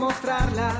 [0.00, 0.72] mostrarla?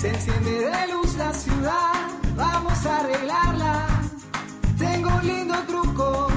[0.00, 1.92] Se enciende de luz la ciudad,
[2.36, 3.86] vamos a arreglarla.
[4.78, 6.28] Tengo un lindo truco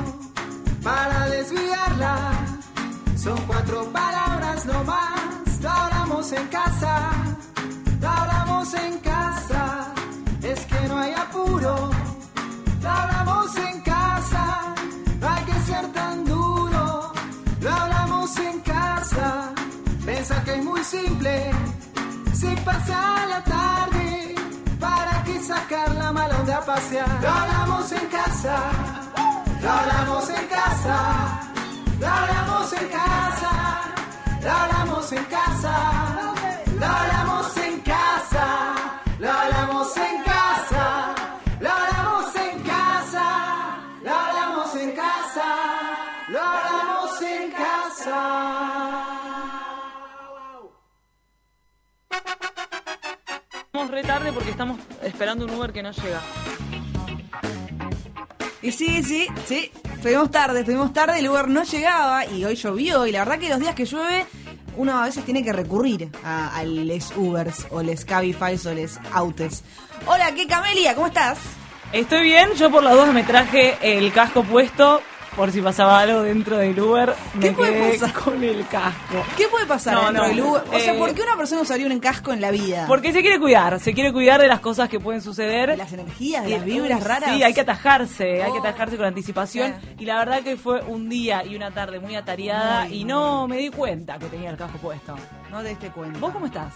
[0.83, 2.13] para desviarla.
[3.15, 6.93] Son cuatro palabras nomás, lo hablamos en casa,
[8.01, 9.93] lo hablamos en casa.
[10.43, 11.89] Es que no hay apuro,
[12.83, 14.75] lo hablamos en casa,
[15.21, 17.11] no hay que ser tan duro,
[17.61, 19.53] lo hablamos en casa.
[20.05, 21.51] Pensa que es muy simple,
[22.39, 24.35] si pasa la tarde,
[24.79, 27.09] ¿para qué sacar la mala onda a pasear?
[27.21, 27.29] Lo
[27.91, 28.57] en casa,
[29.61, 30.97] lo hablamos en casa,
[31.99, 33.51] lo hablamos en casa,
[34.43, 35.73] lo hablamos en casa,
[54.47, 56.21] porque estamos esperando un Uber que no llega.
[58.61, 59.71] Y sí, sí, sí.
[59.93, 63.05] Estuvimos tarde, estuvimos tarde, el Uber no llegaba y hoy llovió.
[63.05, 64.25] Y la verdad que los días que llueve,
[64.77, 68.99] uno a veces tiene que recurrir a, a les Ubers o les Cabify o les
[69.11, 69.63] Autes.
[70.05, 70.95] Hola, ¿qué Camelia?
[70.95, 71.39] ¿Cómo estás?
[71.91, 75.01] Estoy bien, yo por las dos me traje el casco puesto
[75.37, 77.13] por si pasaba algo dentro del Uber.
[77.39, 78.13] ¿Qué Me puede quedé pasar?
[78.23, 79.23] con el casco.
[79.37, 80.63] ¿Qué puede pasar No, dentro no, del Uber?
[80.73, 82.85] O sea, eh, ¿por qué una persona usaría un casco en la vida?
[82.87, 85.69] Porque se quiere cuidar, se quiere cuidar de las cosas que pueden suceder.
[85.69, 87.31] De las energías, de las vibras raras.
[87.35, 88.61] Sí, hay que atajarse, hay que Oh.
[88.61, 89.75] atajarse con anticipación.
[89.99, 93.57] Y la verdad que fue un día y una tarde muy atareada y no me
[93.57, 95.15] di cuenta que tenía el casco puesto.
[95.51, 96.17] No te diste cuenta.
[96.19, 96.73] ¿Vos cómo estás?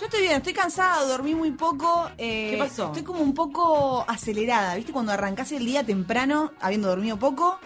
[0.00, 2.08] Yo estoy bien, estoy cansada, dormí muy poco.
[2.16, 2.86] eh, ¿Qué pasó?
[2.86, 4.92] Estoy como un poco acelerada, ¿viste?
[4.92, 7.58] Cuando arrancás el día temprano, habiendo dormido poco,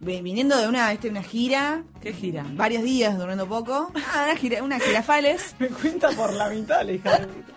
[0.00, 1.08] viniendo de una, ¿viste?
[1.08, 2.44] una gira, ¿Qué gira?
[2.50, 3.90] varios días durmiendo poco.
[4.14, 7.52] Ah, una gira, una girafales, Me cuenta por la mitad, la hija de puta.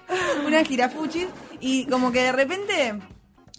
[0.46, 1.28] una girafuchis,
[1.60, 3.00] y como que de repente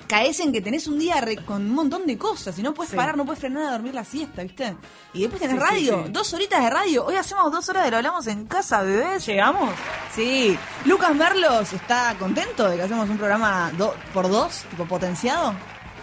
[0.08, 2.90] caes en que tenés un día re- con un montón de cosas y no puedes
[2.90, 2.96] Sí.
[2.96, 4.74] parar, no puedes frenar a dormir la siesta, ¿viste?
[5.12, 6.10] Y después tenés Sí, radio, sí.
[6.12, 7.04] dos horitas de radio.
[7.06, 9.24] Hoy hacemos dos horas de lo hablamos en casa, bebés.
[9.26, 9.70] ¿Llegamos?
[10.16, 15.54] Sí, Lucas Merlos está contento de que hacemos un programa do- por dos, tipo potenciado.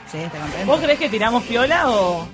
[0.09, 0.67] Sí, está contento.
[0.71, 2.27] ¿Vos creés que tiramos piola o...?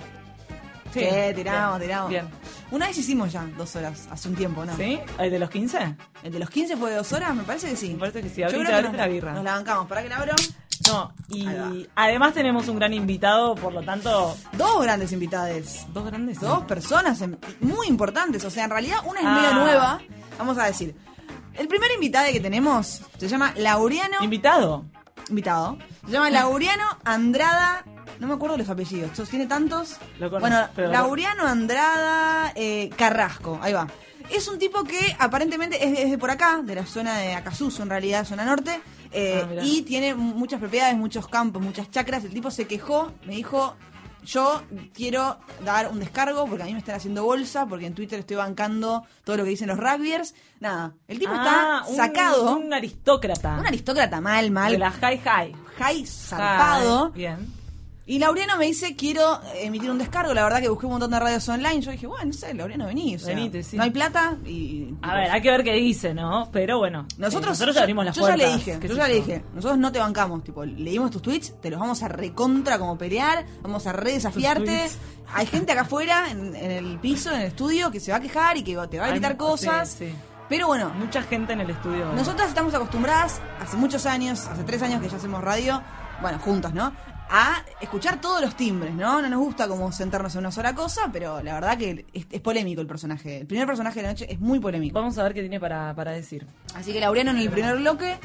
[0.93, 2.09] Sí, tiramos, bien, tiramos.
[2.09, 2.29] Bien.
[2.71, 4.75] Una vez hicimos ya dos horas, hace un tiempo, ¿no?
[4.77, 4.99] ¿Sí?
[5.19, 5.95] ¿El de los 15?
[6.23, 7.35] ¿El de los 15 fue de dos horas?
[7.35, 7.93] Me parece que sí.
[7.93, 8.41] Me parece que sí.
[8.41, 9.33] Yo Abrite, creo que abrite nos, la birra.
[9.33, 9.87] Nos la bancamos.
[9.87, 10.33] ¿Para que la abro?
[10.87, 14.35] No, y además tenemos un gran invitado, por lo tanto...
[14.53, 15.85] Dos grandes invitadas.
[15.93, 16.39] ¿Dos grandes?
[16.41, 17.23] Dos personas
[17.61, 18.43] muy importantes.
[18.43, 19.35] O sea, en realidad una es Ah.
[19.35, 20.01] medio nueva.
[20.37, 20.93] Vamos a decir.
[21.53, 24.17] El primer invitado que tenemos se llama Laureano.
[24.21, 24.83] ¿Invitado?
[25.29, 25.77] Invitado.
[26.05, 27.85] Se llama Laureano Andrada.
[28.19, 29.11] No me acuerdo los apellidos.
[29.29, 29.97] Tiene tantos.
[30.19, 33.59] Lo conozco, bueno, Laureano Andrada eh, Carrasco.
[33.61, 33.87] Ahí va.
[34.29, 37.83] Es un tipo que aparentemente es, es de por acá, de la zona de Acasuso,
[37.83, 38.79] en realidad, zona norte.
[39.11, 42.23] eh, Ah, y tiene muchas propiedades, muchos campos, muchas chacras.
[42.23, 43.75] El tipo se quejó, me dijo.
[44.25, 44.63] Yo
[44.93, 48.37] quiero dar un descargo porque a mí me están haciendo bolsa, porque en Twitter estoy
[48.37, 50.33] bancando todo lo que dicen los rugbyers.
[50.59, 52.55] Nada, el tipo Ah, está un- sacado.
[52.57, 53.57] Un, aristócrata.
[53.59, 54.71] Un aristócrata mal, mal.
[54.71, 55.55] De la high high.
[55.77, 57.05] Jai zarpado.
[57.11, 57.52] High, Bien.
[58.05, 60.33] Y Laureano me dice, quiero emitir un descargo.
[60.33, 61.79] La verdad que busqué un montón de radios online.
[61.79, 63.15] Yo dije, bueno, no sé, Laureano, vení.
[63.15, 63.77] O sea, Venite, sí.
[63.77, 64.93] No hay plata y...
[65.01, 66.49] A ver, hay que ver qué dice, ¿no?
[66.51, 67.07] Pero bueno.
[67.17, 68.41] Nosotros, eh, nosotros yo- abrimos las yo puertas.
[68.41, 71.21] ya le dije, qué yo ya le dije, nosotros no te bancamos, tipo, leímos tus
[71.21, 74.65] tweets, te los vamos a recontra como pelear, vamos a re desafiarte.
[74.65, 74.97] tweets.
[75.33, 78.21] Hay gente acá afuera, en, en el piso, en el estudio, que se va a
[78.21, 79.89] quejar y que te va a gritar cosas.
[79.97, 80.15] sí, sí.
[80.49, 82.11] Pero bueno, Mucha gente en el estudio.
[82.13, 85.81] Nosotras estamos acostumbradas, hace muchos años, hace tres años que ya hacemos radio,
[86.21, 86.91] bueno, juntos, ¿no?
[87.35, 89.19] A escuchar todos los timbres, ¿no?
[89.19, 92.41] No nos gusta como sentarnos en una sola cosa, pero la verdad que es, es
[92.41, 93.39] polémico el personaje.
[93.39, 94.99] El primer personaje de la noche es muy polémico.
[94.99, 96.45] Vamos a ver qué tiene para, para decir.
[96.75, 98.19] Así que Laureano en el primer bloque.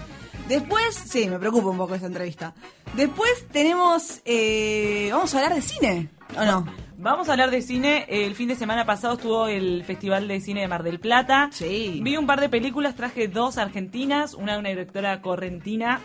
[0.46, 2.52] Después, sí, me preocupa un poco esta entrevista.
[2.96, 6.66] Después tenemos, eh, vamos a hablar de cine, ¿o no?
[6.98, 8.04] Vamos a hablar de cine.
[8.10, 11.48] El fin de semana pasado estuvo el Festival de Cine de Mar del Plata.
[11.50, 12.00] Sí.
[12.04, 16.02] Vi un par de películas, traje dos argentinas, una de una directora correntina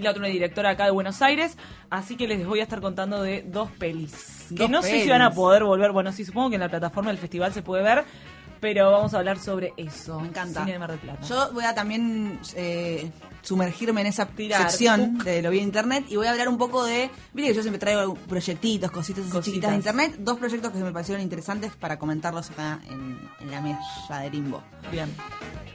[0.00, 1.56] y la otra una directora acá de Buenos Aires.
[1.90, 4.48] Así que les voy a estar contando de dos pelis.
[4.56, 5.92] que no sé si van a poder volver.
[5.92, 8.04] Bueno, sí, supongo que en la plataforma del festival se puede ver.
[8.60, 10.20] Pero vamos a hablar sobre eso.
[10.20, 10.60] Me encanta.
[10.60, 11.22] Cine de Mar del Plata.
[11.26, 13.10] Yo voy a también eh,
[13.42, 14.70] sumergirme en esa Tirar.
[14.70, 17.10] sección de lo en internet y voy a hablar un poco de.
[17.32, 19.44] Viste que yo siempre traigo proyectitos, cositas Cositas.
[19.44, 20.14] chiquitas de internet.
[20.18, 24.62] Dos proyectos que me parecieron interesantes para comentarlos acá en, en la mesa de Limbo.
[24.92, 25.14] Bien.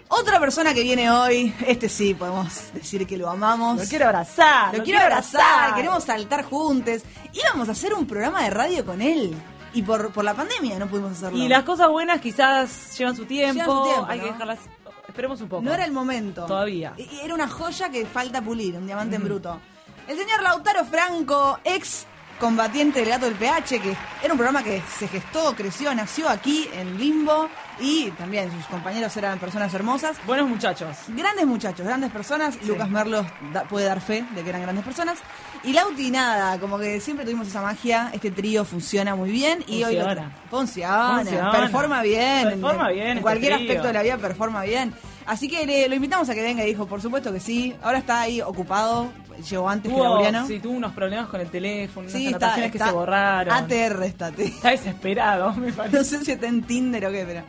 [0.07, 3.79] Otra persona que viene hoy, este sí, podemos decir que lo amamos.
[3.81, 4.77] Lo quiero abrazar.
[4.77, 7.01] Lo quiero abrazar, queremos saltar juntos.
[7.33, 9.35] Íbamos a hacer un programa de radio con él.
[9.75, 11.37] Y por, por la pandemia no pudimos hacerlo.
[11.37, 13.53] Y las cosas buenas quizás llevan su tiempo.
[13.61, 14.59] Llevan su tiempo, hay que dejarlas.
[15.07, 15.61] Esperemos un poco.
[15.61, 16.45] No era el momento.
[16.45, 16.93] Todavía.
[17.23, 19.59] Era una joya que falta pulir, un diamante en bruto.
[20.07, 22.05] El señor Lautaro Franco, ex
[22.39, 26.67] combatiente del gato del PH, que era un programa que se gestó, creció, nació aquí
[26.73, 27.47] en Limbo
[27.79, 30.17] y también sus compañeros eran personas hermosas.
[30.27, 30.97] Buenos muchachos.
[31.07, 32.61] Grandes muchachos, grandes personas.
[32.65, 35.17] Lucas Merlos da- puede dar fe de que eran grandes personas.
[35.65, 38.11] Y Lauti, nada, como que siempre tuvimos esa magia.
[38.13, 39.63] Este trío funciona muy bien.
[39.67, 40.05] Y hoy lo
[40.49, 41.21] Funciona.
[41.51, 42.49] Performa bien.
[42.49, 43.65] Performa en, bien En este cualquier trío.
[43.67, 44.93] aspecto de la vida performa bien.
[45.25, 47.75] Así que le- lo invitamos a que venga y dijo, por supuesto que sí.
[47.81, 49.09] Ahora está ahí ocupado.
[49.49, 50.47] Llegó antes que Tuvo, Laureano.
[50.47, 53.53] sí, tuvo unos problemas con el teléfono, unas Sí, anotaciones que se borraron.
[53.53, 54.45] ATR estate.
[54.45, 55.97] Está desesperado, me parece.
[55.97, 57.41] No sé si está en Tinder o qué, pero.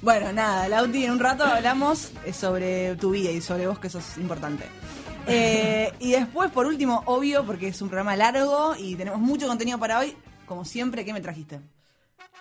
[0.00, 3.88] Bueno, nada, Lauti, en un rato hablamos eh, sobre tu vida y sobre vos, que
[3.88, 4.64] eso es importante.
[5.26, 9.78] Eh, y después, por último, obvio, porque es un programa largo y tenemos mucho contenido
[9.78, 11.60] para hoy, como siempre, ¿qué me trajiste?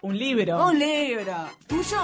[0.01, 0.67] Un libro.
[0.67, 1.33] Un libro.
[1.67, 1.97] ¿Tuyo?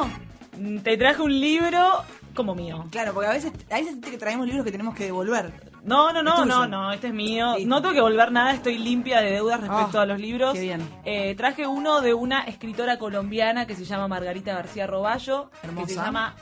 [0.58, 2.86] Mm, Te traje un libro como mío.
[2.90, 5.52] Claro, porque a veces, a veces que traemos libros que tenemos que devolver.
[5.84, 7.56] No, no, no, no, no, este es mío.
[7.66, 10.54] No tengo que volver nada, estoy limpia de deudas respecto Ah, a los libros.
[10.54, 10.88] qué bien.
[11.06, 15.88] Eh, traje uno de una escritora colombiana que se llama Margarita García Roballo, que Hermosa.
[15.88, 16.36] se llama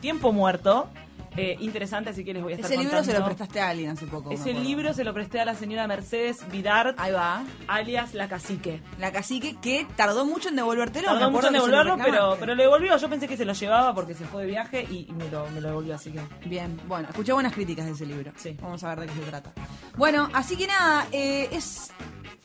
[0.00, 0.88] Tiempo Muerto.
[1.36, 3.90] Eh, interesante, así que les voy a estar Ese libro se lo prestaste a alguien
[3.90, 4.30] hace poco.
[4.30, 7.42] Ese libro se lo presté a la señora Mercedes Vidart, Ahí va.
[7.66, 8.80] alias La Cacique.
[8.98, 11.08] La cacique que tardó mucho en devolvértelo.
[11.08, 12.96] Tardó mucho en lo devolverlo, pero, pero lo devolvió.
[12.96, 15.48] Yo pensé que se lo llevaba porque se fue de viaje y, y me, lo,
[15.50, 16.20] me lo devolvió, así que...
[16.48, 18.32] Bien, bueno, escuché buenas críticas de ese libro.
[18.36, 18.56] Sí.
[18.62, 19.52] Vamos a ver de qué se trata.
[19.96, 21.90] Bueno, así que nada, eh, es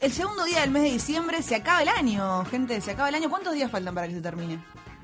[0.01, 3.15] el segundo día del mes de diciembre, se acaba el año, gente, se acaba el
[3.15, 3.29] año.
[3.29, 4.59] ¿Cuántos días faltan para que se termine?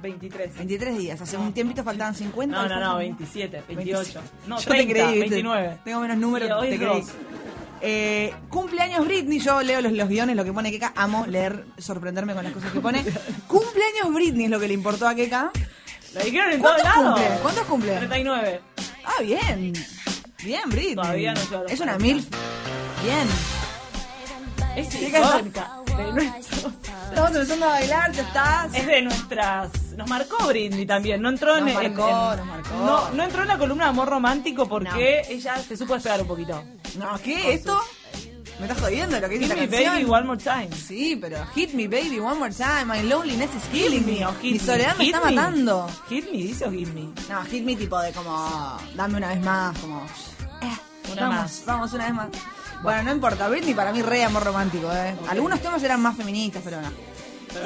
[0.06, 0.56] 23.
[0.58, 2.56] 23 días, hace un tiempito faltaban 50.
[2.56, 4.22] No, no, no, faltan- 27, 28.
[4.48, 5.36] No, Yo 30, te creí, ¿viste?
[5.36, 5.78] 29.
[5.84, 7.04] Tengo menos números, hoy te creí.
[7.82, 12.34] Eh, cumpleaños Britney, yo leo los, los guiones, lo que pone Keka, amo leer, sorprenderme
[12.34, 13.04] con las cosas que pone.
[13.48, 15.52] cumpleaños Britney es lo que le importó a Keka.
[16.14, 17.20] La dijeron en todos ¿Cuántos lados.
[17.20, 17.38] cumple?
[17.42, 17.96] ¿Cuántos cumple?
[17.98, 18.62] 39.
[19.04, 19.74] Ah, bien.
[20.44, 20.96] Bien, Britney.
[20.96, 21.68] Todavía no lloro.
[21.68, 22.26] Es una milf.
[23.04, 23.28] Bien.
[24.78, 25.72] Es ¿Qué icónica.
[25.86, 26.72] De nuestro-
[27.10, 28.74] Estamos empezando a bailar, ya estás.
[28.76, 29.70] Es de nuestras.
[29.98, 31.22] Nos marcó Britney también.
[31.22, 32.76] No entró en, Nos en- marcó, en- nos marcó.
[32.86, 36.28] No, no entró en la columna de amor romántico porque ella se supo despegar un
[36.28, 36.64] poquito.
[36.98, 37.54] No, ¿qué?
[37.54, 37.80] ¿Esto?
[38.60, 39.94] ¿Me estás jodiendo lo que dice Hit la me canción?
[39.96, 40.70] baby one more time.
[40.74, 42.86] Sí, pero hit me baby one more time.
[42.86, 44.26] My loneliness is killing me.
[44.26, 45.88] o hit Mi soledad me Hit está matando.
[46.08, 47.02] Hit me, dice o hit me.
[47.30, 50.06] No, hit me tipo de como, dame una vez más, como...
[50.62, 51.64] eh, Una vamos, más.
[51.66, 52.28] vamos una vez más.
[52.82, 55.16] Bueno, no importa, Britney para mí re amor romántico, ¿eh?
[55.28, 56.88] Algunos temas eran más feministas, pero no.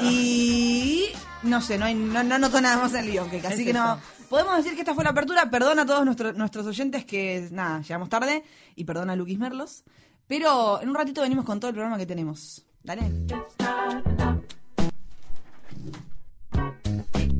[0.02, 1.06] Y
[1.42, 3.66] no sé, no, hay, no, no noto nada más en el guion, que así Es
[3.66, 3.94] que no...
[3.94, 4.02] eso.
[4.28, 7.80] Podemos decir que esta fue la apertura, perdona a todos nuestros nuestros oyentes que, nada,
[7.80, 8.44] llegamos tarde,
[8.76, 9.82] y perdona a Luquis Merlos,
[10.28, 12.64] pero en un ratito venimos con todo el programa que tenemos.
[12.84, 13.10] Dale.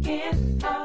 [0.02, 0.79] Can't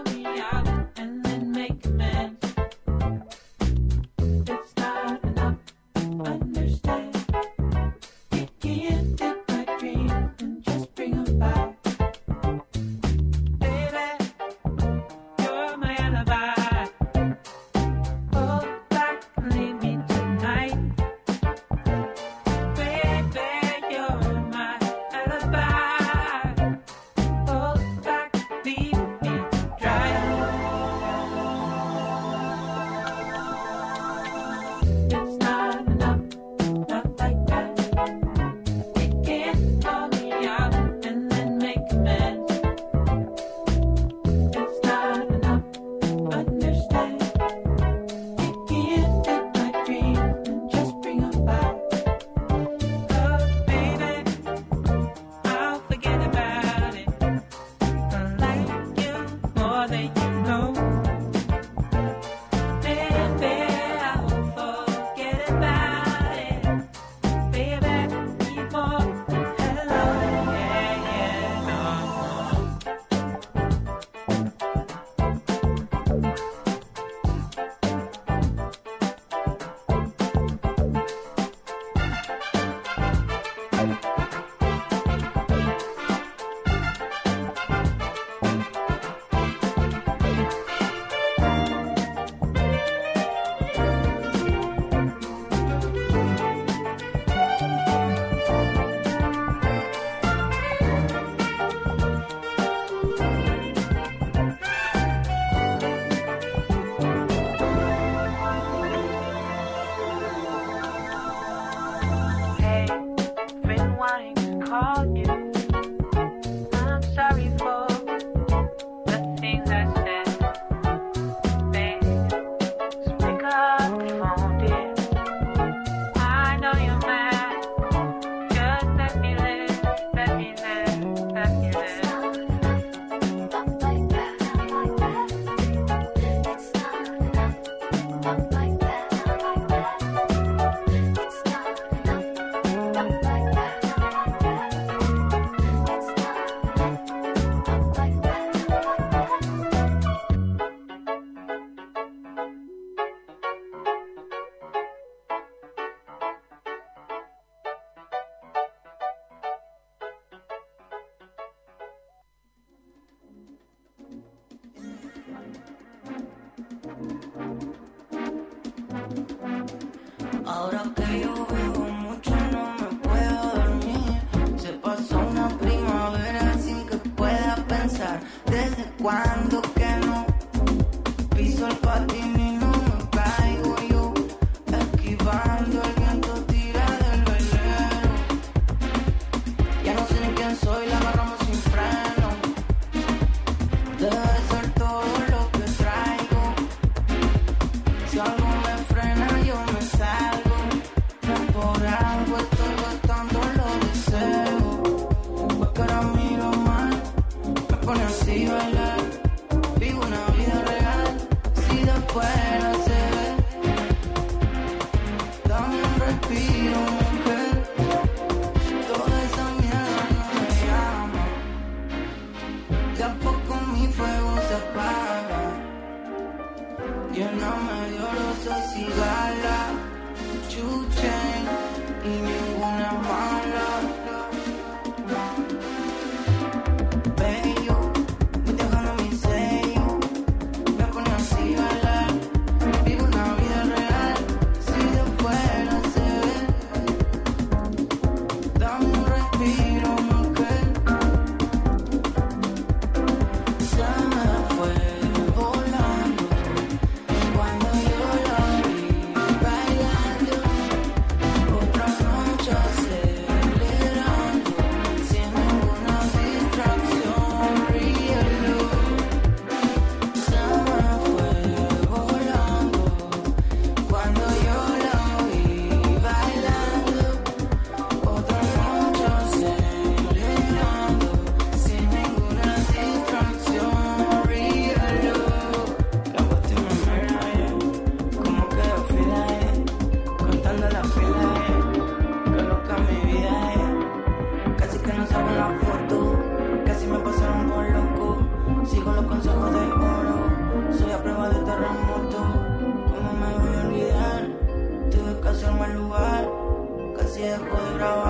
[307.26, 307.40] Dejo
[307.80, 308.05] de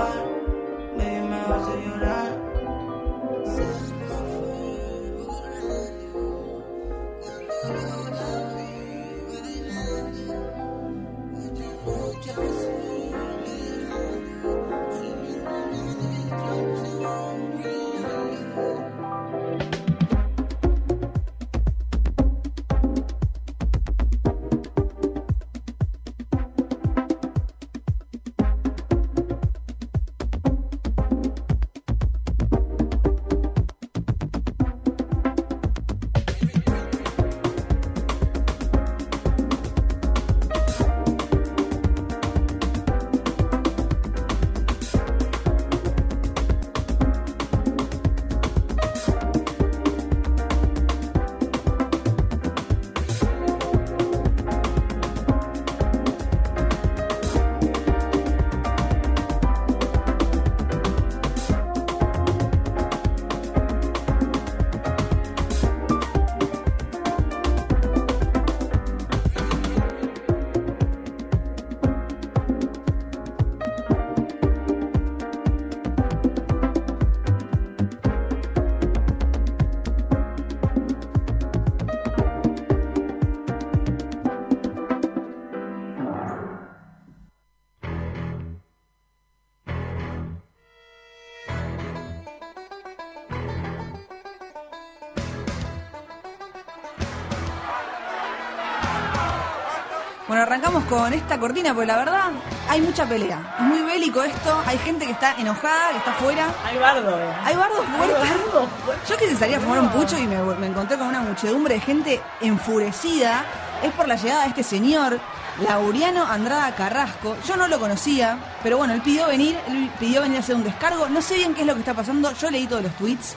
[100.56, 102.30] arrancamos con esta cortina, porque la verdad
[102.68, 103.56] hay mucha pelea.
[103.58, 104.58] Es muy bélico esto.
[104.66, 106.46] Hay gente que está enojada, que está afuera.
[106.64, 107.34] Hay bardo, eh.
[107.44, 108.18] Hay bardos fuertes.
[108.18, 109.06] bardo fuerte.
[109.06, 111.80] Yo que salí a fumar un pucho y me, me encontré con una muchedumbre de
[111.80, 113.44] gente enfurecida.
[113.82, 115.20] Es por la llegada de este señor,
[115.68, 117.36] Lauriano Andrada Carrasco.
[117.46, 120.64] Yo no lo conocía, pero bueno, él pidió venir, él pidió venir a hacer un
[120.64, 121.06] descargo.
[121.10, 122.32] No sé bien qué es lo que está pasando.
[122.32, 123.36] Yo leí todos los tweets.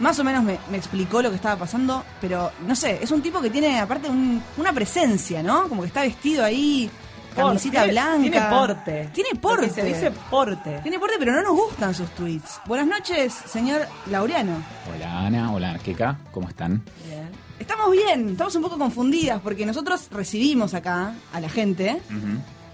[0.00, 3.22] Más o menos me, me explicó lo que estaba pasando, pero no sé, es un
[3.22, 5.68] tipo que tiene aparte un- una presencia, ¿no?
[5.68, 6.90] Como que está vestido ahí,
[7.36, 8.20] camisita blanca.
[8.20, 9.10] Tiene porte.
[9.12, 9.70] Tiene porte.
[9.70, 10.80] se dice porte.
[10.82, 12.60] Tiene porte, pero no nos gustan sus tweets.
[12.66, 14.56] Buenas noches, señor Laureano.
[14.94, 16.82] Hola Ana, hola Arqueca, ¿cómo están?
[17.06, 17.28] Bien.
[17.58, 22.00] Estamos bien, estamos un poco confundidas porque nosotros recibimos acá a la gente,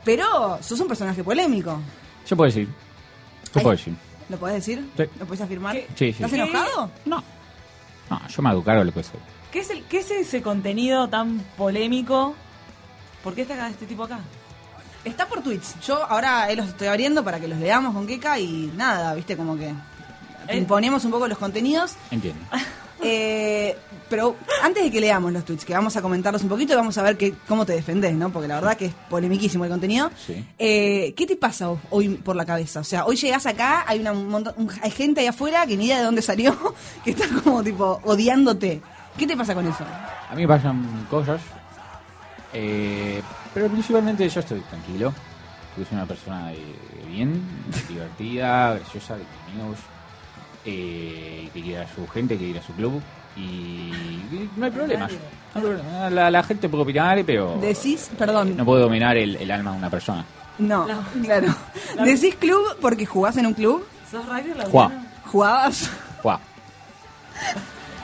[0.05, 1.79] pero sos un personaje polémico.
[2.27, 2.67] Yo puedo decir.
[2.67, 3.63] Yo Ay.
[3.63, 3.95] puedo decir.
[4.31, 4.89] ¿Lo podés decir?
[4.97, 5.05] Sí.
[5.19, 5.75] ¿Lo podés afirmar?
[5.75, 5.87] ¿Qué?
[5.89, 6.23] Sí, sí.
[6.23, 6.91] ¿Estás enojado?
[7.05, 7.23] No.
[8.09, 8.49] No, yo me
[8.81, 9.21] de lo que soy.
[9.51, 12.35] ¿Qué es, el, ¿Qué es ese contenido tan polémico?
[13.25, 14.21] ¿Por qué está acá este tipo acá?
[15.05, 15.81] Está por tweets.
[15.81, 19.37] Yo ahora eh, los estoy abriendo para que los leamos con Keka y nada, viste,
[19.37, 19.69] como que
[20.49, 20.57] Eh.
[20.57, 21.95] imponemos un poco los contenidos.
[22.11, 22.41] Entiendo.
[23.03, 23.77] Eh,
[24.11, 26.99] pero antes de que leamos los tweets, que vamos a comentarlos un poquito y vamos
[26.99, 28.31] a ver que, cómo te defendés, ¿no?
[28.31, 30.11] Porque la verdad que es polemiquísimo el contenido.
[30.27, 30.45] Sí.
[30.59, 32.81] Eh, ¿Qué te pasa hoy por la cabeza?
[32.81, 35.99] O sea, hoy llegás acá, hay una un hay gente ahí afuera que ni idea
[35.99, 36.75] de dónde salió,
[37.05, 38.83] que está como tipo odiándote.
[39.17, 39.85] ¿Qué te pasa con eso?
[40.29, 41.41] A mí me pasan cosas,
[42.53, 43.23] eh,
[43.55, 45.15] pero principalmente yo estoy tranquilo,
[45.75, 47.43] porque soy una persona de, de bien,
[47.89, 49.79] divertida, graciosa, de amigos,
[50.65, 53.01] eh, que quiere a su gente, que quiere a su club,
[53.37, 54.71] y, y no hay.
[54.71, 55.09] No problema.
[56.11, 59.79] La, la gente puede opinar, pero Decís, perdón, no puedo dominar el, el alma de
[59.79, 60.25] una persona.
[60.59, 60.87] no,
[61.23, 61.49] claro.
[62.05, 64.71] Decís club porque jugás en un club, ¿Sos radio, Laura?
[64.71, 64.93] Juá.
[65.27, 65.91] jugabas.
[66.23, 66.39] Guau.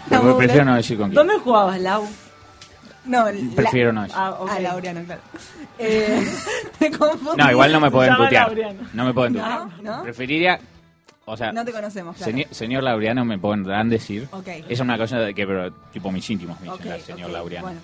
[0.09, 1.15] No, Pero prefiero no decir con quién.
[1.17, 2.07] ¿Dónde jugabas, Lau?
[3.07, 4.17] No, la- Prefiero no decir.
[4.17, 4.39] Ah.
[4.49, 5.21] Ah, Laureano, claro.
[5.81, 6.25] Eh,
[6.81, 7.43] me confundí.
[7.43, 8.53] No, igual no me pueden putear.
[8.93, 9.83] No me pueden No, putear.
[9.83, 10.03] ¿no?
[10.05, 10.61] Preferiría,
[11.27, 12.33] o sea, No te conocemos, claro.
[12.33, 14.27] Señor, señor Laureano me podrán decir.
[14.33, 14.49] Ok.
[14.69, 17.67] Es una cosa de que, pero, tipo, mis íntimos me Ok, dicen, señor ok, Laureano.
[17.67, 17.81] Bueno,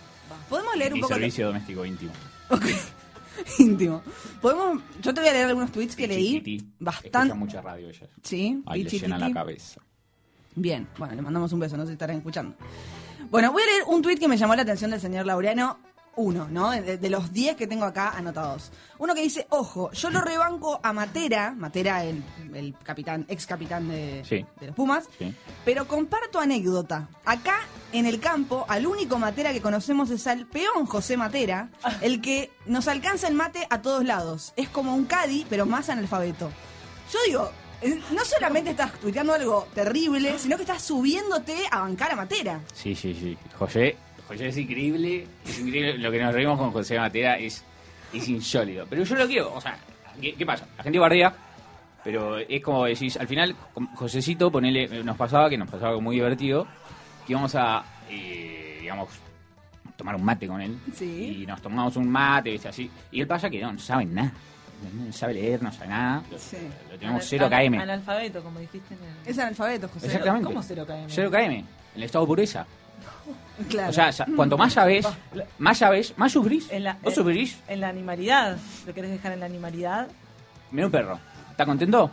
[0.49, 1.15] podemos leer un Mi poco.
[1.15, 2.13] servicio doméstico íntimo.
[2.49, 2.65] Ok.
[3.59, 4.03] Íntimo.
[4.41, 4.83] Podemos.
[5.01, 6.63] Yo te voy a leer algunos tweets que leí.
[6.79, 7.35] Bastante.
[7.35, 8.09] mucha radio ellas.
[8.23, 9.81] Sí, Ahí le llena la cabeza.
[10.55, 12.55] Bien, bueno, le mandamos un beso, no sé si estarán escuchando.
[13.31, 15.79] Bueno, voy a leer un tweet que me llamó la atención del señor Laureano.
[16.15, 16.71] Uno, ¿no?
[16.73, 18.71] De, de los 10 que tengo acá anotados.
[18.99, 22.23] Uno que dice, ojo, yo lo rebanco a Matera, Matera el,
[22.55, 24.45] el capitán, ex capitán de, Sí.
[24.61, 25.35] de los Pumas, Sí.
[25.65, 27.09] pero comparto anécdota.
[27.25, 27.61] Acá,
[27.93, 31.71] en el campo, al único Matera que conocemos es al peón José Matera,
[32.03, 34.53] el que nos alcanza el mate a todos lados.
[34.57, 36.51] Es como un Cadi, pero más analfabeto.
[37.11, 42.13] Yo digo, eh, no solamente estás tuiteando algo terrible, sino que estás subiéndote a bancar
[42.13, 42.61] a Matera.
[42.75, 43.37] Sí, sí, sí.
[43.59, 43.97] José,
[44.33, 45.27] José es increíble.
[45.47, 45.99] Es increíble.
[45.99, 47.65] Lo que nos reímos con José Matera es,
[48.13, 48.87] es insólido.
[48.89, 49.55] Pero yo lo quiero.
[49.55, 49.77] O sea,
[50.21, 50.67] ¿qué, qué pasa?
[50.77, 51.35] La gente bardea.
[52.05, 53.55] Pero es como decís, al final,
[53.95, 56.67] Josecito, ponele, nos pasaba que nos pasaba algo muy divertido,
[57.27, 59.09] que íbamos a, eh, digamos,
[59.97, 60.77] tomar un mate con él.
[60.95, 61.43] Sí.
[61.43, 62.69] Y nos tomamos un mate, ¿viste?
[62.69, 62.91] así.
[63.13, 64.33] Y él pasa que no, no sabe nada.
[65.07, 66.25] No, sabe leer, no sabe nada.
[66.29, 66.57] Lo, Sí.
[66.91, 67.79] lo tenemos Anal- 0 anal- KM.
[67.79, 69.31] Analfabeto, como dijiste en el...
[69.31, 70.07] Es analfabeto, José.
[70.07, 70.47] Exactamente.
[70.49, 71.05] ¿Cómo 0 KM?
[71.09, 71.65] 0 KM.
[71.95, 72.67] El estado de pureza.
[73.69, 73.91] Claro.
[73.91, 75.07] O sea, cuanto más sabes,
[75.59, 76.71] más sabes, más sufrís.
[76.71, 77.59] En la, ¿Vos en- sufrís?
[77.69, 78.57] En la animalidad.
[78.87, 80.09] ¿Lo querés dejar en la animalidad?
[80.71, 81.19] Mira un perro.
[81.51, 82.11] ¿Está contento?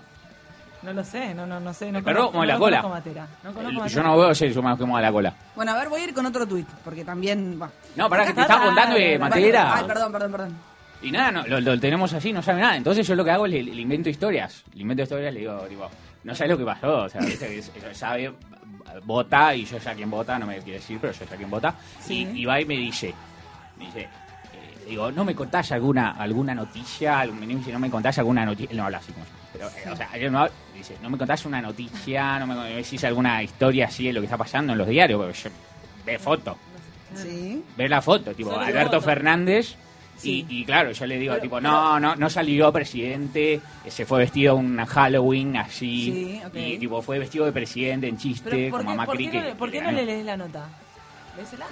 [0.82, 1.92] No lo sé, no, no, no sé.
[1.92, 2.82] No El perro mueve la no cola.
[2.82, 3.28] conozco Matera.
[3.44, 3.96] No conozco El- Matera.
[3.96, 5.34] yo no veo me quemo a la cola.
[5.56, 7.60] Bueno, a ver, voy a ir con otro tweet, porque también...
[7.62, 7.70] va.
[7.96, 9.76] No, pará, que te Acá estaba está, contando de vale, Matera.
[9.76, 10.58] Ay, perdón, perdón, perdón.
[11.02, 12.76] Y nada, no, lo, lo tenemos así, no sabe nada.
[12.76, 14.64] Entonces yo lo que hago es le, le invento historias.
[14.74, 15.90] Le invento historias, le digo, tipo,
[16.24, 16.98] no sabes lo que pasó.
[17.04, 18.34] O sea, viste que sabe,
[19.04, 21.76] vota, y yo ya quien vota, no me quiere decir, pero yo ya quien vota.
[22.00, 22.28] Sí.
[22.34, 23.14] Y, y va y me dice,
[23.78, 27.26] me dice, eh, digo, ¿no me contás alguna alguna noticia?
[27.26, 28.72] Me dice, ¿no me contás alguna noticia?
[28.72, 29.32] Él no habla así como yo.
[29.54, 32.38] Pero, eh, o sea, él no habla- dice, ¿no me contás una noticia?
[32.40, 35.20] ¿No me, me decís alguna historia así de lo que está pasando en los diarios?
[35.22, 35.50] Porque yo
[36.06, 36.58] ve foto
[37.16, 37.64] Sí.
[37.76, 39.02] ver la foto, tipo Alberto foto.
[39.02, 39.76] Fernández.
[40.20, 40.46] Sí.
[40.50, 44.20] Y, y claro, yo le digo, Pero- tipo, no, no, no salió presidente, se fue
[44.20, 46.56] vestido un Halloween así, Sí, ok.
[46.56, 49.26] y tipo fue vestido de presidente en Pero, chiste, ¿por, como a qué, por, Macri
[49.26, 50.68] qué que, no, le, por qué no le lees la nota?
[51.38, 51.66] Léesela.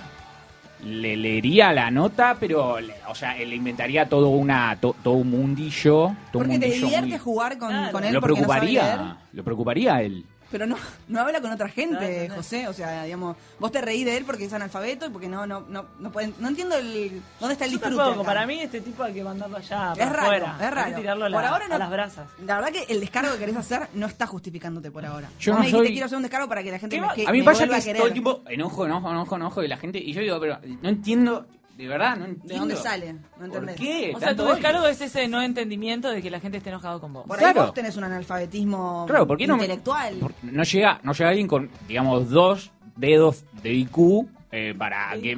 [0.86, 5.30] Le leería la nota, pero, le- o sea, le inventaría todo una, to- todo un
[5.32, 7.92] mundillo, todo un Porque te mundillo divierte muy- jugar con, Claro.
[7.92, 8.82] con él lo porque no sabe leer.
[8.84, 10.24] preocuparía, lo preocuparía a él.
[10.52, 10.76] Pero no,
[11.08, 12.36] no habla con otra gente, no.
[12.36, 12.68] José.
[12.68, 15.62] O sea, digamos, vos te reís de él porque es analfabeto y porque no, no,
[15.68, 17.98] no, no pueden, no entiendo el, dónde está el Yo disfrute.
[17.98, 18.28] tampoco, acá.
[18.28, 20.56] para mí este tipo hay que mandarlo allá, es para raro, afuera.
[20.58, 20.90] es Hay raro.
[20.96, 22.28] que tirarlo a, por la- ahora no, a las brasas.
[22.46, 25.30] La verdad que el descargo que querés hacer no está justificándote por ahora.
[25.40, 27.02] Yo Vos no me dijiste soy- quiero hacer un descargo para que la gente ¿Qué
[27.02, 29.62] me, que A mí me pasa que a todo el tiempo enojo, enojo, enojo, enojo
[29.62, 31.46] de la gente, y yo digo, pero no entiendo,
[31.78, 32.54] de verdad, no entiendo.
[32.54, 33.14] ¿De dónde sale?
[33.14, 33.76] No ¿Por entendés.
[33.76, 34.14] qué?
[34.16, 37.14] O sea, tu descargo es ese no entendimiento de que la gente esté enojado con
[37.14, 37.26] vos.
[37.28, 37.62] Por Claro.
[37.62, 40.16] ahí vos tenés un analfabetismo Claro, ¿por qué no me- intelectual.
[40.16, 45.38] por- no llega no llega alguien con digamos dos dedos de IQ eh, para que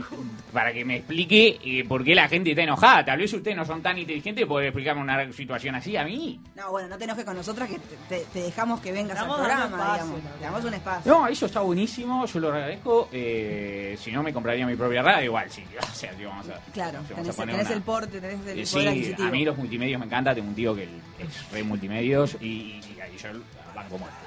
[0.53, 3.65] para que me explique eh, por qué la gente está enojada tal vez ustedes no
[3.65, 7.25] son tan inteligentes pueden explicarme una situación así a mí No, bueno, no te enojes
[7.25, 10.41] con nosotras que te, dejamos que vengas al programa, espacio, digamos.
[10.41, 11.11] damos un espacio.
[11.11, 15.23] no eso está buenísimo yo lo agradezco eh, si no me compraría mi propia radio
[15.25, 17.81] igual sí o sea sí, vamos a Claro, vamos a tenés, poner tenés una- el
[17.81, 19.27] porte, tenés el Eh, poder sí, adquisitivo.
[19.27, 22.97] a mí los multimedios me encanta tengo un tío que es re multimedios y, y,
[23.13, 23.29] y yo
[23.73, 24.17] banco muerto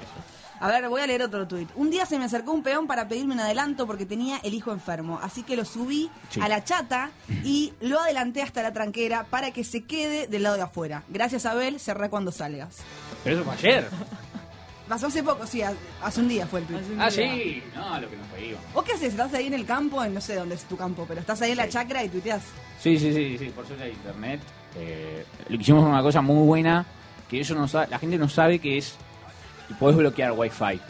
[0.63, 1.69] A ver, voy a leer otro tuit.
[1.75, 4.71] Un día se me acercó un peón para pedirme un adelanto porque tenía el hijo
[4.71, 6.41] enfermo, así que lo subí Sí.
[6.41, 7.11] a la chata
[7.43, 11.03] y lo adelanté hasta la tranquera para que se quede del lado de afuera.
[11.09, 12.77] Gracias, Abel, cerré cuando salgas.
[13.25, 13.89] pero eso fue ayer
[14.89, 15.73] Pasó hace poco, sí, ha-
[16.03, 16.81] hace un día fue el tuit.
[16.99, 19.09] Ah sí no lo que nos reímos ¿Vos qué haces?
[19.11, 20.05] ¿Estás ahí en el campo?
[20.05, 21.71] En no sé dónde es tu campo, pero estás ahí en la Sí.
[21.71, 22.43] chacra y tuiteás.
[22.81, 24.41] Sí, sí, sí, sí, por suerte hay internet.
[24.77, 26.85] Eh, lo que hicimos fue una cosa muy buena,
[27.29, 28.97] que eso no sabe, la gente no sabe que es,
[29.73, 30.81] que podés bloquear Wi-Fi.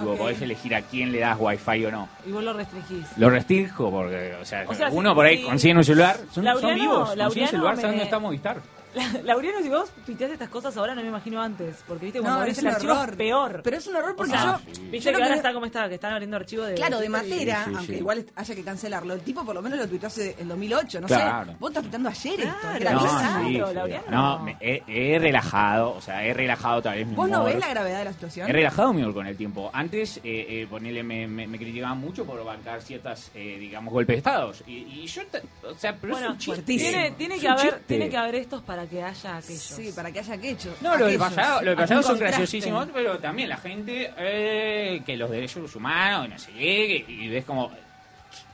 [0.00, 0.18] Digo, Ok.
[0.18, 2.08] podés elegir a quién le das Wi-Fi o no.
[2.26, 3.06] Y vos lo restringís.
[3.16, 6.44] Lo restringo porque, o sea, O sea, uno por ahí consigue un celular, son, son
[6.44, 8.56] Laureano- vivos, consiguen celular, me- ¿saben dónde está Movistar?
[9.24, 11.82] Laureano, si vos tuiteas estas cosas ahora, no me imagino antes.
[11.86, 13.60] Porque viste, cuando No, abrís es el archivo es peor.
[13.64, 14.72] Pero es un horror porque O sea, yo.
[14.90, 16.74] Viste yo que ahora que- está como está, que están abriendo archivos de.
[16.74, 17.98] Claro, de Matera, Sí, sí, aunque sí.
[17.98, 19.14] igual haya que cancelarlo.
[19.14, 21.52] El tipo por lo menos lo tuiteó hace en 2008, no Claro.
[21.52, 21.56] sé.
[21.58, 23.72] Vos estás tuiteando ayer esto, Claro, es no, No.
[23.72, 24.38] Laureano.
[24.40, 27.68] Me- he, he relajado, o sea, he relajado tal vez mi ¿Vos no ves la
[27.68, 28.48] gravedad de la situación?
[28.48, 29.70] He relajado mi humor con el tiempo.
[29.72, 34.14] Antes, eh, eh, ponele, me, me, me criticaban mucho por bancar ciertas, eh, digamos, golpes
[34.14, 34.62] de estados.
[34.66, 35.22] Y, y yo,
[35.68, 36.62] o sea, pero Bueno, es un chiste.
[36.62, 37.80] tiene, tiene Es que un haber, chiste.
[37.86, 39.62] tiene que haber estos para que haya aquellos.
[39.62, 40.74] Sí, para que haya que hecho.
[40.80, 42.36] No, lo del pasado, lo del pasado son contraste.
[42.38, 47.12] graciosísimos, pero también la gente, eh, que los derechos humanos, y no sé qué, que-
[47.12, 47.70] y ves como,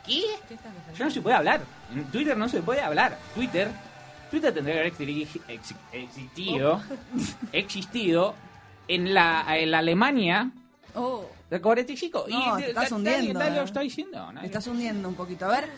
[0.07, 0.23] ¿qué?
[0.49, 0.57] ¿Qué?
[0.99, 1.61] Ya no se puede hablar.
[1.95, 3.19] En Twitter no se puede hablar.
[3.35, 3.69] Twitter,
[4.31, 6.83] Twitter tendría que haber exi- ex- existido,
[7.53, 8.35] existido
[8.89, 10.51] en la, en la Alemania
[10.97, 12.25] Oh, del 45.
[12.29, 13.65] No, te estás da- hundiendo, Nadie, nadie lo eh.
[13.65, 14.27] está diciendo.
[14.33, 14.41] nadie.
[14.41, 15.47] te estás hundiendo un poquito.
[15.47, 15.71] A ver,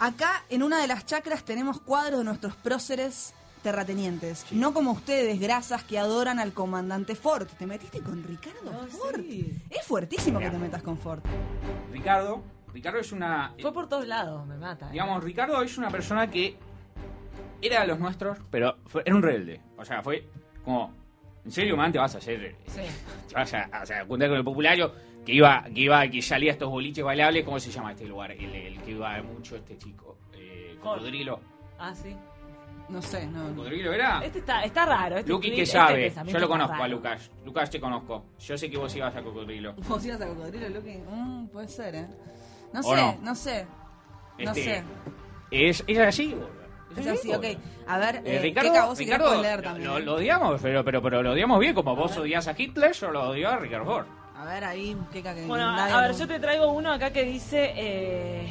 [0.00, 4.44] acá en una de las chacras tenemos cuadros de nuestros próceres terratenientes.
[4.52, 7.46] No como ustedes, grasas que adoran al comandante Ford.
[7.58, 9.20] ¿Te metiste con Ricardo No, Ford?
[9.20, 9.52] sí.
[9.70, 11.20] Es fuertísimo que te metas con Ford.
[11.92, 13.54] Ricardo, Ricardo es una...
[13.60, 14.86] Fue por todos lados, me mata.
[14.88, 14.92] eh.
[14.92, 16.56] Digamos, Ricardo es una persona que
[17.60, 19.60] era de los nuestros, pero fue- era un rebelde.
[19.78, 20.26] O sea, fue
[20.64, 20.92] como,
[21.44, 22.56] ¿en serio, man, te vas a hacer...
[22.66, 22.80] Sí.
[23.28, 24.92] Te vas a, o sea, juntar con el populario
[25.24, 28.32] que iba, que iba, que salía a estos boliches bailables, ¿cómo se llama este lugar?
[28.32, 30.16] El, el que iba mucho este chico.
[30.34, 31.38] Eh, Cocodrilo.
[31.78, 32.16] Ah, sí.
[32.92, 33.48] No sé, no.
[33.48, 34.20] ¿Cocodrilo era?
[34.22, 35.16] Este está, está raro.
[35.18, 36.88] Este Luqui que este sabe, pensamiento yo lo conozco a.
[36.88, 37.30] Lucas.
[37.44, 38.24] Lucas te conozco.
[38.38, 39.72] Yo sé que vos ibas a Cocodrilo.
[39.88, 40.98] ¿Vos ibas a cocodrilo, Luqui?
[41.10, 42.06] Mm, puede ser, ¿eh?
[42.72, 43.18] No ¿O sé, no?
[43.22, 43.66] no, sé.
[44.38, 44.82] No Este, sé.
[45.50, 46.62] Es, es así, boludo.
[46.96, 47.44] Es así, ok.
[47.86, 49.88] A ver, Eh, eh, Ricardo, si querés Ricardo leer lo- también.
[49.90, 50.02] lo, ¿eh?
[50.02, 53.30] lo odiamos, pero, pero, pero lo odiamos bien, como vos odias a Hitler, yo lo
[53.30, 54.06] odio a Ricardo Ford.
[54.36, 57.10] A ver, ahí, Keka, que Bueno, a, a ver, no- yo te traigo uno acá
[57.10, 57.72] que dice.
[57.74, 58.46] eh,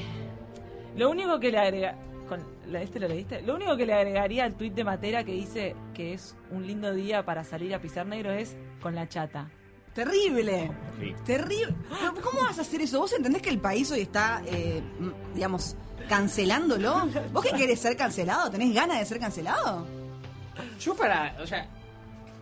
[0.98, 1.96] lo único que le agrega.
[2.32, 2.41] Con,
[2.72, 3.41] la- ¿Este lo leíste?
[3.41, 6.94] Lo único que le agregaría al tuit de Matera que dice que es un lindo
[6.94, 9.50] día para salir a pisar negro es con la chata.
[9.94, 10.72] Terrible.
[10.98, 11.13] Sí.
[11.26, 11.76] Terrible.
[11.89, 13.02] Pero, ¿Cómo vas a hacer eso?
[13.02, 14.82] ¿Vos entendés que el país hoy está, eh,
[15.36, 15.76] digamos,
[16.08, 17.06] cancelándolo?
[17.34, 18.50] ¿Vos qué querés ser cancelado?
[18.50, 19.86] ¿Tenés ganas de ser cancelado?
[20.80, 21.67] Yo para, o sea,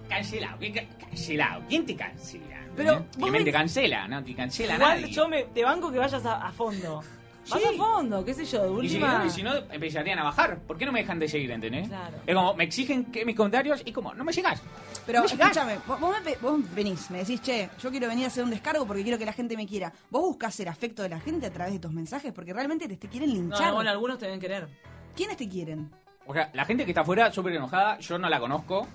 [0.08, 1.64] cancelado, ¿qué ca- cancelado?
[1.68, 2.60] ¿Quién te cancela?
[2.76, 3.04] Pero ¿Eh?
[3.18, 4.08] vos ¿Quién te cancela?
[4.08, 5.14] No te cancela Igual nadie.
[5.16, 7.02] yo me, te banco que vayas a, a fondo.
[7.44, 7.54] Sí.
[7.64, 9.18] a fondo, qué sé yo, de Y si, última.
[9.20, 10.60] no, y si no, empezarían a bajar.
[10.60, 11.88] ¿Por qué no me dejan de seguir, entendés?
[11.88, 12.18] Claro.
[12.28, 14.62] Es como, me exigen que mis comentarios y como, no me sigas.
[15.06, 18.26] Pero No me escúchame, vos, vos me vos venís, me decís, che, yo quiero venir
[18.26, 19.92] a hacer un descargo porque quiero que la gente me quiera.
[20.12, 22.32] ¿Vos buscas el afecto de la gente a través de tus mensajes?
[22.34, 23.70] Porque realmente te, te quieren linchar.
[23.70, 24.68] no, bueno, algunos te deben querer.
[25.16, 25.90] ¿Quiénes te quieren?
[26.28, 28.88] O sea, la gente que está afuera, súper enojada, yo no la conozco.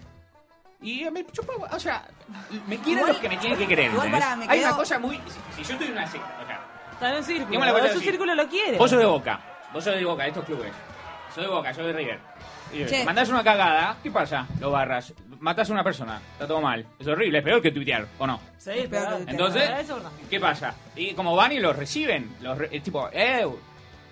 [0.81, 2.07] Y me chupa, o sea,
[2.69, 3.91] me quieren Igual- los que me tienen que querer.
[3.91, 5.17] igual pará, me Hay quedo- una cosa muy.
[5.17, 6.61] Si, si yo estoy en una secta, o sea,
[6.95, 7.61] Está en un círculo.
[7.65, 8.01] Su así.
[8.01, 8.79] círculo lo quiere.
[8.79, 9.41] Vos sos de Boca,
[9.73, 10.73] vos sos de Boca, de estos clubes.
[11.35, 12.19] Soy de Boca, soy de River.
[12.73, 13.05] Y Che.
[13.05, 14.47] Mandás una cagada, ¿qué pasa?
[14.61, 16.85] Lo barras, matás a una persona, está todo mal.
[16.99, 18.41] Es horrible, es peor que tuitear, ¿o no?
[18.57, 20.19] Sí, Es peor pero- Entonces, pero eso es verdad.
[20.31, 20.75] ¿qué pasa?
[20.97, 23.47] Y como van y los reciben, los re- es tipo, eh,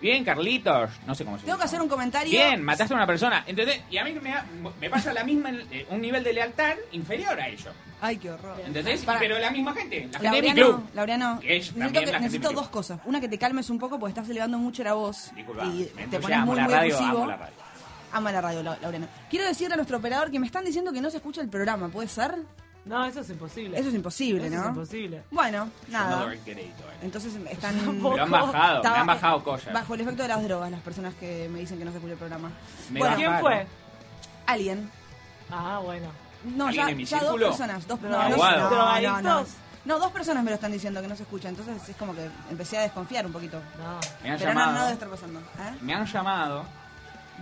[0.02, 2.30] bien, Carlitos, no sé cómo se Tengo que hacer un comentario.
[2.30, 3.80] Bien, mataste a una persona, ¿entendés?
[3.90, 4.44] Y a mí me, da-
[4.80, 7.70] me pasa la misma, eh, un nivel de lealtad inferior a ello,
[8.02, 8.60] Ay, qué horror.
[8.66, 9.02] ¿entendés?
[9.04, 9.20] Pará.
[9.20, 10.90] Pero la misma gente, la gente de mi Laureano, club.
[10.94, 13.00] Laureano, Que es necesito, también que- la gente necesito de mi dos cosas.
[13.06, 15.84] Una, que te calmes un poco porque estás elevando mucho la voz Disculpa, y me
[15.84, 17.16] te pones entusiasmo, muy, la muy radio, efusivo.
[17.18, 17.54] amo la radio.
[18.14, 19.06] Ama la radio, Lau- Laureano.
[19.30, 21.88] Quiero decirle a nuestro operador que me están diciendo que no se escucha el programa,
[21.88, 22.34] ¿puede ser?
[22.84, 23.78] No, eso es imposible.
[23.78, 24.62] Eso es imposible, Eso ¿no?
[24.62, 25.22] es imposible.
[25.30, 26.16] Bueno, nada.
[26.16, 26.96] no doy crédito, eh.
[27.02, 28.16] Entonces están Tampoco.
[28.16, 29.72] Me han bajado, me han bajado cosas.
[29.72, 32.14] bajo el efecto de las drogas las personas que me dicen que no se escucha
[32.14, 32.50] el programa.
[32.90, 33.66] Me bueno, ¿Quién fue?
[34.46, 34.90] alguien.
[35.50, 36.08] Ah, bueno.
[36.44, 37.86] No, ¿Alguien ya, en mi ya dos personas.
[37.86, 39.46] Dos, no, no, no, no, no.
[39.84, 41.48] No, dos personas me lo están diciendo que no se escucha.
[41.48, 43.60] Entonces es como que empecé a desconfiar un poquito.
[43.78, 43.98] No.
[44.22, 45.40] Me han Pero no, llamado, no debe estar pasando.
[45.40, 45.76] ¿eh?
[45.80, 46.64] me han llamado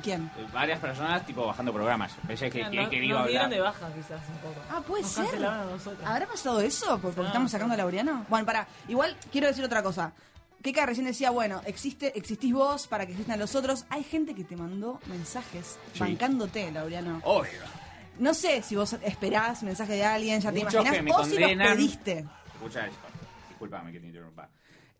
[0.02, 0.30] ¿Quién?
[0.38, 2.12] eh, varias personas tipo bajando programas.
[2.26, 3.50] Pensé que, que querido nos dieron hablar.
[3.50, 4.60] de baja quizás un poco.
[4.70, 5.44] Ah, puede Nos ser.
[5.44, 5.62] a.
[6.06, 6.86] ¿Habrá pasado eso?
[7.00, 7.76] ¿Por- Porque No, estamos sacando a.
[7.76, 8.26] Laureano.
[8.28, 8.66] Bueno, para.
[8.88, 10.12] Igual quiero decir otra cosa.
[10.62, 13.86] Keka recién decía, bueno, existe, existís vos para que existan los otros.
[13.88, 16.00] Hay gente que te mandó mensajes Sí.
[16.00, 17.20] bancándote, Laureano.
[17.24, 17.50] Obvio.
[18.18, 21.38] No sé si vos esperás mensaje de alguien, ya te imaginás, que me o si
[21.38, 22.26] los pediste.
[22.54, 23.06] Escucha esto.
[23.48, 24.50] Disculpame que te interrumpa.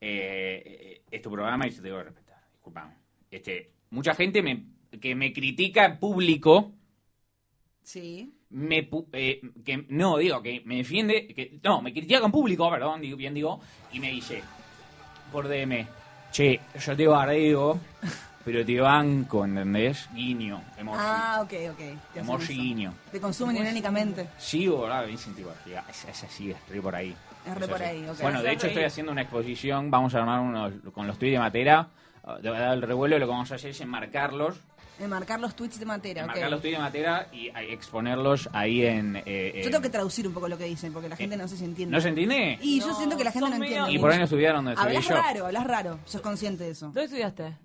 [0.01, 2.43] Eh, eh, es tu programa y te debo respetar.
[2.55, 2.95] Disculpame.
[3.31, 4.65] Este, mucha gente me,
[5.01, 6.73] que me critica en público
[7.83, 8.33] Sí.
[8.51, 12.69] me pu- eh, que no digo que me defiende que no me critica en público
[12.71, 13.61] perdón digo, bien digo
[13.93, 14.43] y me dice
[15.33, 15.87] por DM
[16.33, 17.79] che yo te bardeo
[18.43, 20.09] pero te banco, ¿entendés?
[20.15, 20.99] Guiño, emoji.
[20.99, 22.13] Ah, ok, ok.
[22.15, 22.95] Te emoji guiño.
[23.13, 24.29] Te consumen irónicamente.
[24.39, 27.15] Sí, boludo, me dicen tipo, "Ya, es, es así, es re por ahí.
[27.47, 27.85] Es re Es por así.
[27.91, 28.19] ahí, ok.
[28.23, 31.39] Bueno, de hecho estoy haciendo una exposición, vamos a armar unos con los tweets de
[31.39, 31.91] Matera,
[32.43, 34.59] de verdad el revuelo, lo que vamos a hacer es enmarcarlos,
[35.01, 39.17] Enmarcar los tweets de Matera, enmarcar los tweets de Matera y eh, exponerlos ahí en...
[39.25, 41.49] eh, Yo en- tengo que traducir un poco lo que dicen, porque la gente no
[41.49, 41.95] sé si entiende.
[41.97, 42.59] ¿No se entiende?
[42.61, 43.93] Y yo No, siento que la gente no medio- entiende.
[43.93, 45.23] Y por ahí no estudiaron donde Hablas estudié yo.
[45.23, 45.99] raro, hablas raro.
[46.05, 46.87] Sos consciente de eso.
[46.87, 47.57] ¿Dónde estudiaste?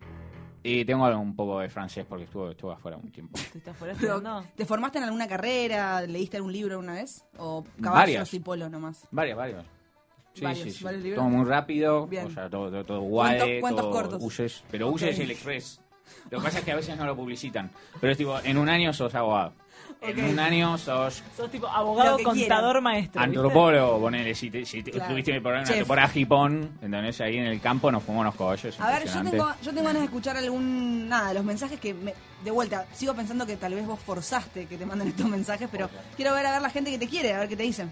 [0.63, 3.38] Y tengo un poco de francés porque estuve, estuve afuera un tiempo.
[3.38, 4.48] ¿Estuviste afuera Pero, estudiando?
[4.56, 6.02] ¿Te formaste en alguna carrera?
[6.02, 7.24] ¿Leíste algún libro alguna vez?
[7.38, 8.34] ¿O caballos Varias.
[8.34, 9.08] y polo nomás?
[9.12, 9.63] Varios, varios.
[10.34, 10.84] Sí, Varios, sí, sí.
[10.84, 11.19] varios libros.
[11.24, 12.26] Todo muy rápido, Bien.
[12.26, 14.24] o sea, todo, todo, todo guade, ¿Cuántos todo cortos?
[14.24, 14.95] uses, pero Ok.
[14.95, 15.80] uses el express.
[16.29, 17.69] Lo que pasa es que a veces no lo publicitan.
[17.99, 19.53] Pero es tipo, en un año sos abogado.
[20.01, 22.33] En un año sos Sos tipo abogado, contador,
[22.73, 22.83] quieran.
[22.83, 23.21] maestro.
[23.21, 23.37] ¿viste?
[23.37, 24.35] antropólogo, ponele.
[24.35, 25.11] Si, te, si te- Claro.
[25.11, 27.21] tuviste por una temporada hipón, ¿entendés?
[27.21, 28.79] Ahí en el campo nos fumamos unos cogollos.
[28.79, 31.07] A ver, yo tengo, yo tengo ganas de escuchar algún.
[31.09, 31.93] Nada, los mensajes que.
[31.93, 32.13] me-
[32.43, 35.89] de vuelta, sigo pensando que tal vez vos forzaste que te manden estos mensajes, pero
[36.15, 37.91] quiero ver a ver la gente que te quiere, a ver qué te dicen.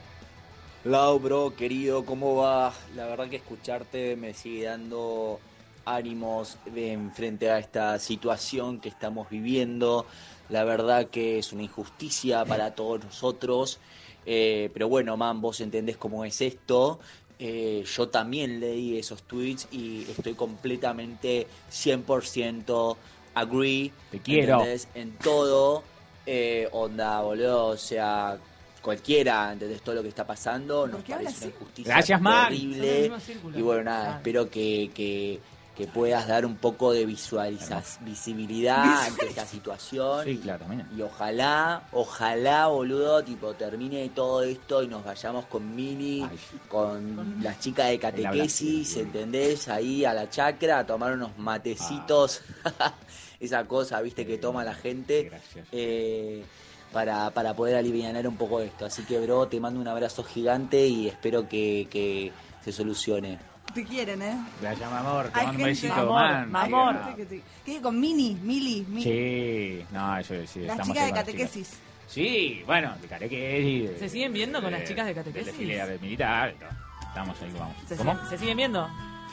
[0.83, 2.73] Lau, bro, querido, ¿cómo va?
[2.95, 5.39] La verdad que escucharte me sigue dando
[5.85, 10.05] ánimos en frente a esta situación que estamos viviendo.
[10.49, 13.79] La verdad que es una injusticia para todos nosotros.
[14.25, 16.99] Eh, pero bueno, man, vos entendés cómo es esto.
[17.39, 22.95] Eh, yo también leí esos tweets y estoy completamente 100%
[23.33, 23.91] agree.
[24.11, 24.59] Te quiero.
[24.59, 24.87] ¿entendés?
[24.95, 25.83] En todo.
[26.25, 28.37] Eh, onda, boludo, o sea,
[28.81, 29.81] cualquiera, ¿entendés?
[29.81, 30.87] Todo lo que está pasando.
[30.87, 32.47] Nos ¿Por qué habla parece una injusticia Gracias, man.
[32.49, 33.19] Terrible.
[33.19, 33.59] círculo.
[33.59, 35.39] Y bueno, nada, espero que, que,
[35.75, 40.23] que puedas dar un poco de visualiza- visibilidad ante esta situación.
[40.25, 40.87] Sí, claro, también.
[40.95, 46.37] Y ojalá, ojalá, boludo, tipo, termine todo esto y nos vayamos con Mini, Ay.
[46.67, 49.67] con las chicas de catequesis, ¿entendés?
[49.67, 52.41] Ahí a la chacra a tomar unos matecitos,
[53.39, 55.23] esa cosa, viste, que toma la gente.
[55.23, 55.67] Gracias.
[55.71, 56.43] eh,
[56.91, 58.85] para, para poder aliviar un poco esto.
[58.85, 62.31] Así que, bro, te mando un abrazo gigante y espero que, que
[62.63, 63.39] se solucione.
[63.73, 64.37] Te quieren, ¿eh?
[64.61, 65.29] Gracias, mi amor.
[65.29, 66.55] Te mando un besito, Amor, man.
[66.55, 66.95] amor.
[67.09, 67.81] Sí, Que te- ¿Qué?
[67.81, 69.03] Con Mini, Mili, Mili.
[69.03, 70.59] Sí, no, eso sí.
[70.61, 71.67] Las estamos chicas de catequesis.
[71.69, 71.79] chicas.
[72.07, 73.89] Sí, bueno, de catequesis.
[73.89, 75.47] de- ¿Se siguen viendo con las chicas de catequesis?
[75.47, 76.69] desfile de militar todo.
[77.07, 77.75] Estamos ahí, vamos.
[77.87, 78.11] ¿Se, ¿Cómo?
[78.13, 78.89] siguen- ¿Se siguen viendo?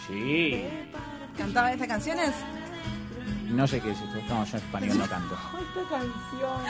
[0.07, 0.65] Sí.
[1.37, 2.31] ¿Cantaban estas canciones?
[3.49, 4.17] No sé qué es esto.
[4.29, 5.35] No, yo en español no canto.
[5.35, 6.61] Esta canción.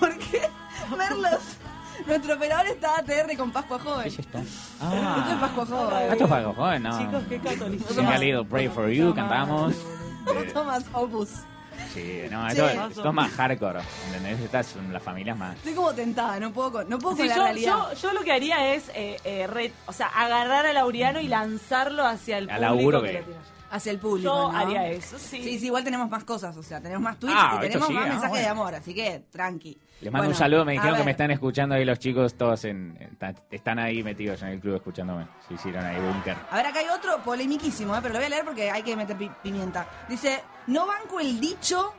[0.00, 0.40] ¿Por qué?
[0.96, 1.58] Merlos.
[2.06, 4.06] Nuestro operador está ATR con Pascua ¿Qué Joven.
[4.06, 4.38] es esto?
[4.38, 6.12] Esto es Ah, Pascua Joven.
[6.12, 6.98] esto es los jóvenes, no.
[6.98, 7.94] Chicos, qué catolicismo.
[7.94, 9.74] Sing a little pray for you, cantamos.
[10.52, 11.30] Tomás Opus.
[11.92, 14.40] Sí, no, esto, esto es más hardcore, ¿entendés?
[14.40, 15.56] Estas son las familias más...
[15.56, 17.72] Estoy como tentada, no puedo con, no puedo Sí, con la yo, realidad.
[17.92, 21.28] yo, yo lo que haría es eh, eh, re- o sea, agarrar a Laureano y
[21.28, 22.76] lanzarlo hacia el Al público.
[22.76, 23.24] laburo que que-.
[23.74, 24.28] Hacia el público.
[24.32, 24.56] Yo ¿no?
[24.56, 25.42] haría eso, sí.
[25.42, 27.92] Sí, sí, igual tenemos más cosas, o sea, tenemos más tweets Ah, y tenemos sí,
[27.94, 29.76] más ah, mensajes de amor, así que tranqui.
[30.00, 32.96] Les mando un saludo, me dijeron que me están escuchando ahí los chicos todos en...
[33.00, 35.26] en- están ahí metidos en el club escuchándome.
[35.48, 36.36] Se hicieron ahí búnker.
[36.50, 37.98] A ver, acá hay otro polemiquísimo, ¿eh?
[38.00, 39.88] pero lo voy a leer porque hay que meter pi- pimienta.
[40.08, 41.94] Dice, no banco el dicho,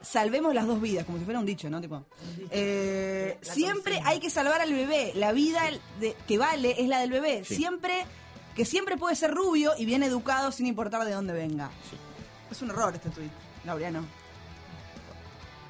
[0.00, 1.80] salvemos las dos vidas, como si fuera un dicho, ¿no?
[1.80, 2.04] Tipo,
[2.50, 5.60] eh, siempre hay que salvar al bebé, la vida
[6.00, 7.44] de- que vale es la del bebé.
[7.44, 7.56] Sí.
[7.56, 8.04] Siempre,
[8.54, 11.70] que siempre puede ser rubio y bien educado sin importar de dónde venga.
[11.90, 11.96] Sí.
[12.50, 13.30] Es un error este tuit,
[13.64, 14.04] Laureano.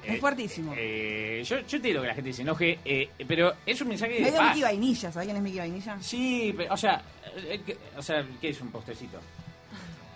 [0.03, 0.73] Es Eh, fuertísimo.
[0.75, 4.21] eh, yo, yo entiendo que la gente se enoje, eh, pero es un mensaje de
[4.21, 4.47] Medio paz.
[4.47, 5.97] Mickey Vainilla, ¿sabes quién es Mickey Vainilla?
[6.01, 7.03] Sí, pero, o sea,
[7.35, 9.19] eh, que- o sea, ¿qué es un postecito?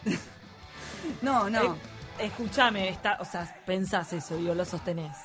[1.21, 1.75] No, no.
[1.75, 1.77] Eh,
[2.19, 5.15] escúchame, está, o sea, pensás eso, digo, lo sostenés.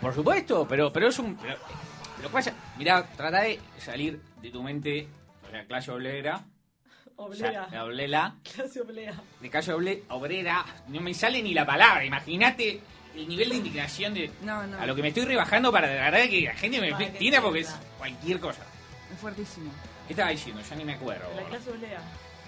[0.00, 1.36] Por supuesto, pero, pero es un.
[1.36, 1.56] Pero,
[2.22, 5.06] lo que pasa, mirá, trata de salir de tu mente,
[5.54, 6.44] sea, clase obrera.
[7.16, 9.14] o sea, la oblela, Clase oblea.
[9.40, 12.04] de clase oble- obrera, no me sale ni la palabra.
[12.04, 12.80] Imagínate
[13.14, 14.30] el nivel de indignación de.
[14.42, 14.78] No, no.
[14.78, 17.40] A lo que me estoy rebajando para de verdad que la gente me Para que
[17.40, 17.96] porque es entienda.
[17.98, 18.62] cualquier cosa.
[19.12, 19.70] Es fuertísimo.
[20.06, 20.60] ¿Qué estaba diciendo?
[20.68, 21.24] Ya ni me acuerdo.
[21.36, 22.00] La clase oblea.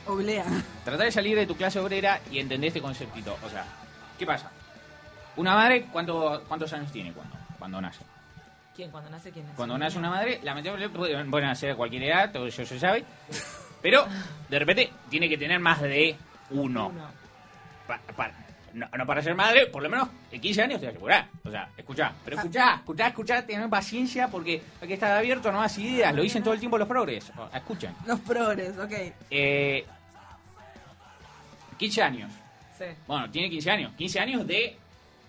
[0.06, 0.44] Oblea.
[0.84, 3.36] Tratar de salir de tu clase obrera y entender este conceptito.
[3.44, 3.64] O sea,
[4.18, 4.50] ¿qué pasa?
[5.36, 8.00] Una madre, ¿cuánto, ¿cuántos años tiene cuando, cuando nace?
[8.76, 8.90] ¿Quién?
[8.90, 9.46] Cuando nace quién?
[9.56, 13.04] Cuando nace una madre, lamentablemente puede- pueden nacer a cualquier edad, todo eso se sabe.
[13.80, 14.06] Pero,
[14.50, 16.14] de repente, tiene que tener más de
[16.50, 16.88] uno.
[16.88, 17.08] Uno.
[17.86, 18.30] Pa- pa-
[18.74, 21.26] no, no para ser madre, por lo menos en 15 años te asegurar.
[21.44, 25.52] O sea, escuchá, pero escuchá, escuchá, escuchá, tener paciencia porque hay que estar abierto a
[25.52, 26.14] nuevas ideas.
[26.14, 27.32] Lo dicen todo el tiempo los progres.
[27.38, 27.94] O- Escuchen.
[28.06, 28.92] Los progres, ok.
[29.30, 29.86] Eh,
[31.78, 32.30] 15 años.
[32.76, 32.84] Sí.
[33.06, 33.92] Bueno, tiene 15 años.
[33.96, 34.76] 15 años de.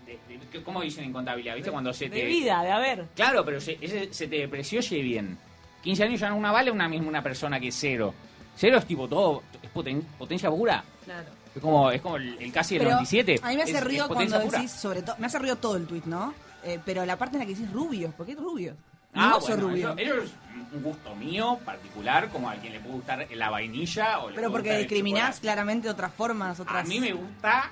[0.08, 1.56] De- de- ¿Cómo dicen en contabilidad?
[1.56, 1.70] ¿Viste?
[1.72, 2.16] Cuando se te.
[2.18, 3.06] De vida, de haber.
[3.16, 5.38] Claro, pero se, ese se te depreció bien.
[5.84, 8.14] 15 años ya no una vale una misma una persona que cero.
[8.56, 10.84] Cero es tipo todo, es poten- potencia pura.
[11.06, 11.28] Claro.
[11.56, 13.40] Es como, es como el, el casi del Pero 97.
[13.44, 14.60] A mí me hace es- potencia cuando pura.
[14.60, 16.34] decís, sobre todo, me hace ruido todo el tweet, ¿no?
[16.64, 18.76] Eh, pero la parte en la que decís rubios, ¿por qué rubios?
[19.14, 19.96] Ah, bueno, rubio.
[19.98, 20.32] eso, eso es
[20.74, 24.50] un gusto mío particular, como a quien le puede gustar la vainilla o le pero
[24.52, 26.84] puede porque discriminás claramente otras formas, otras...
[26.84, 27.72] A mí me gusta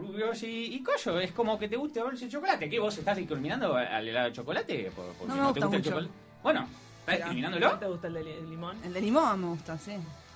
[0.00, 1.20] rubios y, y collo.
[1.20, 2.68] Es como que te guste dulce de chocolate.
[2.68, 4.90] ¿Qué vos estás discriminando al helado de chocolate?
[4.94, 6.12] ¿Por, porque No me te gusta el chocolate?
[6.42, 6.68] Bueno,
[7.00, 7.78] ¿estás discriminándolo?
[7.78, 8.76] ¿Te gusta el de li- el limón?
[8.84, 9.92] El de limón me gusta, sí.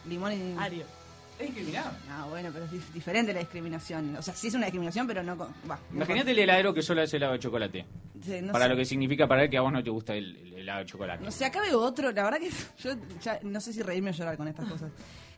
[0.09, 0.57] Limón y...
[0.59, 0.85] Ario.
[1.39, 1.91] ¿Es discriminado?
[2.09, 4.15] Ah, bueno, pero es dif- diferente la discriminación.
[4.17, 5.37] O sea, sí es una discriminación, pero no...
[5.37, 7.85] con- Va, Imagínate el heladero que solo hace helado de chocolate.
[8.23, 8.71] Sí, no para sé.
[8.71, 10.87] lo que significa para él que a vos no te gusta el, el helado de
[10.87, 11.25] chocolate.
[11.25, 12.51] No sé, acá veo otro, la verdad que
[12.83, 14.93] yo ya no sé si reírme o llorar con estas cosas.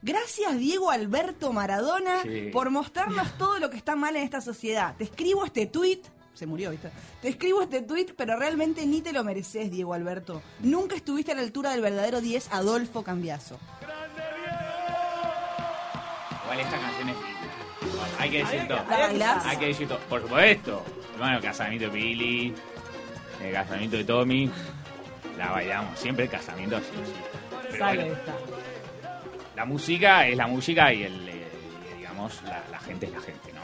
[0.07, 2.51] Gracias Diego Alberto Maradona Sí.
[2.53, 4.95] por mostrarnos todo lo que está mal en esta sociedad.
[4.97, 5.99] Te escribo este tweet,
[6.33, 6.91] se murió, ¿viste?
[7.21, 10.43] Te escribo este tweet, pero realmente ni te lo mereces, Diego Alberto.
[10.61, 13.59] Nunca estuviste a la altura del verdadero 10 Adolfo Cambiazo.
[16.45, 17.37] Igual esta canción es linda.
[17.81, 18.79] Bueno, hay que decir todo.
[18.89, 19.45] ¿La bailás?
[19.47, 19.99] Hay que decir todo.
[20.09, 20.85] Por supuesto.
[21.15, 22.55] Hermano, el casamiento de Billy.
[23.43, 24.51] El casamiento de Tommy.
[25.37, 25.99] La bailamos.
[25.99, 26.87] Siempre el casamiento así.
[27.71, 28.35] Pero Sale bueno, esta.
[29.57, 31.49] La música es la música y el, eh,
[31.97, 33.61] digamos, la, la gente es la gente, ¿no?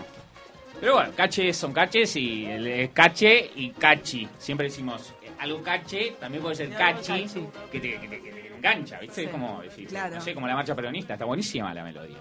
[0.80, 4.28] Pero bueno, caches son caches y el, cache y cachi.
[4.38, 7.26] Siempre decimos eh, algo cache, también puede ser cachi,
[7.70, 9.14] que te, que te- que te engancha, ¿viste?
[9.16, 9.22] Sí.
[9.26, 10.16] Es como, decir, Claro.
[10.16, 11.12] no sé, como la marcha peronista.
[11.14, 12.18] Está buenísima la melodía.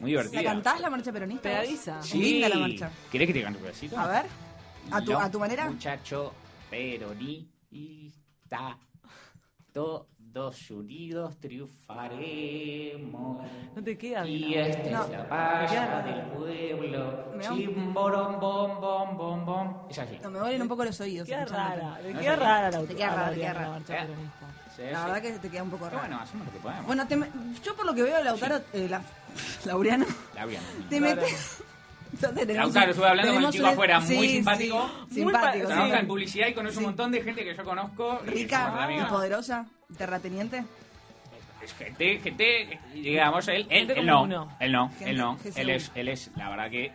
[0.00, 0.42] Muy divertida.
[0.42, 1.42] ¿La cantás la marcha peronista?
[1.48, 2.00] Pegadiza.
[2.00, 2.18] Es Sí.
[2.20, 2.90] Linda la marcha.
[3.10, 3.98] ¿Querés que te cante un pedacito?
[3.98, 4.24] A ver,
[4.90, 5.70] a tu, Los a tu manera.
[5.70, 6.34] Muchacho
[6.68, 8.76] peronista,
[10.32, 13.42] todos unidos triunfaremos.
[13.76, 14.70] No te queda Y bien.
[14.70, 15.04] esta No.
[15.04, 17.32] es la paya del pueblo.
[17.40, 19.86] Chimborom, bom, bom, bom, bom.
[19.90, 20.18] Es así.
[20.22, 21.26] No, me duelen un poco los oídos.
[21.26, 21.80] Queda escuchándote.
[21.80, 21.98] rara.
[22.12, 23.78] No queda rara la Te queda rara, te queda rara.
[24.74, 25.04] Sí, La sí.
[25.04, 25.98] verdad que te queda un poco raro.
[25.98, 26.86] bueno, hacemos lo que podemos.
[26.86, 27.28] Bueno, te me-
[27.62, 29.02] yo por lo que veo, Lautaro, eh, la,
[29.66, 30.62] Laureano, La bien.
[30.88, 31.62] te metes.
[32.12, 34.90] Entonces tenemos Lautaro, estuve hablando con el chico un- afuera, muy simpático.
[35.08, 35.66] sí, simpático.
[35.66, 36.00] Trabaja sí.
[36.00, 38.20] en publicidad y conoce un montón de gente que yo conozco.
[38.26, 40.64] Rica y poderosa, terrateniente.
[41.62, 44.24] Es gente, gente, digamos, él, él, él no,
[44.58, 46.90] él no, Gente él no, él es, él es, la verdad que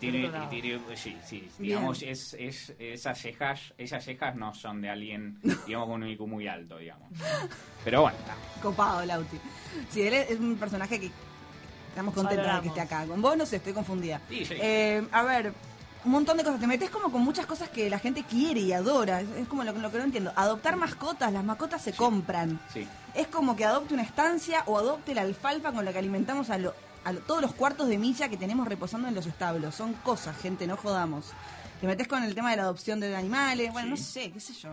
[0.00, 5.38] tiene, tiene- sí, sí, digamos, es, es, esas cejas, esas cejas no son de alguien,
[5.68, 7.08] digamos, con un IQ muy alto, digamos.
[7.84, 8.18] Pero bueno.
[8.60, 9.38] Copado, Lauti.
[9.88, 11.10] Sí, él es es un personaje que
[11.96, 13.06] estamos contentos de que esté acá.
[13.06, 14.20] Con vos no sé, estoy confundida.
[14.28, 14.54] Sí, sí.
[14.60, 15.52] Eh, a ver,
[16.04, 16.60] un montón de cosas.
[16.60, 19.20] Te metes como con muchas cosas que la gente quiere y adora.
[19.22, 20.32] Es, es como lo, lo que no entiendo.
[20.36, 22.60] Adoptar mascotas, las mascotas se compran.
[22.72, 22.86] sí.
[23.14, 26.58] Es como que adopte una estancia o adopte la alfalfa con la que alimentamos a,
[26.58, 29.74] lo- a lo- todos los cuartos de milla que tenemos reposando en los establos.
[29.74, 31.32] Son cosas, gente, no jodamos.
[31.80, 34.52] Te metes con el tema de la adopción de animales, bueno, no sé, qué sé
[34.52, 34.68] yo.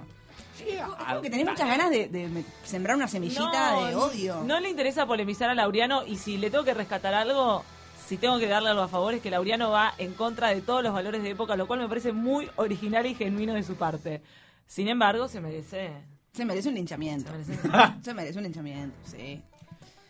[0.57, 3.95] Sí, Es como que tenés muchas ganas de, de me- sembrar una semillita No, de
[3.95, 4.43] odio.
[4.45, 7.63] No le interesa polemizar a Laureano y si le tengo que rescatar algo,
[8.07, 10.83] si tengo que darle algo a favor es que Laureano va en contra de todos
[10.83, 14.21] los valores de época, lo cual me parece muy original y genuino de su parte.
[14.67, 15.91] Sin embargo, se merece.
[16.33, 17.31] Se merece un linchamiento.
[17.31, 19.41] Se merece- Se merece un linchamiento, sí.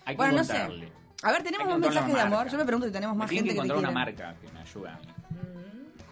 [0.06, 0.58] Hay que Bueno, no sé.
[1.24, 2.50] A ver, tenemos más mensajes de amor.
[2.50, 4.52] Yo me pregunto si tenemos más Tienen gente que que te encontrar una marca que
[4.52, 5.08] me ayude a mí.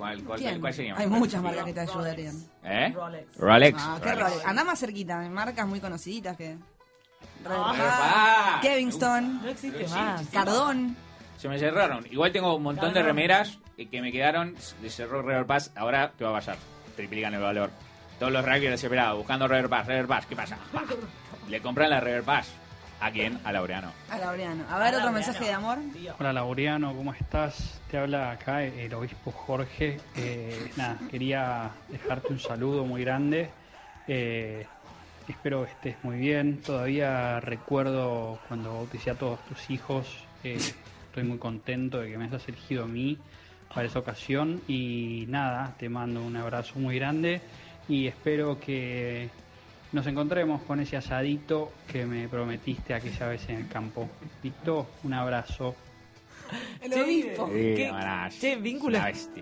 [0.01, 0.59] ¿Cuál, cuál, ¿Quién?
[0.59, 0.95] cuál sería?
[0.97, 2.35] Hay muchas marcas que te ayudarían.
[2.63, 2.91] ¿Eh?
[2.95, 3.37] Rolex.
[3.37, 3.77] Rolex.
[3.79, 4.45] Ah, qué Rolex.
[4.45, 6.57] Andá más cerquita, hay marcas muy conocidas que.
[7.45, 8.61] Ah, Rolex.
[8.67, 10.25] Kevingston, No existe más.
[10.29, 10.97] Cardón.
[11.37, 12.07] Se me cerraron.
[12.09, 14.55] Igual tengo un montón de remeras eh, que me quedaron.
[14.81, 15.71] Le cerró River Pass.
[15.75, 16.57] Ahora, ¿qué va a pasar?
[16.95, 17.69] Triplican el valor.
[18.17, 19.85] Todos los rugbyers desesperados buscando River Pass.
[19.85, 20.57] River Pass, ¿qué pasa?
[20.73, 20.83] Pa.
[21.47, 22.47] Le compran la River Pass.
[23.01, 23.39] ¿A quién?
[23.43, 23.91] A Laureano.
[24.11, 24.63] A Laureano.
[24.69, 25.11] A ver, otro Laureano.
[25.11, 25.79] mensaje de amor.
[26.19, 27.81] Hola Laureano, ¿cómo estás?
[27.89, 29.99] Te habla acá el obispo Jorge.
[30.15, 33.49] Eh, nada, quería dejarte un saludo muy grande.
[34.07, 34.67] Eh,
[35.27, 36.61] espero que estés muy bien.
[36.61, 40.23] Todavía recuerdo cuando bauticé a todos tus hijos.
[40.43, 40.59] Eh,
[41.07, 43.17] estoy muy contento de que me hayas elegido a mí
[43.73, 44.61] para esa ocasión.
[44.67, 47.41] Y nada, te mando un abrazo muy grande
[47.89, 49.31] y espero que
[49.91, 54.09] nos encontremos con ese asadito que me prometiste aquella vez en el campo.
[54.43, 55.75] Listo, un abrazo.
[56.81, 57.47] El Che, obispo.
[57.47, 57.91] Sí, ¿qué-
[58.41, 58.99] che, vínculo,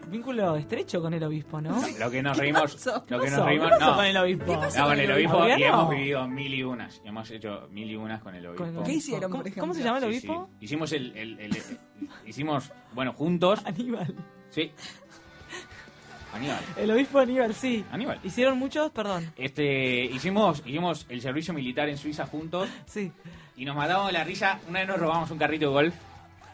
[0.09, 1.81] vínculo estrecho con el obispo, ¿no?
[1.99, 2.73] Lo que nos reímos.
[2.75, 3.03] pasó?
[3.07, 3.67] Lo que ¿Qué nos reímos.
[3.69, 4.45] ¿Qué pasó No, con el obispo?
[4.45, 7.01] No, con el obispo y hemos vivido mil y unas.
[7.03, 8.83] Hemos hecho mil y unas con el Con el obispo.
[8.83, 9.61] ¿Qué hicieron, ¿Cómo, por ejemplo?
[9.63, 10.49] ¿Cómo se llama el Sí, obispo?
[10.59, 10.65] sí.
[10.65, 11.79] Hicimos el, el- el- el-
[12.27, 13.59] hicimos, bueno, juntos.
[13.65, 14.13] Aníbal.
[14.51, 14.71] Sí.
[16.33, 16.59] Aníbal.
[16.77, 17.83] El obispo Aníbal, sí.
[17.91, 18.19] Aníbal.
[18.23, 19.31] Hicieron muchos, perdón.
[19.37, 23.11] Este, hicimos, hicimos el servicio militar en Suiza juntos Sí.
[23.57, 24.59] y nos matamos de la risa.
[24.67, 25.95] Una vez nos robamos un carrito de golf.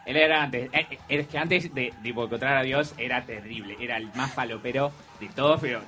[0.05, 3.76] Él era antes, eh, eh, es que antes de, de encontrar a Dios era terrible,
[3.80, 5.82] era el más falopero de todos, pero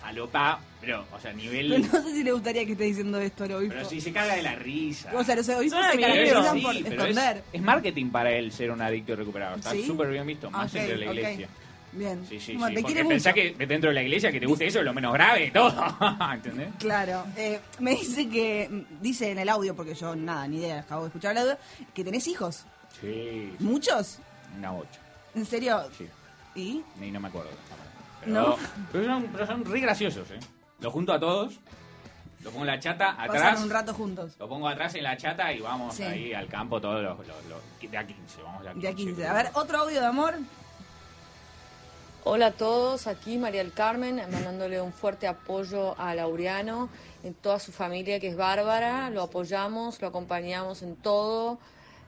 [0.00, 1.68] falopa, pero, o sea, nivel...
[1.68, 3.74] Pero no sé si le gustaría que esté diciendo esto al obispo.
[3.76, 5.12] Pero si se caga de la risa.
[5.14, 7.44] O sea, los obispos Son se caracterizan sí, por es, esconder.
[7.52, 9.56] es marketing para él ser un adicto recuperado.
[9.56, 9.86] Está ¿Sí?
[9.86, 11.48] súper bien visto, más Ok, dentro de la iglesia.
[11.92, 12.24] Bien.
[12.26, 12.82] Sí, sí, Bueno, sí.
[12.82, 13.42] te quiere pensá mucho.
[13.56, 15.74] que dentro de la iglesia que te guste eso es lo menos grave de todo.
[16.32, 16.68] ¿Entendés?
[16.78, 21.02] Claro, eh, me dice que, dice en el audio, porque yo nada, ni idea, acabo
[21.02, 21.58] de escuchar el audio,
[21.92, 22.64] que tenés hijos.
[23.00, 24.18] Sí, ¿Muchos?
[24.58, 25.00] una bocha.
[25.34, 25.82] ¿En serio?
[25.96, 26.06] Sí,
[26.54, 26.82] ¿Y?
[26.98, 27.50] ni no me acuerdo.
[28.24, 28.56] Pero, No.
[28.92, 30.38] pero, son, pero son re graciosos, ¿eh?
[30.80, 31.58] Los junto a todos,
[32.40, 33.28] lo pongo en la chata atrás.
[33.42, 34.32] Pasaron un rato juntos.
[34.38, 36.02] Lo pongo atrás en la chata y vamos Sí.
[36.04, 38.86] ahí al campo todos los, los- los- de a 15, vamos de a 15.
[38.86, 39.26] De a 15.
[39.26, 40.34] A ver, otro audio de amor.
[42.24, 46.88] Hola a todos, aquí María del Carmen, mandándole un fuerte apoyo a Laureano,
[47.24, 51.58] en toda su familia que es bárbara, lo apoyamos, lo acompañamos en todo,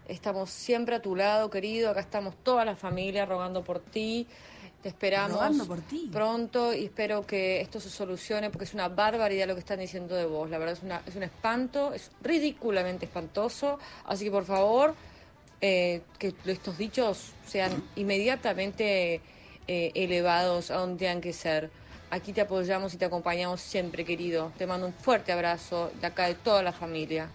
[0.07, 4.29] estamos siempre a tu lado, querido, acá estamos toda la familia rogando por ti,
[4.85, 6.09] te esperamos por ti.
[6.13, 10.15] pronto y espero que esto se solucione porque es una barbaridad lo que están diciendo
[10.15, 14.45] de vos, la verdad es, una, es un espanto, es ridículamente espantoso, así que por
[14.45, 14.95] favor
[15.61, 19.21] eh, que estos dichos sean inmediatamente
[19.69, 21.71] eh, elevados a donde tengan que ser.
[22.11, 24.53] Aquí te apoyamos y te acompañamos siempre, querido.
[24.57, 27.29] Te mando un fuerte abrazo de acá de toda la familia.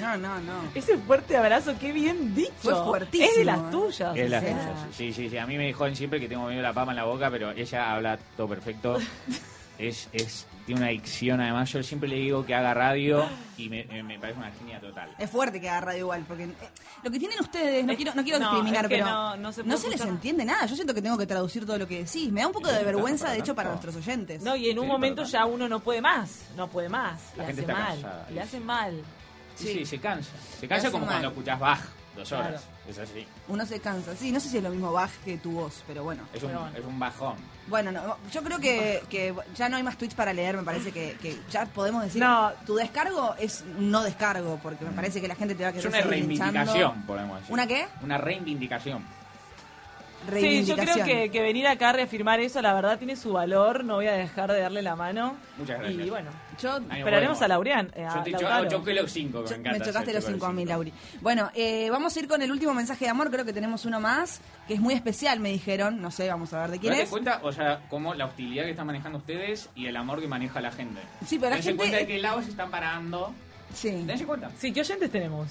[0.00, 0.54] No, no, no.
[0.74, 2.52] Ese fuerte abrazo, qué bien dicho.
[2.58, 3.44] Fue fuertísimo, Es de ¿eh?
[3.44, 4.16] las tuyas.
[4.16, 4.52] Es o la sea.
[4.52, 5.38] cosa, sí, sí, sí.
[5.38, 7.92] A mí me joden siempre que tengo medio la papa en la boca, pero ella
[7.92, 8.98] habla todo perfecto.
[9.78, 11.70] es, es, tiene una adicción, además.
[11.72, 13.24] Yo siempre le digo que haga radio
[13.58, 15.10] y me, me- me parece una genia total.
[15.18, 16.54] Es fuerte que haga radio igual, porque eh,
[17.02, 19.36] lo que tienen ustedes, no Es- quiero, no quiero no, discriminar, es que pero no-
[19.36, 20.66] no se les entiende nada.
[20.66, 22.30] Yo siento que tengo que traducir todo lo que decís.
[22.32, 24.42] Me da un poco de vergüenza, de hecho, para nuestros oyentes.
[24.42, 26.46] No, y en un momento ya uno no puede más.
[26.56, 27.20] No puede más.
[27.36, 27.92] La le gente hace está mal.
[28.02, 28.38] cansada, Le ¿sí?
[28.40, 29.02] hace mal.
[29.56, 30.30] Sí, sí, se cansa.
[30.58, 31.14] Se cansa como mal.
[31.16, 31.80] cuando escuchás Bach
[32.16, 32.62] dos horas.
[32.88, 33.26] Es así.
[33.48, 34.14] Uno se cansa.
[34.16, 36.22] Sí, no sé si es lo mismo Bach que tu voz, pero bueno.
[36.32, 36.76] Es un, Pero bueno.
[36.78, 37.36] es un bajón.
[37.66, 40.92] Bueno, no, yo creo que, que ya no hay más tweets para leer, me parece
[40.92, 42.52] que, que ya podemos decir, No.
[42.66, 45.72] tu descargo es un no descargo, porque me parece que la gente te va a
[45.72, 47.52] Es querer una reivindicación, podemos decir.
[47.52, 47.86] ¿Una qué?
[48.02, 49.02] Una reivindicación.
[50.32, 53.84] Sí, yo creo que, que venir acá a reafirmar eso, la verdad, tiene su valor.
[53.84, 55.36] No voy a dejar de darle la mano.
[55.58, 56.06] Muchas gracias.
[56.06, 57.92] Y bueno, Yo esperaremos a Laurean.
[57.94, 59.78] eh, a Yo te los cinco, Yo- me encanta.
[59.78, 60.64] me chocaste los cinco a mí.
[60.64, 60.92] Lauri.
[61.20, 63.30] Bueno, eh, vamos a ir con el último mensaje de amor.
[63.30, 66.00] Creo que tenemos uno más, que es muy especial, me dijeron.
[66.00, 67.08] No sé, vamos a ver de quién es.
[67.08, 70.60] cuenta, o sea, como la hostilidad que están manejando ustedes y el amor que maneja
[70.60, 71.00] la gente.
[71.26, 73.32] Sí, pero la gente- cuenta de qué lado se están parando.
[73.74, 73.90] Sí.
[74.06, 74.50] Dense cuenta.
[74.58, 75.48] Sí, ¿qué oyentes tenemos?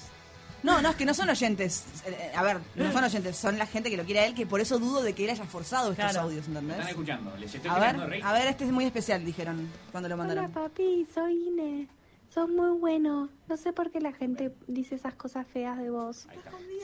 [0.64, 1.86] No, no, es que no son oyentes.
[2.06, 4.46] Eh, A ver, no son oyentes, son la gente que lo quiere a él, que
[4.46, 6.22] por eso dudo de que él haya forzado estos Claro.
[6.28, 6.78] audios, ¿entendés?
[6.78, 7.38] están escuchando.
[7.38, 8.22] Les estoy A ver, rey.
[8.24, 10.52] a ver, este es muy especial, dijeron cuando lo Hola mandaron.
[10.52, 11.90] papi, soy Inés.
[12.30, 13.30] Sos muy bueno.
[13.48, 16.28] No sé por qué la gente dice esas cosas feas de vos.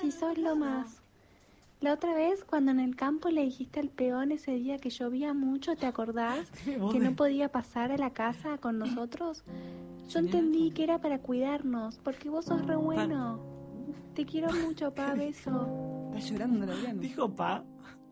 [0.01, 0.97] Si sos lo más.
[1.81, 5.33] La otra vez, cuando en el campo le dijiste al peón ese día que llovía
[5.33, 6.45] mucho, ¿te acordás?
[6.91, 9.43] Que no podía pasar a la casa con nosotros.
[10.09, 13.39] Yo entendí que era para cuidarnos, porque vos sos re bueno.
[14.13, 16.11] Te quiero mucho, pa, beso.
[16.15, 17.01] Está llorando, Laureano.
[17.01, 17.63] Dijo pa.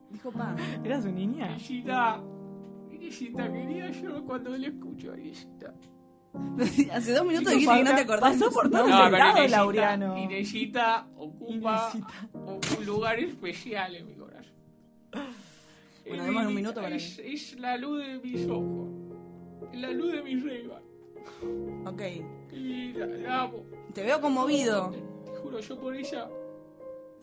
[0.10, 0.56] Dijo pa.
[0.84, 1.50] ¿Era su niña?
[1.52, 2.22] Inesita,
[2.92, 5.74] Inesita, querida, yo cuando le escucho a Inesita.
[6.94, 8.38] Hace dos minutos dijiste que no te acordás.
[8.38, 10.18] pasó por todos No, lados, Laureano.
[10.18, 12.30] Inesita ocupa Inesita.
[12.80, 14.54] un lugar especial en mi corazón.
[15.12, 18.90] Bueno, Es demos un mi- minuto para es, es la luz de mis ojos.
[19.74, 20.82] La luz de mis regas.
[21.86, 22.02] Ok.
[22.54, 23.64] Y la, la amo.
[23.94, 24.94] Te veo conmovido.
[25.50, 26.28] Juro, yo por ella.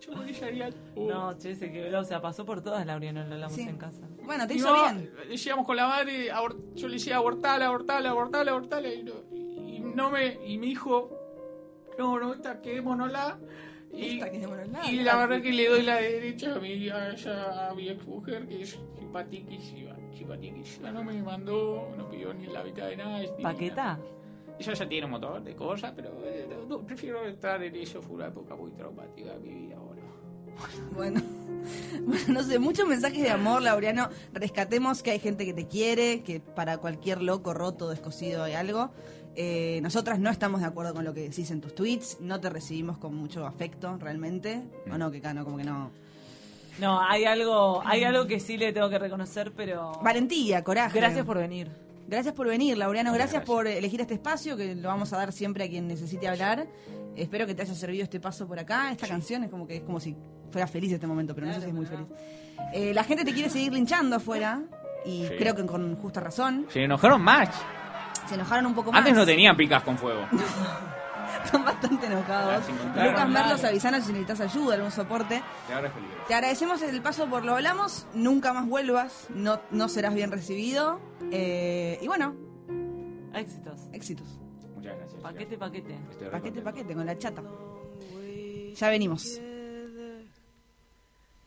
[0.01, 0.71] Yo por ella haría.
[0.97, 2.01] No, che, se quebró.
[2.01, 3.63] O sea, pasó por todas, Laureano, lo hablamos Sí.
[3.63, 4.07] en casa.
[4.23, 5.13] Bueno, te hizo mamá, bien.
[5.29, 8.89] Decíamos con la madre, abor- yo le decía abortala, abortala, abortala, abortala.
[8.93, 10.39] Y no, y no me.
[10.47, 11.11] Y mi hijo.
[11.99, 13.39] No, no, esta quedémonosla.
[13.93, 14.91] Y, Esta quedémonosla.
[14.91, 18.05] y la verdad que le doy la derecha a mi, a, ella- a mi ex
[18.07, 19.95] mujer, que es simpatiquísima.
[20.17, 20.91] Simpatiquísima.
[20.91, 23.23] No me mandó, no pidió ni la mitad de nada.
[23.23, 23.99] es divina.
[24.59, 28.01] Ella ya tiene un montón de cosas, pero eh, no, prefiero estar en eso.
[28.01, 30.03] Fue una época muy traumática de mi vida ahora.
[30.95, 31.21] Bueno.
[32.05, 34.11] Bueno, no sé, muchos mensajes de amor, Laureano.
[34.35, 38.91] Rescatemos que hay gente que te quiere, que para cualquier loco, roto, descosido hay algo.
[39.37, 42.51] Eh, nosotras no estamos de acuerdo con lo que decís en tus tweets, no te
[42.51, 44.63] recibimos con mucho afecto realmente.
[44.93, 45.91] O no, que cano, como que no.
[46.79, 49.93] No, hay algo, hay algo que sí le tengo que reconocer, pero.
[50.03, 50.99] Valentía, coraje.
[50.99, 51.71] Gracias por venir.
[52.07, 53.13] Gracias por venir, Laureano.
[53.13, 53.47] Gracias, gracias.
[53.47, 56.67] por elegir este espacio que lo vamos a dar siempre a quien necesite hablar.
[57.17, 58.91] Espero que te haya servido este paso por acá.
[58.91, 60.17] Esta canción es como que es como si
[60.51, 62.07] fuera feliz este momento, pero no sé si es muy feliz.
[62.73, 64.63] Eh, la gente te quiere seguir linchando afuera
[65.05, 65.35] y Sí.
[65.39, 66.67] creo que con justa razón.
[66.71, 67.49] Se enojaron más.
[68.29, 68.99] Se enojaron un poco más.
[68.99, 70.27] Antes no tenían picas con fuego.
[71.45, 72.65] están bastante enojados.
[72.69, 75.43] Lucas Merlos, avisanos si necesitas ayuda, algún soporte.
[76.29, 78.07] Te, agradecemos el paso por lo hablamos.
[78.15, 81.01] Nunca más vuelvas, no, no serás bien recibido.
[81.31, 82.35] Eh, y bueno.
[83.35, 83.81] Éxitos.
[83.93, 84.27] Éxitos.
[84.75, 85.23] Muchas gracias.
[85.23, 85.59] Paquete, chica.
[85.59, 85.99] paquete.
[86.11, 87.43] Estoy paquete, paquete, con la chata.
[88.75, 89.41] Ya venimos.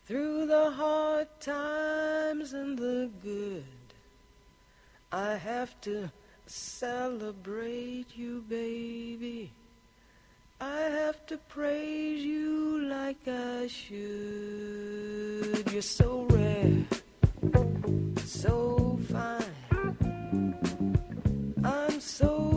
[0.05, 3.65] Through the hard times and the good,
[5.11, 6.09] I have to
[6.45, 9.51] celebrate you, baby.
[10.59, 13.97] I have to praise you like I should.
[15.71, 16.83] You're so rare,
[18.25, 20.55] so fine.
[21.63, 22.56] I'm so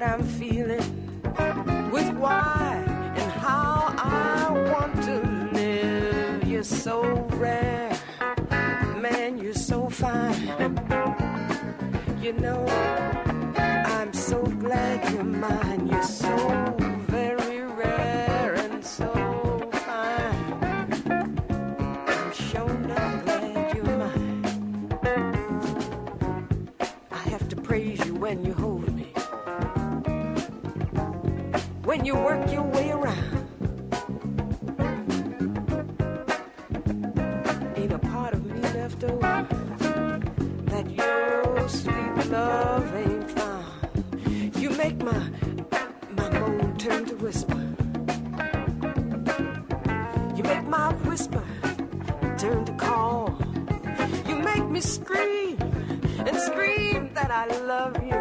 [0.00, 2.82] what I'm feeling, with why
[3.16, 6.48] and how I want to live.
[6.48, 7.02] You're so
[7.34, 7.98] rare,
[8.96, 10.34] man, you're so fine.
[12.22, 13.09] You know.
[32.10, 33.36] you work your way around.
[37.76, 39.46] Ain't a part of me left over
[40.72, 44.56] that your sweet love ain't found.
[44.56, 45.22] You make my
[46.18, 47.62] my moan turn to whisper.
[50.36, 51.44] You make my whisper
[52.38, 53.38] turn to call.
[54.26, 55.58] You make me scream
[56.26, 58.19] and scream that I love you.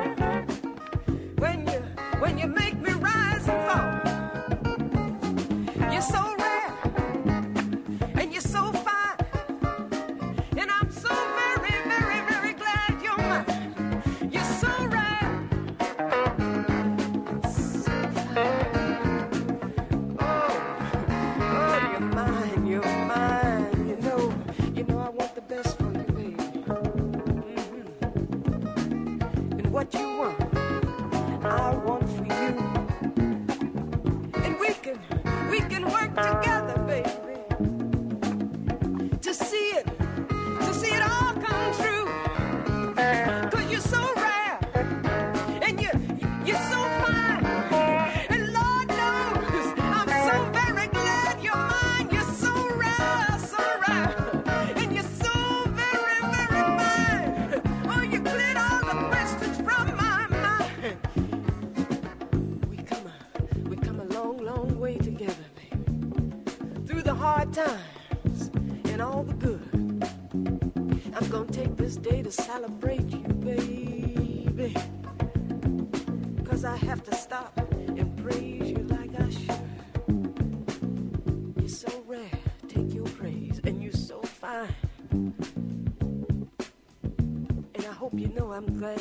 [88.60, 88.99] I'm glad.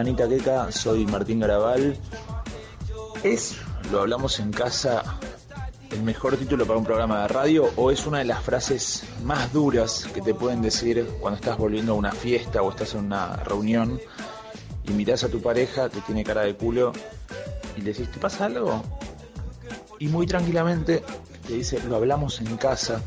[0.00, 1.94] Anita Queca, soy Martín Garabal.
[3.22, 3.56] ¿Es,
[3.92, 5.02] lo hablamos en casa,
[5.90, 9.52] el mejor título para un programa de radio o es una de las frases más
[9.52, 13.36] duras que te pueden decir cuando estás volviendo a una fiesta o estás en una
[13.36, 14.00] reunión
[14.88, 16.92] y mirás a tu pareja que tiene cara de culo
[17.76, 18.82] y le decís, ¿te pasa algo?
[19.98, 21.04] Y muy tranquilamente
[21.46, 23.02] te dice, lo hablamos en casa.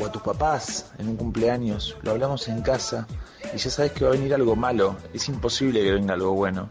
[0.00, 3.06] O a tus papás en un cumpleaños, lo hablamos en casa
[3.54, 4.96] y ya sabes que va a venir algo malo.
[5.12, 6.68] Es imposible que venga algo bueno.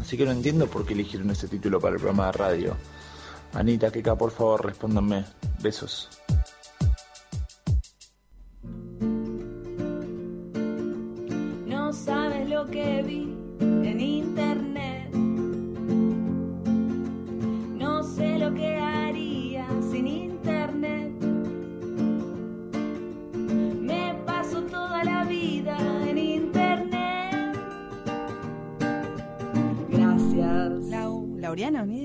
[0.00, 2.76] Así que no entiendo por qué eligieron este título para el programa de radio.
[3.54, 5.24] Anita, Keka, por favor, respóndanme.
[5.62, 6.08] Besos.
[11.66, 15.14] No sabes lo que vi en internet.
[17.78, 18.76] No sé lo que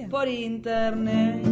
[0.10, 1.44] Por internet.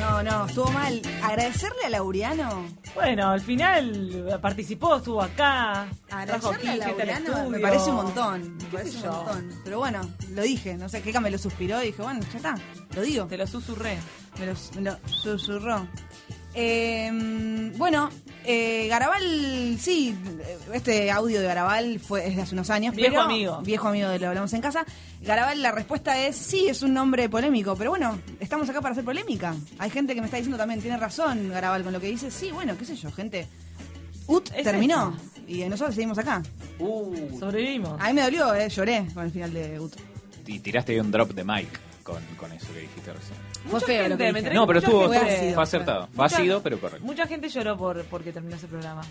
[0.00, 1.00] No, no, estuvo mal.
[1.22, 2.66] Agradecerle a Laureano.
[2.94, 5.88] Bueno, al final participó, estuvo acá.
[6.10, 8.56] Agradecerle a Laureano me parece un montón.
[8.56, 9.12] Me ¿Qué parece un yo?
[9.12, 9.50] montón.
[9.64, 10.00] Pero bueno,
[10.30, 10.76] lo dije.
[10.76, 12.54] No sé, Keka me lo suspiró y dije, bueno, ya está.
[12.94, 13.26] Lo digo.
[13.26, 13.98] Te lo susurré.
[14.38, 15.86] Me lo, me lo susurró.
[16.54, 18.10] Eh, bueno,
[18.44, 20.16] eh, Garabal, sí,
[20.72, 22.94] este audio de Garabal fue es de hace unos años.
[22.94, 23.60] Viejo pero- amigo.
[23.62, 24.84] Viejo amigo de Lo Hablamos en Casa.
[25.22, 29.04] Garabal, la respuesta es sí, es un nombre polémico, pero bueno, estamos acá para hacer
[29.04, 29.54] polémica.
[29.78, 32.30] Hay gente que me está diciendo también, tiene razón Garabal con lo que dice.
[32.30, 33.46] Sí, bueno, qué sé yo, gente.
[34.26, 35.40] UT Es terminó esto.
[35.48, 36.42] y nosotros seguimos acá.
[36.78, 38.00] Uh, Sobrevivimos.
[38.00, 39.94] A mí me dolió, eh, lloré con el final de UT.
[40.46, 41.68] y tiraste ahí un drop de mic
[42.02, 43.38] con, con eso que dijiste recién.
[43.68, 44.54] Fue feo lo que dije.
[44.54, 46.08] No, pero estuvo, ácido, fue acertado.
[46.12, 47.04] Fue Mucha- ácido, pero correcto.
[47.06, 49.02] Mucha gente lloró por porque terminó ese programa.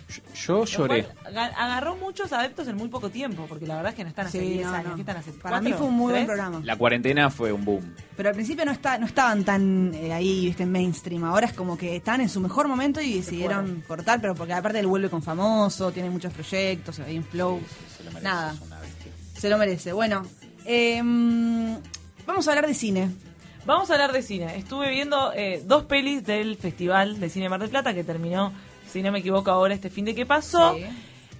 [0.45, 1.07] Yo Lo lloré.
[1.25, 4.39] agarró muchos adeptos en muy poco tiempo, porque la verdad es que no están hace
[4.39, 4.87] Sí, 10 no, años.
[4.89, 4.95] no.
[4.95, 5.31] ¿Qué están hace?
[5.31, 6.61] Para mí fue un muy buen programa.
[6.63, 7.95] La cuarentena fue un boom.
[8.17, 11.23] Pero al principio no está, no estaban tan eh, ahí, viste, en mainstream.
[11.23, 14.79] Ahora es como que están en su mejor momento y decidieron cortar, pero porque aparte
[14.79, 17.59] él vuelve con famoso, tiene muchos proyectos, ahí en Flow.
[17.97, 18.53] Se lo merece, Nada.
[18.53, 19.11] es una bestia.
[19.39, 19.93] Se lo merece.
[19.93, 20.23] Bueno,
[20.65, 21.01] eh,
[22.25, 23.09] vamos a hablar de cine.
[23.65, 24.57] Vamos a hablar de cine.
[24.57, 28.51] Estuve viendo eh, dos pelis del Festival de Cine Mar del Plata que terminó,
[28.91, 30.75] si no me equivoco, ahora este fin de que pasó.
[30.75, 30.85] Sí.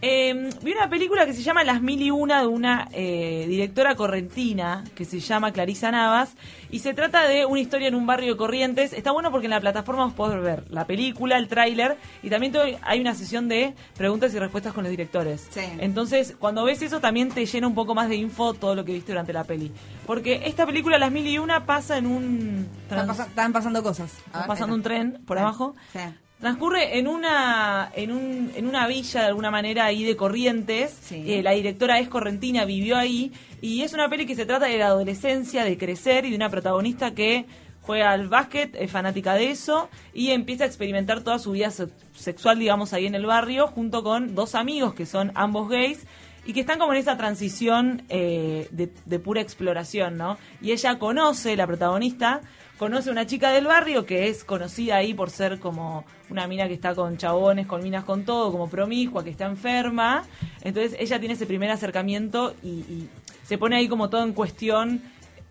[0.04, 3.95] Eh, vi una película que se llama Las Mil y Una de una eh, directora
[3.95, 6.34] correntina que se llama Clarisa Navas
[6.72, 8.93] y se trata de una historia en un barrio de Corrientes.
[8.93, 12.52] Está bueno porque en la plataforma vos podés ver la película, el tráiler y también
[12.82, 15.47] hay una sesión de preguntas y respuestas con los directores.
[15.52, 15.62] Sí.
[15.80, 18.93] Entonces, cuando ves eso también te llena un poco más de info todo lo que
[18.93, 19.72] viste durante la peli.
[20.08, 22.68] Porque esta película Las Mil y Una pasa en un...
[22.89, 24.12] Están, trans- están pasando cosas.
[24.12, 25.41] A está ver, pasando un tren por Sí.
[25.41, 25.76] abajo.
[25.93, 25.99] Sí.
[26.41, 30.97] Transcurre en una en, un, en una villa de alguna manera ahí de Corrientes.
[31.01, 31.23] Sí.
[31.27, 33.31] Eh, la directora es correntina, vivió ahí.
[33.61, 36.49] Y es una peli que se trata de la adolescencia, de crecer y de una
[36.49, 37.45] protagonista que
[37.83, 41.87] juega al básquet, es fanática de eso y empieza a experimentar toda su vida se-
[42.15, 46.05] sexual, digamos, ahí en el barrio, junto con dos amigos que son ambos gays
[46.45, 50.37] y que están como en esa transición eh, de, de pura exploración, ¿no?
[50.61, 52.41] Y ella conoce, la protagonista,
[52.82, 56.73] conoce una chica del barrio que es conocida ahí por ser como una mina que
[56.73, 60.23] está con chabones, con minas, con todo, como promiscua, que está enferma.
[60.63, 63.09] Entonces ella tiene ese primer acercamiento y, y
[63.43, 65.03] se pone ahí como todo en cuestión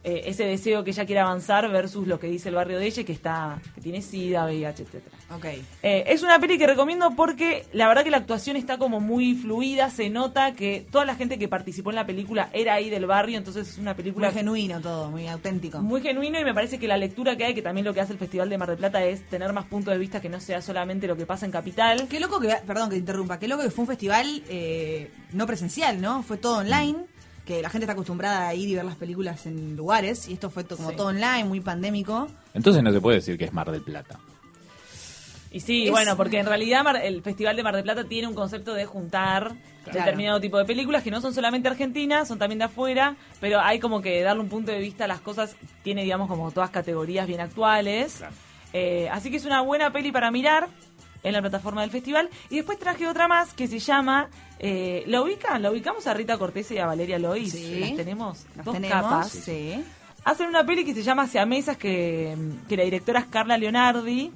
[0.02, 3.04] eh, ese deseo que ella quiere avanzar versus lo que dice el barrio de ella,
[3.04, 5.16] que está que tiene sida, VIH, etcétera.
[5.34, 5.44] Ok.
[5.82, 9.34] Eh, es una peli que recomiendo porque la verdad que la actuación está como muy
[9.34, 13.06] fluida, se nota que toda la gente que participó en la película era ahí del
[13.06, 15.80] barrio, entonces es una película Muy genuino todo, muy auténtico.
[15.80, 18.12] muy genuino y me parece que la lectura que hay, que también lo que hace
[18.12, 20.62] el Festival de Mar del Plata es tener más puntos de vista que no sea
[20.62, 22.08] solamente lo que pasa en Capital.
[22.08, 25.46] Qué loco que, perdón que te interrumpa, qué loco que fue un festival eh, no
[25.46, 26.22] presencial, ¿no?
[26.22, 26.98] Fue todo online,
[27.44, 30.50] que la gente está acostumbrada a ir y ver las películas en lugares, y esto
[30.50, 30.96] fue to- como Sí.
[30.96, 32.28] todo online, muy pandémico.
[32.54, 34.18] Entonces no se puede decir que es Mar del Plata.
[35.52, 38.28] Y sí, Es- bueno, porque en realidad Mar- el Festival de Mar del Plata tiene
[38.28, 39.52] un concepto de juntar
[39.86, 43.80] determinado tipo de películas que no son solamente argentinas, son también de afuera, pero hay
[43.80, 47.26] como que darle un punto de vista a las cosas, tiene digamos como todas categorías
[47.26, 48.16] bien actuales.
[48.18, 48.32] Claro.
[48.72, 50.68] Eh, así que es una buena peli para mirar
[51.22, 52.28] en la plataforma del festival.
[52.48, 54.28] Y después traje otra más que se llama...
[54.58, 55.62] Eh, ¿La ubican?
[55.62, 57.52] ¿La ubicamos a Rita Cortés y a Valeria Lois?
[57.52, 57.80] Sí.
[57.80, 58.44] Las tenemos.
[58.56, 59.30] Las dos tenemos, capas.
[59.30, 59.82] sí.
[60.22, 62.36] Hacen una peli que se llama Mesas que,
[62.68, 64.30] que la directora es Carla Leonardi,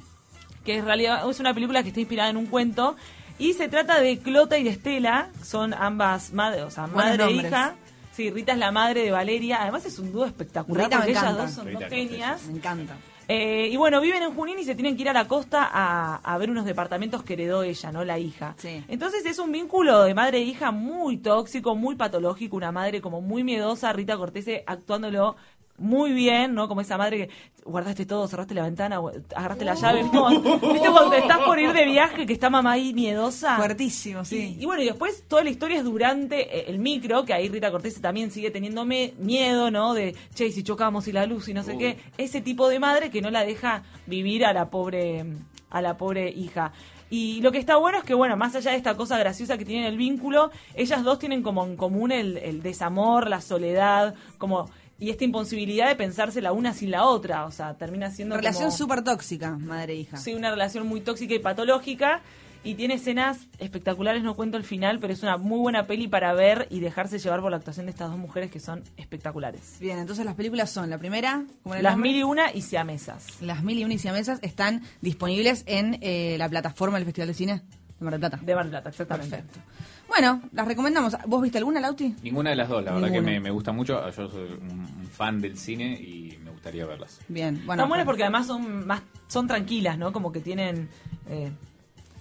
[0.65, 2.97] que en realidad es una película que está inspirada en un cuento.
[3.39, 7.25] Y se trata de Clota y de Estela, son ambas madres, o sea, Buenos madre
[7.25, 7.75] e hija.
[8.15, 9.61] Sí, Rita es la madre de Valeria.
[9.61, 12.45] Además es un dúo espectacular Rita porque ellas dos son Rita dos genias.
[12.45, 12.97] Me encanta.
[13.29, 16.17] Eh, y bueno, viven en Junín y se tienen que ir a la costa a,
[16.17, 18.05] a ver unos departamentos que heredó ella, ¿no?
[18.05, 18.55] La hija.
[18.59, 18.85] Sí.
[18.89, 23.21] Entonces es un vínculo de madre e hija muy tóxico, muy patológico, una madre como
[23.21, 25.37] muy miedosa, Rita Cortese actuándolo
[25.77, 26.69] muy bien, ¿no?
[26.69, 27.31] Como esa madre que
[27.65, 29.01] guardaste todo, cerraste la ventana,
[29.35, 30.03] agarraste la llave.
[30.03, 30.41] ¿Viste cuando,
[30.73, 33.57] ¿viste cuando te estás por ir de viaje que está mamá ahí miedosa?
[33.57, 34.57] Fuertísimo, sí.
[34.59, 37.49] Y, y bueno, y después toda la historia es durante eh, el micro, que ahí
[37.49, 39.95] Rita Cortés también sigue teniendo me- miedo, ¿no?
[39.95, 41.79] De, che, y si chocamos y la luz y no sé Uy.
[41.79, 41.99] qué.
[42.19, 45.25] Ese tipo de madre que no la deja vivir a la pobre,
[45.71, 46.73] a la pobre hija.
[47.11, 49.65] Y lo que está bueno es que, bueno, más allá de esta cosa graciosa que
[49.65, 54.69] tienen el vínculo, ellas dos tienen como en común el, el desamor, la soledad, como
[54.99, 57.47] y esta imposibilidad de pensarse la una sin la otra.
[57.47, 60.17] O sea, termina siendo Relación como- súper tóxica, madre e hija.
[60.17, 62.23] Sí, una relación muy tóxica y patológica.
[62.67, 66.33] Y tiene escenas espectaculares, no cuento el final, pero es una muy buena peli para
[66.33, 69.77] ver y dejarse llevar por la actuación de estas dos mujeres que son espectaculares.
[69.81, 73.43] Bien, entonces las películas son la primera, Las nombre, mil y una y siamesas.
[73.43, 77.35] las mil y una y siamesas están disponibles en eh, la plataforma del Festival de
[77.35, 77.63] Cine
[77.99, 78.39] de Mar del Plata.
[78.43, 79.37] De Mar del Plata, exactamente.
[79.37, 79.61] Perfecto.
[80.09, 81.17] Bueno, las recomendamos.
[81.27, 82.15] ¿Vos viste alguna, Lauti?
[82.23, 84.09] Ninguna de las dos, la verdad que me, me gusta mucho.
[84.11, 87.21] Yo soy un, fan del cine y me gustaría verlas.
[87.29, 87.75] Bien, bueno.
[87.83, 90.13] Están buenas porque además son más son tranquilas, ¿no?
[90.13, 90.89] Como que tienen...
[91.29, 91.51] eh,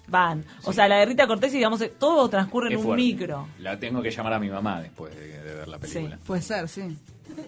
[0.08, 0.44] van.
[0.66, 3.04] O sea, la de Rita Cortés, digamos, todo transcurre en un fuerte.
[3.04, 3.48] micro.
[3.60, 6.20] La tengo que llamar a mi mamá después de, de ver la película.
[6.26, 6.98] Puede ser, sí.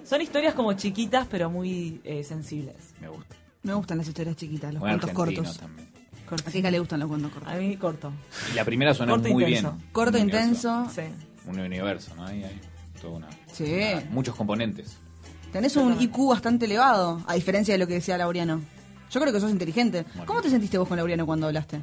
[0.03, 2.93] Son historias como chiquitas, pero muy eh, sensibles.
[2.99, 3.36] Me gusta.
[3.63, 5.57] Me gustan las historias chiquitas, los Buen cuentos cortos.
[5.59, 5.89] también.
[6.30, 7.51] A Kika le gustan los cuentos cortos.
[7.51, 8.11] A mí corto.
[8.51, 9.73] Y la primera suena Corto muy intenso.
[9.73, 9.89] bien.
[9.91, 10.47] Corto, Un universo.
[10.86, 10.89] intenso.
[10.93, 11.49] Sí.
[11.49, 12.26] Un universo, ¿no?
[12.26, 12.59] Ahí hay
[13.01, 13.63] toda una, Sí.
[13.65, 14.97] una- muchos componentes.
[15.51, 18.61] Tenés un IQ bastante elevado, a diferencia de lo que decía Laureano.
[19.11, 20.03] Yo creo que sos inteligente.
[20.26, 21.80] ¿Cómo te sentiste vos con Laureano cuando hablaste?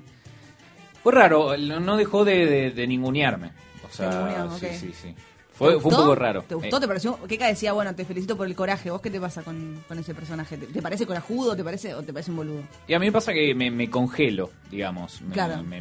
[1.03, 3.53] Fue raro, no dejó de, de, de ningunearme.
[3.89, 5.15] O sea, sí, sí, sí.
[5.53, 6.43] ¿Te Fue, fue un poco raro.
[6.49, 6.77] ¿Te gustó?
[6.77, 7.19] Eh, ¿Te pareció?
[7.29, 8.91] Keka decía, bueno, te felicito por el coraje.
[8.91, 10.57] ¿Vos qué te pasa con, con ese personaje?
[10.57, 12.61] ¿Te, te parece corajudo te parece, o te parece un boludo?
[12.89, 15.21] Y a mí me pasa que me, me congelo, digamos.
[15.23, 15.63] Me, Claro.
[15.63, 15.81] me,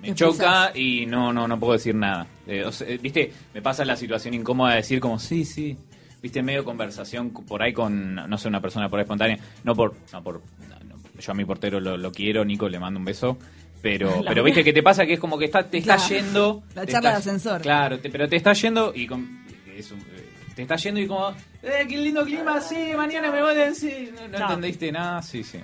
[0.00, 2.26] me choca y no, no, no puedo decir nada.
[2.46, 5.76] Eh, o sea, eh, Viste, me pasa la situación incómoda de decir como, sí, sí.
[6.22, 9.38] Viste, medio conversación por ahí con, no sé, una persona por ahí espontánea.
[9.64, 10.34] No por, no por,
[10.68, 13.36] no, no, yo a mi portero lo, lo quiero, Nico, le mando un beso.
[13.82, 16.08] Pero, pero viste que te pasa que es como que está, te está Claro.
[16.14, 16.62] yendo.
[16.74, 17.60] La charla está- de ascensor.
[17.62, 19.44] Claro, te- pero te está yendo y con,
[19.76, 21.30] es un- eh, te está yendo y como,
[21.62, 24.12] eh, qué lindo clima, sí, mañana me voy a decir.
[24.30, 25.58] No, entendiste nada, sí, sí.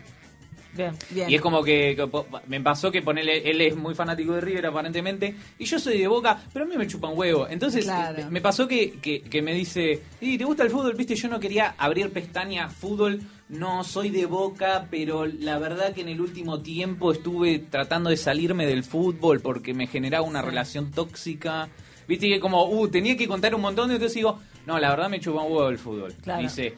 [0.77, 0.93] Bien.
[1.11, 1.31] Bien.
[1.31, 2.09] Y es como que, que
[2.49, 6.09] me pasó que ponele, él es muy fanático de River aparentemente, y yo soy de
[6.09, 7.47] Boca, pero a mí me chupa un huevo.
[7.49, 8.19] Entonces Claro.
[8.23, 10.95] eh, me pasó que, que, que me dice, ¿y te gusta el fútbol?
[10.97, 16.01] Viste, yo no quería abrir pestaña fútbol, no soy de Boca, pero la verdad que
[16.01, 20.90] en el último tiempo estuve tratando de salirme del fútbol porque me generaba una relación
[20.90, 21.68] tóxica.
[22.09, 25.09] Viste que como, uh, tenía que contar un montón de entonces digo, no, la verdad
[25.09, 26.14] me chupa un huevo el fútbol.
[26.22, 26.42] Claro.
[26.42, 26.74] Dice,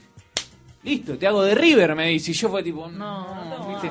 [0.82, 2.30] listo, te hago de River, me dice.
[2.32, 3.90] Y yo fue tipo, No, no, ¿viste?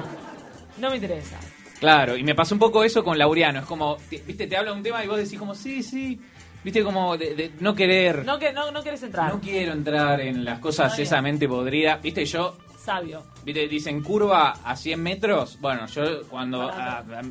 [0.77, 1.39] no me interesa.
[1.79, 3.59] Claro, y me pasó un poco eso con Laureano.
[3.59, 6.19] Es como, te- viste, te habla un tema y vos decís como, sí, sí.
[6.63, 8.25] Viste, como de, de no querer.
[8.25, 9.31] No, que, no, no quieres entrar.
[9.33, 11.97] No quiero entrar en las cosas esa mente podrida.
[11.97, 13.23] Viste, yo, Sabio.
[13.43, 15.57] viste, dicen curva a 100 metros.
[15.59, 17.21] Bueno, yo cuando ah, ah,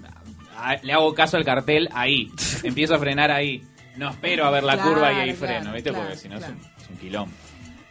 [0.56, 2.30] ah, le hago caso al cartel, ahí.
[2.62, 3.62] Empiezo a frenar ahí.
[3.96, 6.28] No espero a ver la Claro, curva y ahí claro, freno, viste, claro, porque si
[6.28, 6.54] no es claro.
[6.60, 7.32] un- es un quilombo.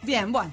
[0.02, 0.52] Bien, bueno.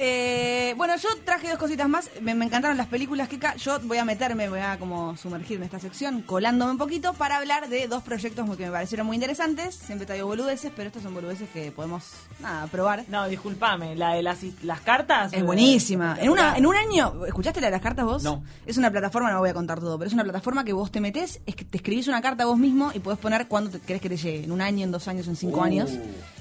[0.00, 2.10] Eh, bueno, yo traje dos cositas más.
[2.20, 5.64] Me, me encantaron las películas que yo voy a meterme, voy a como sumergir en
[5.64, 9.74] esta sección, colándome un poquito para hablar de dos proyectos que me parecieron muy interesantes.
[9.74, 12.04] Siempre traigo boludeces, pero estos son boludeces que podemos
[12.40, 13.04] nada, probar.
[13.08, 15.32] No, discúlpame, la de las, las cartas.
[15.32, 16.16] Es eh, buenísima.
[16.20, 18.22] En, una, en un año, ¿escuchaste la de las cartas vos?
[18.22, 18.42] No.
[18.66, 21.00] Es una plataforma, no voy a contar todo, pero es una plataforma que vos te
[21.00, 24.00] metés, es que te escribís una carta vos mismo y podés poner cuándo te, querés
[24.00, 24.44] que te llegue.
[24.44, 25.64] En un año, en dos años, en cinco Uh.
[25.64, 25.90] años.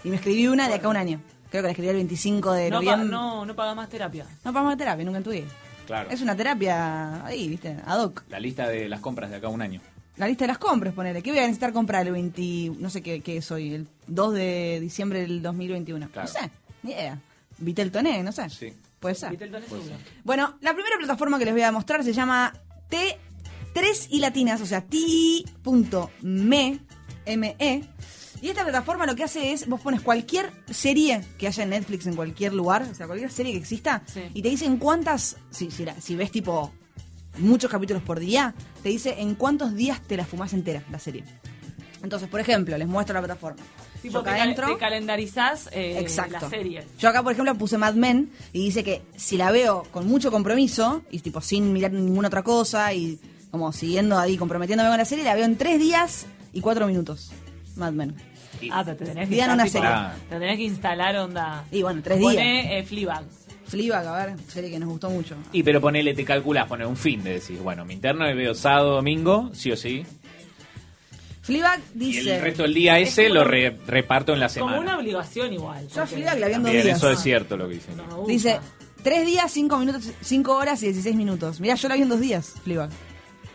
[0.04, 1.20] Y me escribí una de acá a un año.
[1.50, 3.10] Creo que la escribí el 25 de No, pa- noviembre.
[3.10, 4.26] no, no paga más terapia.
[4.44, 5.48] No pagamos terapia, nunca en tu vida.
[5.86, 6.10] Claro.
[6.10, 8.24] Es una terapia ahí, viste, ad hoc.
[8.30, 9.80] La lista de las compras de acá a un año.
[10.18, 11.22] La lista de las compras, ponele.
[11.24, 14.80] ¿Qué voy a necesitar comprar el 20, no sé qué, qué soy, el 2 de
[14.82, 16.10] diciembre del 2021?
[16.10, 16.28] Claro.
[16.34, 16.52] No sé,
[16.84, 17.20] ni idea.
[17.60, 18.50] Vitel Toné, no sé.
[18.50, 18.74] Sí.
[19.00, 19.30] Puede ser.
[19.32, 19.96] Vitel Toné seguro.
[20.24, 22.52] Bueno, la primera plataforma que les voy a mostrar se llama
[22.90, 26.80] T3 y latinas, o sea, ti.me,
[27.26, 27.84] M-E.
[28.42, 32.06] Y esta plataforma lo que hace es, vos pones cualquier serie que haya en Netflix
[32.06, 34.22] en cualquier lugar, o sea, cualquier serie que exista, Sí.
[34.34, 36.72] y te dicen cuántas, si, si, la- si ves tipo
[37.40, 41.24] muchos capítulos por día, te dice en cuántos días te la fumás entera la serie.
[42.04, 43.62] Entonces, por ejemplo, les muestro la plataforma.
[44.04, 46.38] Tipo, Yo te, acá entro- te calendarizás eh, Exacto.
[46.40, 46.86] las series.
[47.00, 50.32] Yo acá, por ejemplo, puse Mad Men y dice que si la veo con mucho
[50.32, 53.20] compromiso y tipo sin mirar ninguna otra cosa y
[53.50, 57.32] como siguiendo ahí, comprometiéndome con la serie, la veo en tres días y cuatro minutos.
[57.76, 58.16] Mad Men.
[58.72, 59.88] Ah, pero te tenés que, Digan una serie.
[59.92, 60.16] Ah.
[60.30, 61.64] te tenés que instalar onda.
[61.72, 62.66] Y bueno, tres Poné, días.
[62.72, 63.24] eh, Fleabag.
[63.66, 65.36] Fleabag, a ver, serie que nos gustó mucho.
[65.52, 68.54] Y pero ponele, te calculás, poner un fin de decir, bueno, mi interno y veo
[68.56, 70.06] sábado, domingo, sí o sí.
[71.42, 72.36] Fleabag Y dice...
[72.36, 74.80] el resto del día Es ese como- lo re- reparto en la Como semana.
[74.80, 75.88] una obligación igual.
[75.90, 76.86] Yo a Fleabag la vi en dos días.
[76.98, 77.96] eso es cierto lo que dicen.
[77.98, 78.32] No me gusta.
[78.32, 78.60] Dice,
[79.04, 81.60] tres días, cinco minutos, cinco horas y 16 minutos.
[81.62, 82.90] Mirá, yo la vi en dos días, Fleabag.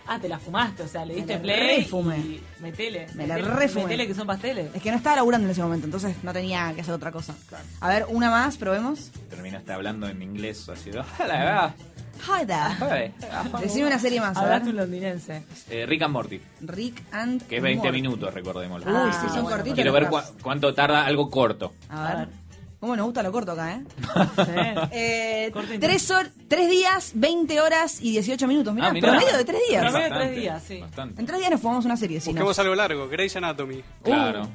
[0.06, 2.18] Ah, te la fumaste, o sea, le diste Me la play refumé.
[2.18, 3.06] y metele.
[3.14, 3.84] Me la metele, refumé.
[3.84, 4.74] Metele que son pasteles.
[4.74, 7.34] Es que no estaba laburando en ese momento, entonces no tenía que hacer otra cosa.
[7.80, 9.10] A ver, una más, probemos.
[9.30, 10.90] Terminaste hablando en inglés así.
[10.98, 11.74] "Ah, la verdad".
[12.24, 13.12] Hi there.
[13.60, 15.42] Decime una serie más, Hablaste un londinense.
[15.70, 17.92] Eh, Rick and Morty, Rick and que es 20 Morty.
[18.02, 18.90] minutos, recordémoslo.
[18.90, 19.74] Uy, Ah, sí, son bueno, cortitos.
[19.74, 20.08] Quiero ver
[20.40, 21.72] cuánto tarda algo corto.
[21.88, 22.28] A ver.
[22.82, 23.84] ¿Cómo nos gusta lo corto acá, eh?
[24.36, 24.88] Sí.
[24.90, 28.74] eh Corto y tres, hor- tres días, 20 horas y 18 minutos.
[28.74, 29.08] Mirá, Ah, mirá.
[29.12, 29.82] promedio de tres días.
[29.82, 30.80] Promedio de Bastante, tres días, sí.
[30.80, 31.20] Bastante.
[31.20, 32.20] En tres días nos fumamos una serie.
[32.20, 32.40] Si no.
[32.40, 33.84] Busquemos algo largo, Grey's Anatomy.
[34.02, 34.48] Claro.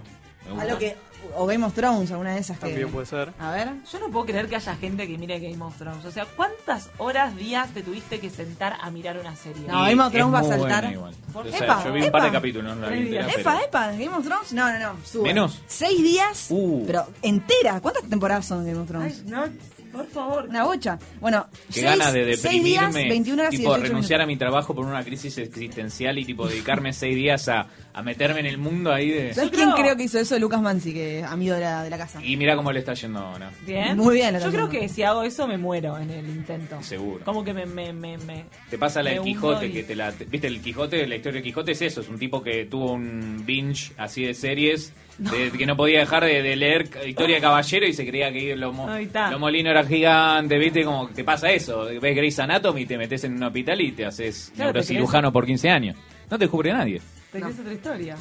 [0.43, 0.61] Me gusta.
[0.61, 0.97] A lo que,
[1.37, 2.65] o Game of Thrones, alguna de esas que...
[2.67, 3.31] También puede ser.
[3.39, 3.69] A ver.
[3.91, 6.03] Yo no puedo creer que haya gente que mire Game of Thrones.
[6.05, 9.67] O sea, ¿cuántas horas, días te tuviste que sentar a mirar una serie?
[9.67, 10.93] No, Y Game of Thrones es va a saltar.
[11.33, 12.37] Por- O sea, Epa, yo vi un par de epa.
[12.37, 13.35] capítulos, no la vi entera, días.
[13.37, 14.53] pero- Epa, epa, Game of Thrones.
[14.53, 14.99] No, no, no.
[15.05, 15.23] Sube.
[15.23, 15.61] ¿Menos?
[15.67, 16.83] Seis días, Uh.
[16.87, 17.79] pero entera.
[17.81, 19.23] ¿Cuántas temporadas son de Game of Ay, Thrones?
[19.25, 19.43] no,
[19.91, 20.45] por favor.
[20.49, 20.99] Una bocha.
[21.19, 24.25] Bueno, Qué seis, ganas de seis días, deprimirme, 21 horas y tipo 18 renunciar a
[24.25, 24.35] minutos.
[24.35, 27.67] mi trabajo por una crisis existencial y tipo dedicarme seis días a,
[27.97, 29.33] a meterme en el mundo ahí de...
[29.33, 30.37] ¿Sabes quién creo- creo que hizo eso?
[30.37, 32.23] Lucas Mansi, que es amigo de la, de la casa.
[32.23, 33.49] Y mira cómo le está yendo ahora.
[33.65, 33.97] Bien.
[33.97, 36.81] Muy bien, Yo creo que si hago eso me muero en el intento.
[36.83, 37.25] Seguro.
[37.25, 37.65] Como que me...
[37.65, 40.11] me, me, me- Te pasa la del Quijote, y- que te la...
[40.11, 41.07] te- ¿Viste el Quijote?
[41.07, 44.33] La historia del Quijote es eso, es un tipo que tuvo un binge así de
[44.35, 48.31] series, de- que no podía dejar de, de leer Historia de Caballero y se creía
[48.31, 50.83] que lo, lo molino era gigante, ¿viste?
[50.83, 53.91] Como que te pasa eso, ves Grey's Anatomy y te metes en un hospital y
[53.93, 55.97] te haces Claro, te neurocirujano por 15 años.
[56.29, 57.01] No te descubre nadie.
[57.31, 58.15] ¿Te crees otra historia?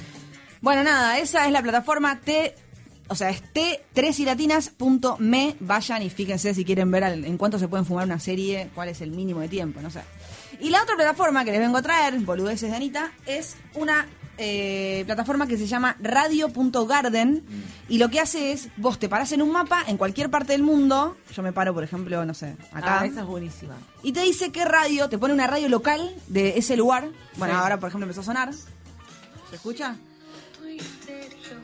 [0.61, 2.55] Bueno, nada, esa es la plataforma T.
[3.09, 5.57] O sea, es t3ilatinas.me.
[5.61, 8.89] Vayan y fíjense si quieren ver al- en cuánto se pueden fumar una serie, cuál
[8.89, 10.01] es el mínimo de tiempo, no sé.
[10.61, 14.07] Y la otra plataforma que les vengo a traer, boludeces de Anita, es una
[14.39, 17.45] eh, plataforma que se llama radio.garden.
[17.89, 20.63] Y lo que hace es, vos te parás en un mapa en cualquier parte del
[20.63, 21.17] mundo.
[21.35, 23.01] Yo me paro, por ejemplo, no sé, acá.
[23.01, 23.77] Ah, esa es buenísima.
[24.03, 27.09] Y te dice qué radio, te pone una radio local de ese lugar.
[27.37, 27.61] Bueno, Sí.
[27.61, 28.51] ahora por ejemplo empezó a sonar.
[29.51, 29.97] ¿Se escucha?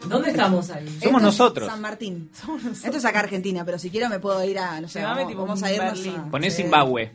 [0.09, 0.87] ¿Dónde estamos ahí?
[0.87, 1.68] Somos Esto es nosotros.
[1.68, 2.30] San Martín.
[2.72, 5.43] Esto es acá Argentina, pero si quiero me puedo ir a, no sé, vamos, tipo
[5.43, 6.16] vamos a irnos Berlín.
[6.16, 6.30] a...
[6.30, 6.62] Ponés sí.
[6.62, 7.12] Zimbabue.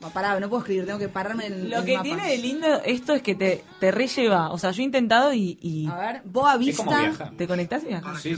[0.00, 2.02] No, pará, no puedo escribir, tengo que pararme en Lo que mapa.
[2.02, 4.50] tiene de lindo esto es que te, te relleva.
[4.50, 5.56] O sea, yo he intentado y...
[5.62, 7.30] y A ver, como Vista.
[7.38, 8.20] ¿Te conectás y viajas?
[8.20, 8.34] Sí,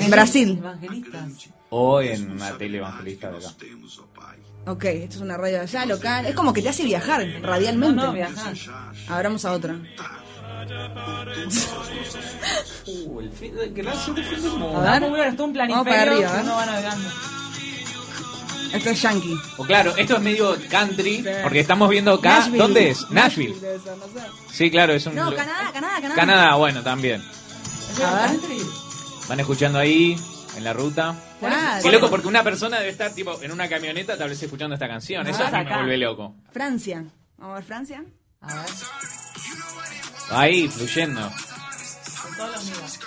[0.00, 0.58] en Brasil.
[0.58, 1.48] Evangelistas.
[1.70, 3.54] O en una tele evangelista de acá.
[4.66, 6.26] Ok, esto es una radio allá, local.
[6.26, 7.96] Es como que te hace viajar radialmente.
[7.96, 8.54] No, no, viajar.
[9.08, 9.76] Ahora vamos a otra.
[12.86, 14.76] Uh, el fin, que la fin mundo.
[14.76, 15.10] A ver.
[15.10, 16.40] Un Vamos para arriba, ¿eh?
[16.42, 17.08] uno va navegando.
[18.74, 19.36] Esto es Yankee.
[19.56, 22.40] O claro, esto es medio country, porque estamos viendo acá.
[22.40, 22.58] Nashville.
[22.58, 23.10] ¿Dónde es?
[23.10, 23.58] Nashville.
[23.58, 24.26] debe ser, no sé.
[24.52, 25.14] Sí, claro, es un.
[25.14, 26.14] No, Canadá, Canadá, Canadá.
[26.14, 27.22] Canadá, bueno, también.
[28.04, 28.40] A ver.
[29.28, 30.16] Van escuchando ahí,
[30.56, 31.14] en la ruta.
[31.40, 31.82] Claro.
[31.82, 34.88] Qué loco, porque una persona debe estar tipo en una camioneta, tal vez escuchando esta
[34.88, 35.26] canción.
[35.26, 36.34] Eso a mí me vuelve loco.
[36.52, 37.04] Francia.
[37.38, 38.04] Vamos a ver Francia.
[38.40, 38.64] A ver,
[40.30, 41.20] Ahí, fluyendo.
[42.22, 42.98] con todos los míos.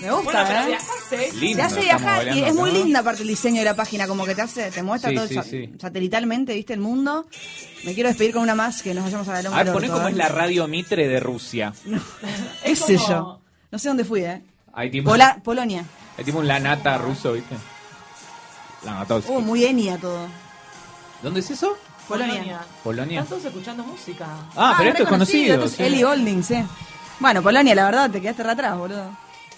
[0.00, 0.76] Me gusta, Bueno,
[1.12, 1.30] ¿eh?
[1.34, 1.56] Lindo.
[1.58, 2.78] Te hace estamos viajar y es muy ¿no?
[2.78, 5.26] linda aparte el diseño de la página, como que te hace, te muestra Sí, todo
[5.28, 5.74] sí, sa- sí.
[5.78, 7.26] satelitalmente, viste el mundo.
[7.84, 9.88] Me quiero despedir con una más que nos vayamos a dar un A ver, poné
[9.90, 11.74] cómo es la radio Mitre de Rusia.
[12.64, 13.42] ¿Qué sé yo?
[13.70, 14.42] No sé dónde fui, ¿eh?
[14.72, 15.84] Hay tipo, Pola- Polonia.
[16.16, 17.56] hay tipo un lanata ruso, ¿viste?
[18.84, 19.30] Lanatovsky.
[19.32, 20.26] Uh, muy enia todo.
[21.22, 21.76] ¿Dónde es eso?
[22.08, 22.60] Polonia.
[22.82, 23.20] Polonia.
[23.20, 24.26] Están todos escuchando música.
[24.56, 25.54] Ah, pero esto es conocido.
[25.54, 25.82] Esto es sí.
[25.82, 26.64] Ellie Golding, sí.
[27.20, 29.10] Bueno, Polonia, la verdad, te quedaste re atrás, boludo.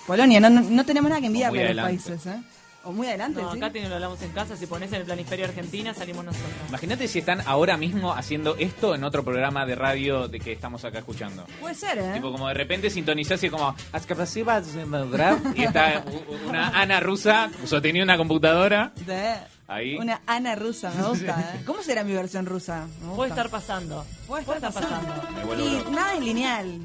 [0.07, 2.43] Polonia, no, no, no tenemos nada que enviarle a los países, ¿eh?
[2.85, 3.59] O muy adelante, No, sí.
[3.59, 4.57] acá te lo hablamos en casa.
[4.57, 6.51] Si pones en el planiferio Argentina, salimos nosotros.
[6.69, 10.85] Imagínate si están ahora mismo haciendo esto en otro programa de radio de que estamos
[10.85, 11.45] acá escuchando.
[11.61, 12.11] Puede ser, ¿eh?
[12.15, 13.75] Tipo, como de repente sintonizás y es como...
[15.55, 16.05] Y está
[16.49, 18.93] una Ana rusa sosteniendo una computadora.
[19.07, 19.37] De-
[19.69, 19.97] Ahí.
[19.97, 21.63] Una Ana rusa, me gusta, ¿eh?
[21.65, 22.87] ¿Cómo será mi versión rusa?
[23.17, 24.05] Puede estar pasando.
[24.27, 25.47] Puede Puede estar estar pasando.
[25.47, 26.79] Vuelvo Y nada es lineal.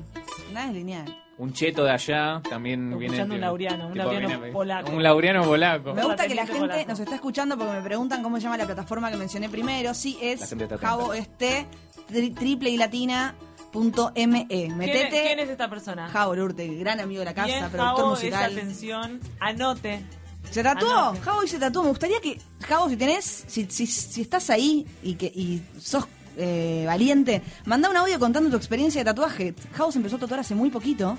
[0.54, 1.24] Nada es lineal.
[1.39, 3.23] Un cheto de allá también Escuchando viene...
[3.23, 4.91] un tipo- lauriano, un tipo, lauriano viene- polaco.
[4.91, 5.93] Un lauriano polaco.
[5.93, 6.89] Me gusta que la gente polaco.
[6.89, 9.93] nos está escuchando porque me preguntan cómo se llama la plataforma que mencioné primero.
[9.93, 10.55] Sí, es.
[10.81, 11.67] Javo Este,
[12.09, 13.35] tri- triple y latina
[13.71, 14.47] punto me.
[14.47, 15.21] ¿Quién, es, Metete.
[15.27, 16.07] quién es esta persona?
[16.07, 18.51] Javo Urte, gran amigo de la casa, Bien, productor Javo, musical.
[18.51, 19.19] esa atención.
[19.39, 20.03] Anote.
[20.49, 21.13] ¿Se tatuó?
[21.21, 21.83] Javo y se tatuó.
[21.83, 26.05] Me gustaría que, Javo, si tenés, si, si, si estás ahí y que y sos
[26.38, 29.53] eh, valiente, manda un audio contando tu experiencia de tatuaje.
[29.73, 31.17] Javo se empezó a tatuar hace muy poquito.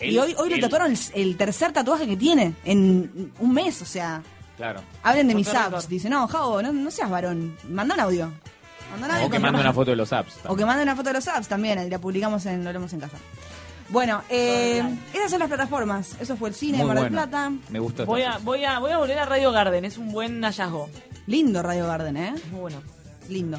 [0.00, 3.84] y hoy, hoy le tatuaron el, el tercer tatuaje que tiene en un mes, o
[3.84, 4.22] sea.
[4.56, 4.82] Claro.
[5.02, 5.88] Hablen de mis apps.
[5.88, 7.56] Dice, no, Javo, no, no seas varón.
[7.68, 8.30] Manda un audio.
[8.90, 10.34] Manda un audio O que mande una foto de los apps.
[10.46, 12.92] O que mande una foto de los apps también, y la publicamos en Lo Haremos
[12.92, 13.16] en Casa.
[13.88, 16.14] Bueno, eh, esas son las plataformas.
[16.20, 17.28] Eso fue el cine de Muy Mar del bueno.
[17.30, 17.52] Plata.
[17.70, 18.06] Me gustó.
[18.06, 20.88] Voy a, voy, a, voy a volver a Radio Garden, es un buen hallazgo.
[21.26, 22.34] Lindo Radio Garden, ¿eh?
[22.50, 22.82] Muy bueno.
[23.28, 23.58] Lindo.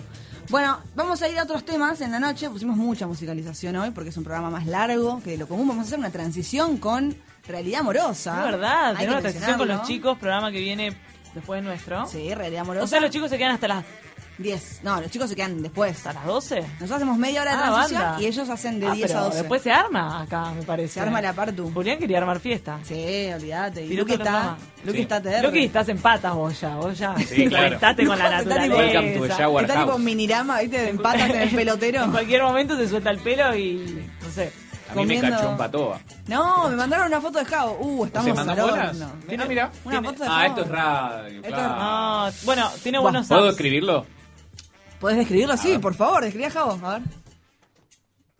[0.52, 2.49] Bueno, vamos a ir a otros temas en la noche.
[2.49, 5.66] Pusimos mucha musicalización hoy porque es un programa más largo que de lo común.
[5.66, 7.16] Vamos a hacer una transición con
[7.47, 8.38] realidad amorosa.
[8.38, 10.97] Es verdad, tenemos una transición con los chicos, programa que viene
[11.34, 12.06] después nuestro.
[12.06, 12.84] Sí, realidad amorosa.
[12.84, 13.86] O sea, los chicos se quedan hasta las
[14.42, 14.82] 10.
[14.84, 15.98] No, los chicos se quedan después.
[15.98, 16.62] ¿Hasta las 12?
[16.62, 18.22] Nosotros hacemos media hora de Ah, transición banda.
[18.22, 19.38] y ellos hacen de Ah, 10 a pero 12.
[19.39, 20.94] Después se arma acá, me parece.
[20.96, 21.72] Se arma la partu.
[21.74, 22.80] Julián quería armar fiesta.
[22.84, 23.86] Sí, olvídate.
[23.86, 24.58] Y Luqui el está.
[24.84, 25.02] Luqui Sí.
[25.04, 25.44] está TR.
[25.46, 27.16] Luqui, estás en patas vos ya, vos ya.
[27.18, 27.66] Sí, claro.
[27.66, 29.00] Conectate con la Está tipo- naturaleza.
[29.00, 30.02] Welcome to the shower Está tipo house.
[30.04, 30.82] minirama, ¿viste?
[30.82, 32.04] De patas en el pelotero.
[32.04, 34.52] En cualquier momento se suelta el pelo y, no sé.
[34.89, 36.00] A mí me comiendo- cachó un patoa.
[36.28, 37.78] No, me mandaron una foto de Javo.
[37.80, 38.89] Uh, estamos ¿Se bolas?
[38.92, 39.12] horno.
[39.26, 39.72] Mira, mira.
[39.86, 40.48] Una Tiene- foto de Ah, Javo.
[40.48, 41.36] esto es radio.
[41.38, 41.76] Esto claro.
[41.76, 43.52] No, bueno, tiene Buah, buenos ¿Puedo apps.
[43.52, 44.06] escribirlo?
[45.02, 45.58] ¿Podés describirlo?
[45.58, 45.82] Sí, ver.
[45.82, 46.80] por favor, describí a Javo.
[46.88, 47.02] A ver.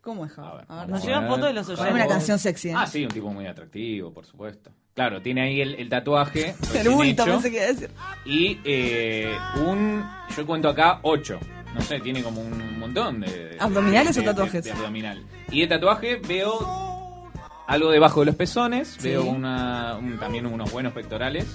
[0.02, 0.62] ¿Cómo es Javo?
[0.68, 1.94] A ver, Nos llegan a fotos de los oyentes.
[1.94, 2.70] una canción sexy.
[2.70, 2.74] ¿eh?
[2.78, 4.72] Ah, sí, un tipo muy atractivo, por supuesto.
[4.94, 6.50] Claro, tiene ahí el, el tatuaje.
[6.62, 7.90] El recién bulto, hecho, pensé que iba a decir.
[8.26, 9.36] Y eh,
[9.66, 10.06] un.
[10.36, 11.40] Yo cuento acá ocho.
[11.74, 13.28] No sé, tiene como un montón de.
[13.50, 14.64] de- ¿Abdominales de- o de- tatuajes?
[14.64, 15.24] De, abdominal.
[15.50, 17.30] Y de tatuaje veo
[17.68, 18.98] algo debajo de los pezones.
[19.02, 21.46] Veo una, un- también unos buenos pectorales.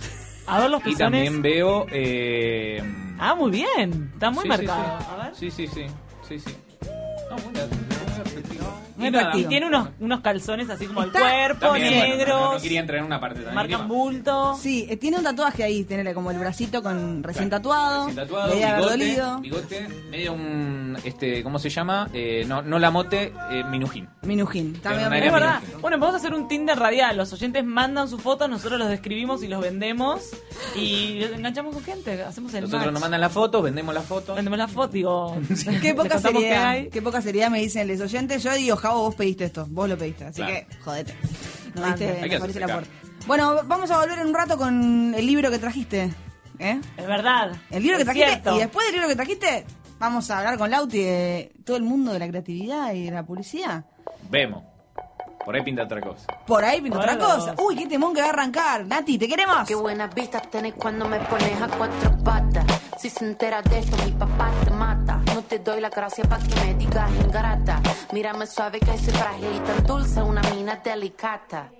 [0.46, 0.98] A ver los Y pezones.
[1.24, 1.86] también veo.
[1.90, 2.82] Eh,
[3.18, 4.10] Ah, muy bien.
[4.14, 4.98] Está muy sí, marcado.
[4.98, 5.10] Sí, sí.
[5.10, 5.34] A ver.
[5.34, 5.86] sí, sí, sí.
[6.28, 6.56] sí, sí.
[7.30, 7.68] No, muy, muy.
[7.70, 7.85] Muy
[8.98, 9.36] Y nada.
[9.36, 11.24] Y tiene unos, unos calzones así como Está- el
[11.56, 12.40] cuerpo, también, bueno, negros.
[12.40, 13.94] no, no quería entrar en una parte tan marcan íntima.
[13.94, 14.56] bulto.
[14.60, 18.06] Sí, eh, tiene un tatuaje ahí, tiene como el bracito con recién Claro, tatuado.
[18.06, 19.38] recién tatuado, Debe haber bigote, dolido.
[19.40, 22.08] bigote, medio un, este, ¿cómo se llama?
[22.12, 24.08] Eh, no, no la mote, eh, minujín.
[24.22, 24.74] Minujín.
[24.80, 25.60] También Pero Es Era verdad.
[25.60, 25.80] minujín.
[25.82, 27.16] Bueno, vamos a hacer un Tinder radial.
[27.16, 30.22] Los oyentes mandan sus fotos, nosotros los describimos y los vendemos.
[30.74, 32.22] Y los enganchamos con gente.
[32.22, 32.92] Hacemos el Nosotros match.
[32.92, 34.36] nos mandan las fotos, vendemos las fotos.
[34.36, 35.36] Vendemos la foto, digo.
[35.82, 36.66] Qué poca contamos qué seriedad.
[36.68, 36.88] hay.
[36.90, 38.42] Qué poca seriedad me dicen los oyentes.
[38.42, 39.66] Yo digo, Javo, vos pediste esto.
[39.68, 40.24] Vos lo pediste.
[40.26, 40.54] Así Claro.
[40.54, 41.14] que, jodete.
[41.74, 42.90] Que nos abriste la puerta.
[43.26, 46.10] Bueno, vamos a volver en un rato con el libro que trajiste.
[46.58, 46.80] ¿Eh?
[46.96, 47.52] Es verdad.
[47.70, 48.28] El libro que trajiste.
[48.30, 48.56] cierto.
[48.56, 49.66] Y después del libro que trajiste,
[49.98, 53.24] vamos a hablar con Lauti de todo el mundo de la creatividad y de la
[53.26, 53.84] publicidad.
[54.30, 54.62] Vemos.
[55.44, 56.26] Por ahí pinta otra cosa.
[56.46, 57.54] Por ahí pinta otra cosa.
[57.58, 58.84] Uy, qué temón que va a arrancar.
[58.86, 59.66] Nati, ¿te queremos?
[59.66, 62.64] Qué buenas vistas tenés cuando me pones a cuatro patas.
[62.98, 65.20] Si se entera de esto, mi papá te mata.
[65.34, 67.80] No te doy la gracia para que me digas ingrata.
[68.12, 71.70] Mírame suave que soy frágil y tan dulce, una mina delicata.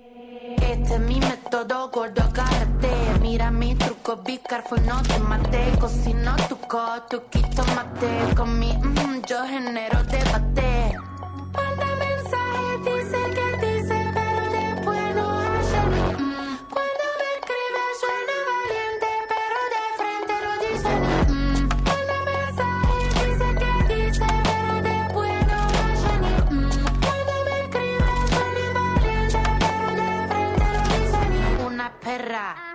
[0.61, 2.89] Este es mi método, gordo, agárrate.
[3.21, 5.71] Mira mi truco, be careful, no te mate.
[5.79, 8.35] Cocino tu co, tu quito mate.
[8.35, 10.95] Con mi mm, yo genero debate.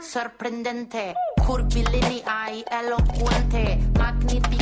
[0.00, 1.14] Sorprendente,
[1.46, 4.61] curvilínea y elocuente, magnífica.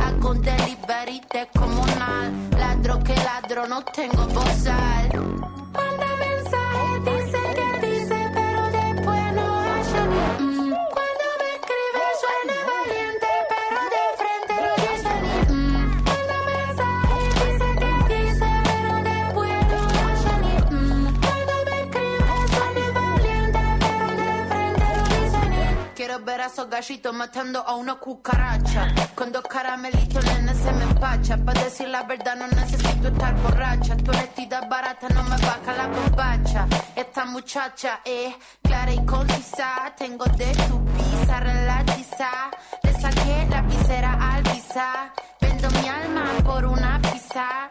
[0.00, 1.20] Hago un delivery
[1.52, 5.10] comunal, ladro que ladro, no tengo bozal.
[26.44, 28.94] Esos gallitos matando a una cucaracha.
[29.14, 31.38] Con dos caramelitos, nene, se me empacha.
[31.38, 33.96] Para decir la verdad, no necesito estar borracha.
[33.96, 36.66] Tu honestidad barata no me baja la bombacha.
[36.94, 39.94] Esta muchacha es clara y concisa.
[39.96, 42.30] Tengo de tu pizza relatiza.
[42.82, 45.12] Le saqué la visera al visa.
[45.40, 47.70] Vendo mi alma por una pizza.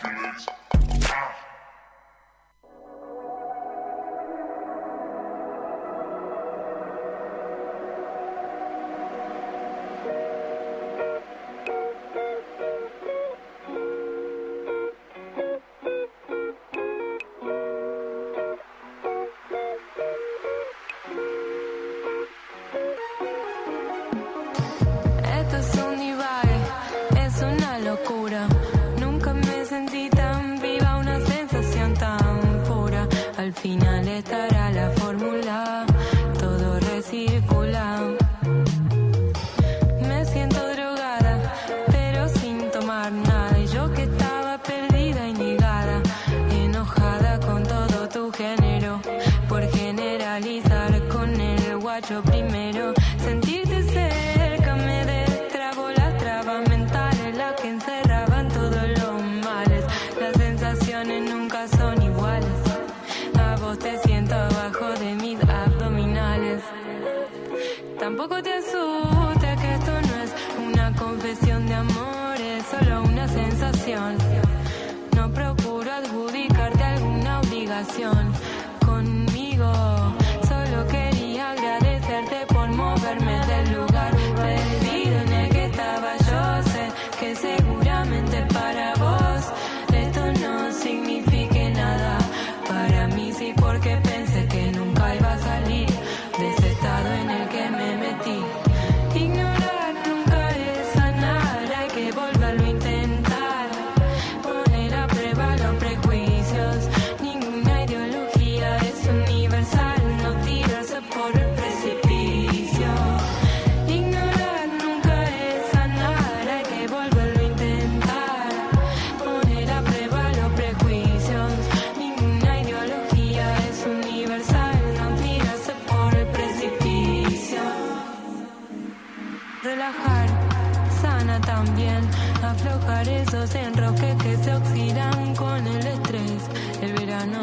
[133.07, 136.41] esos enrosques que se oxidan con el estrés.
[136.81, 137.39] El verano,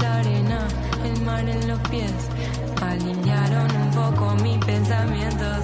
[0.00, 0.68] la arena,
[1.04, 2.12] el mar en los pies
[2.80, 5.61] alinearon un poco mis pensamientos.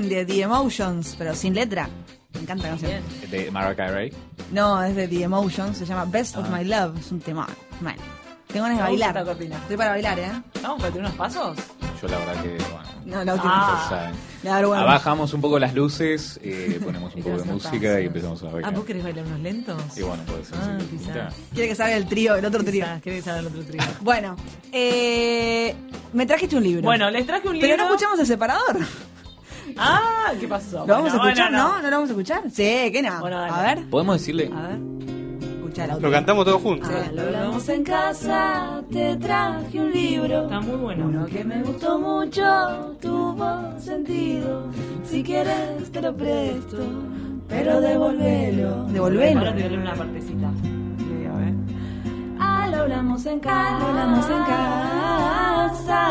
[0.00, 1.88] De The Emotions, pero sin letra.
[2.34, 3.02] Me encanta la canción.
[3.30, 4.12] De Mariah Carey.
[4.52, 6.56] No, es de The Emotions, se llama Best of Ah.
[6.56, 6.98] My Love.
[6.98, 7.46] Es un temón.
[7.80, 7.98] Bueno,
[8.48, 9.08] tengo ganas de gusta bailar.
[9.10, 9.56] esta cortina.
[9.58, 10.32] Estoy para bailar, ¿eh?
[10.62, 11.58] ¿Vamos para tirar unos pasos?
[12.00, 13.52] Yo la verdad que, bueno, No, la última.
[13.54, 13.86] Ah.
[13.88, 14.14] saben.
[14.42, 14.82] Vergüenza.
[14.82, 18.00] Abajamos un poco las luces, eh, ponemos un poco de música pasos.
[18.02, 18.74] y empezamos a Ah, bailar.
[18.74, 19.98] ¿vos querés bailar unos lentos?
[19.98, 20.58] Y bueno, puede ser.
[20.60, 21.34] Ah, sí.
[21.52, 22.84] Quiere que salga el trío, el otro trío.
[22.84, 23.82] Quizás, ¿Querés saber el otro trío?
[24.00, 24.34] Bueno,
[24.72, 25.74] eh,
[26.12, 26.82] me trajiste un libro.
[26.82, 27.68] Bueno, les traje un libro.
[27.68, 28.78] Pero no escuchamos el separador.
[29.76, 30.86] Ah, ¿qué pasó?
[30.86, 31.82] ¿Lo vamos a escuchar, bueno, no.
[31.82, 32.42] ¿No lo vamos a escuchar?
[32.50, 33.20] Sí, ¿qué no?
[33.20, 34.50] Bueno, a ver, ¿Podemos decirle?
[34.54, 34.78] A ver.
[35.56, 36.06] escucha el audio.
[36.06, 36.88] Lo cantamos todos juntos.
[36.88, 37.14] Sí.
[37.14, 40.44] Lo hablamos en casa, te traje un libro.
[40.44, 41.06] Está muy bueno.
[41.06, 44.70] Uno que me gustó mucho, tuvo sentido.
[45.04, 46.78] Si quieres te lo presto,
[47.48, 48.84] pero devolvelo.
[48.86, 49.38] Devolvelo.
[49.40, 50.50] Ahora te leer una partecita.
[50.98, 51.54] Sí, a ver.
[52.70, 56.02] Lo hablamos en casa, lo hablamos en casa.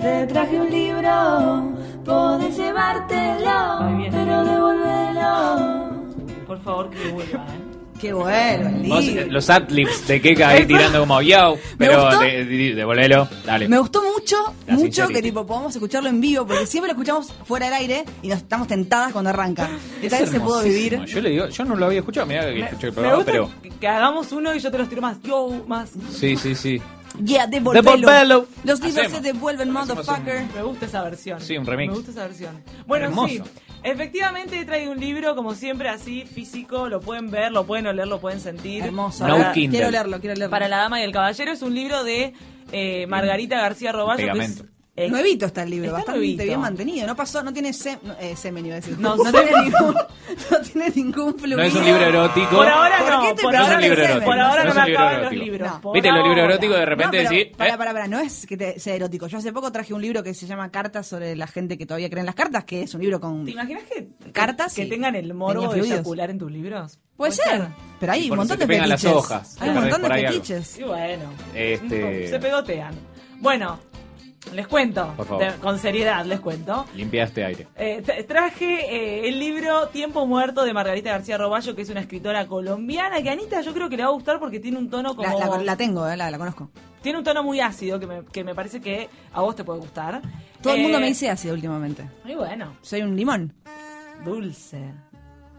[0.00, 1.72] Te traje un libro,
[2.04, 3.78] podés llevártelo,
[4.10, 5.90] pero devolvelo.
[6.46, 7.61] Por favor, que vuelva, ¿eh?
[8.02, 9.22] Qué bueno, el Vos, libro.
[9.22, 13.68] eh, los adlibs de Keka ahí tirando como yo, Me pero de, de- dale.
[13.68, 17.32] Me gustó mucho, La mucho que tipo podamos escucharlo en vivo, porque siempre lo escuchamos
[17.46, 19.70] fuera del aire y nos estamos tentadas cuando arranca.
[20.00, 21.04] Es Esta vez se pudo vivir.
[21.04, 23.30] Yo le digo, yo no lo había escuchado, mira que escuché el Me programa, gusta
[23.30, 25.22] pero que, que hagamos uno y yo te los tiro más.
[25.22, 25.90] Yo, más.
[26.10, 26.82] sí, sí, sí.
[27.22, 27.82] Yeah, devolvelo.
[27.82, 28.46] Devolvelo.
[28.64, 29.18] Los libros Hacemos.
[29.18, 30.44] se devuelven, motherfucker.
[30.54, 31.40] Me gusta esa versión.
[31.40, 31.90] Sí, un remix.
[31.90, 32.62] Me gusta esa versión.
[32.86, 33.28] Bueno, Hermoso.
[33.34, 33.42] sí.
[33.84, 36.88] Efectivamente he traído un libro, como siempre, así, físico.
[36.88, 38.84] Lo pueden ver, lo pueden oler, lo pueden sentir.
[38.84, 39.26] Hermoso.
[39.26, 39.52] No.
[39.52, 40.50] Quiero leerlo, quiero leerlo.
[40.50, 42.32] Para la Dama y el Caballero es un libro de
[42.70, 44.32] eh, Margarita García Roballo.
[44.32, 46.42] que es- Es- Nuevito está el libro, Está bastante nuevito.
[46.44, 47.06] bien mantenido.
[47.06, 48.98] No pasó, no tiene sem- no, eh, semen, iba a decir.
[48.98, 49.94] No, No, no tiene ningún,
[50.50, 51.56] no tiene ningún fluido.
[51.56, 52.56] No es un libro erótico.
[52.56, 54.10] Por ahora ¿Por no, qué te por No es ahora, un libro semen?
[54.10, 54.30] erótico.
[54.30, 55.44] por ahora no no me acaban los erótico.
[55.44, 55.70] libros.
[55.82, 55.92] No.
[55.92, 57.56] ¿Viste los libros eróticos de repente no, pero, decís?
[57.56, 57.78] Para, eh?
[57.78, 59.26] para, para, no es que te- sea erótico.
[59.28, 62.10] Yo hace poco traje un libro que se llama Cartas sobre la gente que todavía
[62.10, 65.14] cree en las cartas, que es un libro con ¿Te imaginas que, cartas que tengan
[65.14, 65.90] el morbo de fluidos.
[65.90, 66.98] eyacular en tus libros?
[67.16, 67.66] Puede ser.
[67.98, 69.18] Pero hay un montón de pegan las fetiches.
[69.24, 70.78] hojas, Hay un montón de fetiches.
[70.78, 71.24] Y bueno,
[71.54, 72.94] Este- se pegotean.
[73.38, 73.80] Bueno,
[74.54, 75.44] les cuento, Por favor.
[75.44, 76.84] de- con seriedad les cuento.
[76.94, 77.68] Limpiaste aire.
[77.76, 78.94] Eh, tra- traje
[79.24, 83.30] eh, el libro Tiempo Muerto de Margarita García Roballo, que es una escritora colombiana, que
[83.30, 85.38] a Anita yo creo que le va a gustar porque tiene un tono como...
[85.38, 86.70] La, la- la tengo, eh, la, la conozco.
[87.02, 89.80] Tiene un tono muy ácido que me, que me parece que a vos te puede
[89.80, 90.20] gustar.
[90.60, 92.08] Todo el Eh, mundo me dice ácido últimamente.
[92.24, 93.52] Y bueno, Soy un limón.
[94.24, 94.92] dulce.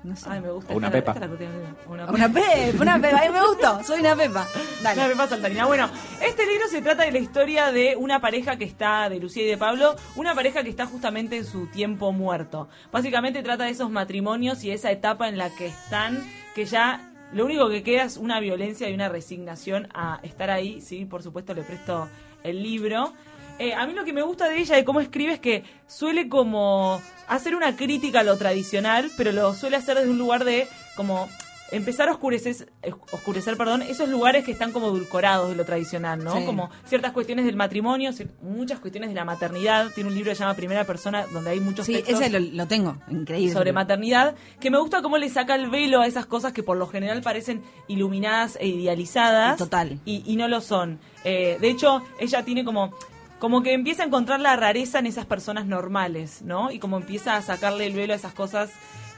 [0.04, 0.26] No sé.
[0.30, 0.74] Ay, me gusta.
[0.74, 1.12] O una Esta- pepa.
[1.14, 1.48] esta es la
[1.88, 3.18] Una Una pepa, una pepa.
[3.20, 3.84] A mí me gustó.
[3.84, 4.46] Soy una pepa.
[4.82, 5.00] Dale.
[5.00, 5.66] Una pepa saltarina.
[5.66, 5.90] Bueno,
[6.22, 9.48] este libro se trata de la historia de una pareja que está, de Lucía y
[9.48, 12.68] de Pablo, una pareja que está justamente en su tiempo muerto.
[12.92, 16.22] Básicamente trata de esos matrimonios y esa etapa en la que están,
[16.54, 20.82] que ya lo único que queda es una violencia y una resignación a estar ahí.
[20.82, 22.10] Sí, por supuesto le presto
[22.44, 23.14] el libro.
[23.60, 26.28] Eh, a mí lo que me gusta de ella, de cómo escribe, es que suele
[26.30, 30.68] como hacer una crítica a lo tradicional, pero lo suele hacer desde un lugar de
[30.96, 31.30] como
[31.72, 32.72] empezar a oscurecer,
[33.12, 36.38] oscurecer perdón, esos lugares que están como edulcorados de lo tradicional, ¿no?
[36.38, 36.46] Sí.
[36.46, 38.12] Como ciertas cuestiones del matrimonio,
[38.44, 39.90] muchas cuestiones de la maternidad.
[39.96, 42.40] Tiene un libro que se llama Primera Persona, donde hay muchos Sí, textos ese lo,
[42.40, 42.98] lo tengo.
[43.10, 43.54] Increíble.
[43.54, 46.78] sobre maternidad, que me gusta cómo le saca el velo a esas cosas que por
[46.78, 49.58] lo general parecen iluminadas e idealizadas.
[49.58, 50.00] Total.
[50.06, 51.00] Y, y no lo son.
[51.24, 52.94] Eh, de hecho, ella tiene como...
[53.39, 56.72] Como que empieza a encontrar la rareza en esas personas normales, ¿no?
[56.72, 58.72] Y como empieza a sacarle el velo a esas cosas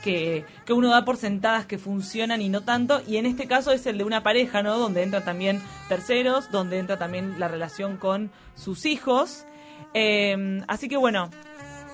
[0.04, 3.02] que, que uno da por sentadas que funcionan y no tanto.
[3.08, 4.78] Y en este caso es el de una pareja, ¿no?
[4.78, 9.46] Donde entran también terceros, donde entra también la relación con sus hijos.
[9.94, 11.30] Eh, así que bueno,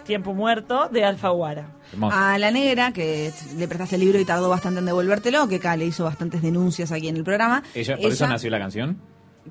[0.04, 1.68] Tiempo Muerto de Alfaguara.
[1.94, 2.16] Hermoso.
[2.16, 5.76] A la negra, que le prestaste el libro y tardó bastante en devolvértelo, que acá
[5.78, 7.64] le hizo bastantes denuncias aquí en el programa.
[7.74, 9.00] Ella, ¿Por eso nació la canción?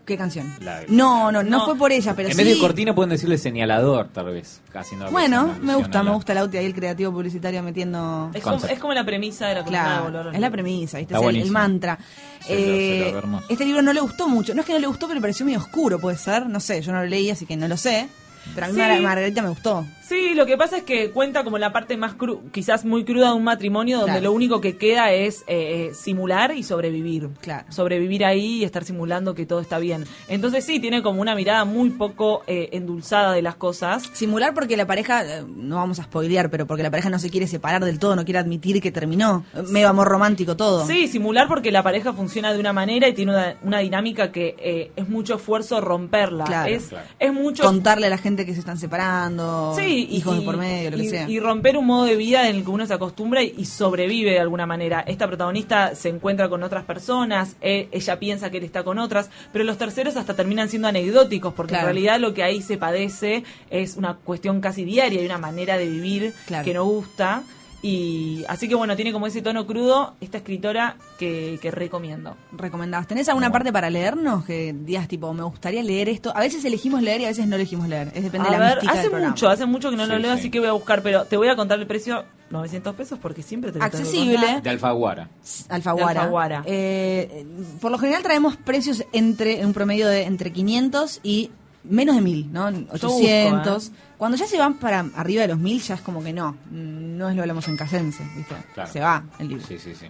[0.06, 0.52] ¿Qué canción?
[0.60, 1.64] La- No, no, no, No.
[1.64, 2.44] fue por ella, pero en sí.
[2.44, 4.60] vez de cortina pueden decirle señalador, tal vez.
[4.72, 8.30] Casi no Bueno, me gusta, me gusta el auto ahí, el creativo publicitario metiendo.
[8.32, 11.14] Es como, es como la premisa de la de Claro, es la premisa, ¿viste?
[11.14, 11.98] Está Es el, mantra.
[12.46, 14.54] Se lo- se lo Eh, este libro no le gustó mucho.
[14.54, 16.46] No es que no le gustó, pero le pareció medio oscuro, puede ser.
[16.46, 18.08] No sé, yo no lo leí, así que no lo sé.
[18.54, 18.80] Pero a mí Sí.
[18.80, 19.84] Mar- Margarita me gustó.
[20.10, 23.28] Sí, lo que pasa es que cuenta como la parte más cru quizás muy cruda
[23.28, 24.24] de un matrimonio donde Claro.
[24.24, 27.28] lo único que queda es eh, eh, simular y sobrevivir.
[27.40, 27.66] Claro.
[27.70, 30.04] Sobrevivir ahí y estar simulando que todo está bien.
[30.26, 34.10] Entonces sí, tiene como una mirada muy poco eh, endulzada de las cosas.
[34.12, 37.30] Simular porque la pareja, eh, no vamos a spoilear, pero porque la pareja no se
[37.30, 39.44] quiere separar del todo, no quiere admitir que terminó.
[39.54, 40.88] Eh, Medio amor romántico todo.
[40.88, 44.56] Sí, simular porque la pareja funciona de una manera y tiene una, una dinámica que
[44.58, 46.46] eh, es mucho esfuerzo romperla.
[46.46, 46.68] Claro.
[46.68, 47.06] es, Claro.
[47.16, 50.56] es mucho Contarle a la gente que se están separando, Sí, y- hijos de por
[50.56, 51.28] medio, lo que y- sea.
[51.28, 54.30] Y romper un modo de vida en el que uno se acostumbra y, y sobrevive
[54.32, 55.00] de alguna manera.
[55.00, 59.30] Esta protagonista se encuentra con otras personas, eh, ella piensa que él está con otras,
[59.52, 61.88] pero los terceros hasta terminan siendo anecdóticos, porque Claro.
[61.88, 65.76] en realidad lo que ahí se padece es una cuestión casi diaria y una manera
[65.78, 66.64] de vivir Claro.
[66.64, 67.42] que no gusta.
[67.82, 72.36] Y así que bueno, tiene como ese tono crudo esta escritora que, que recomiendo.
[72.52, 73.06] recomendabas.
[73.06, 74.44] ¿Tenés alguna parte para leernos?
[74.44, 76.30] Que digas, tipo, me gustaría leer esto.
[76.36, 78.12] A veces elegimos leer y a veces no elegimos leer.
[78.14, 79.30] Es depende A de la ver, mística hace del programa.
[79.32, 80.40] mucho, hace mucho que no lo leo, sí.
[80.40, 83.42] así que voy a buscar, pero te voy a contar el precio, 900 pesos, porque
[83.42, 84.60] siempre te lo tengo que Accesible.
[84.60, 85.30] De Alfaguara.
[85.70, 86.12] Alfaguara.
[86.12, 86.62] De Alfaguara.
[86.66, 87.46] Eh,
[87.80, 91.50] por lo general traemos precios entre un promedio de entre 500 y
[91.84, 92.66] menos de 1000, ¿no?
[92.92, 93.90] 800.
[94.20, 97.30] Cuando ya se van para arriba de los 1000 ya es como que no, no
[97.30, 98.54] es lo hablamos en casense, ¿viste?
[98.74, 98.92] Claro.
[98.92, 99.66] Se va el libro.
[99.66, 100.08] Sí, sí, sí.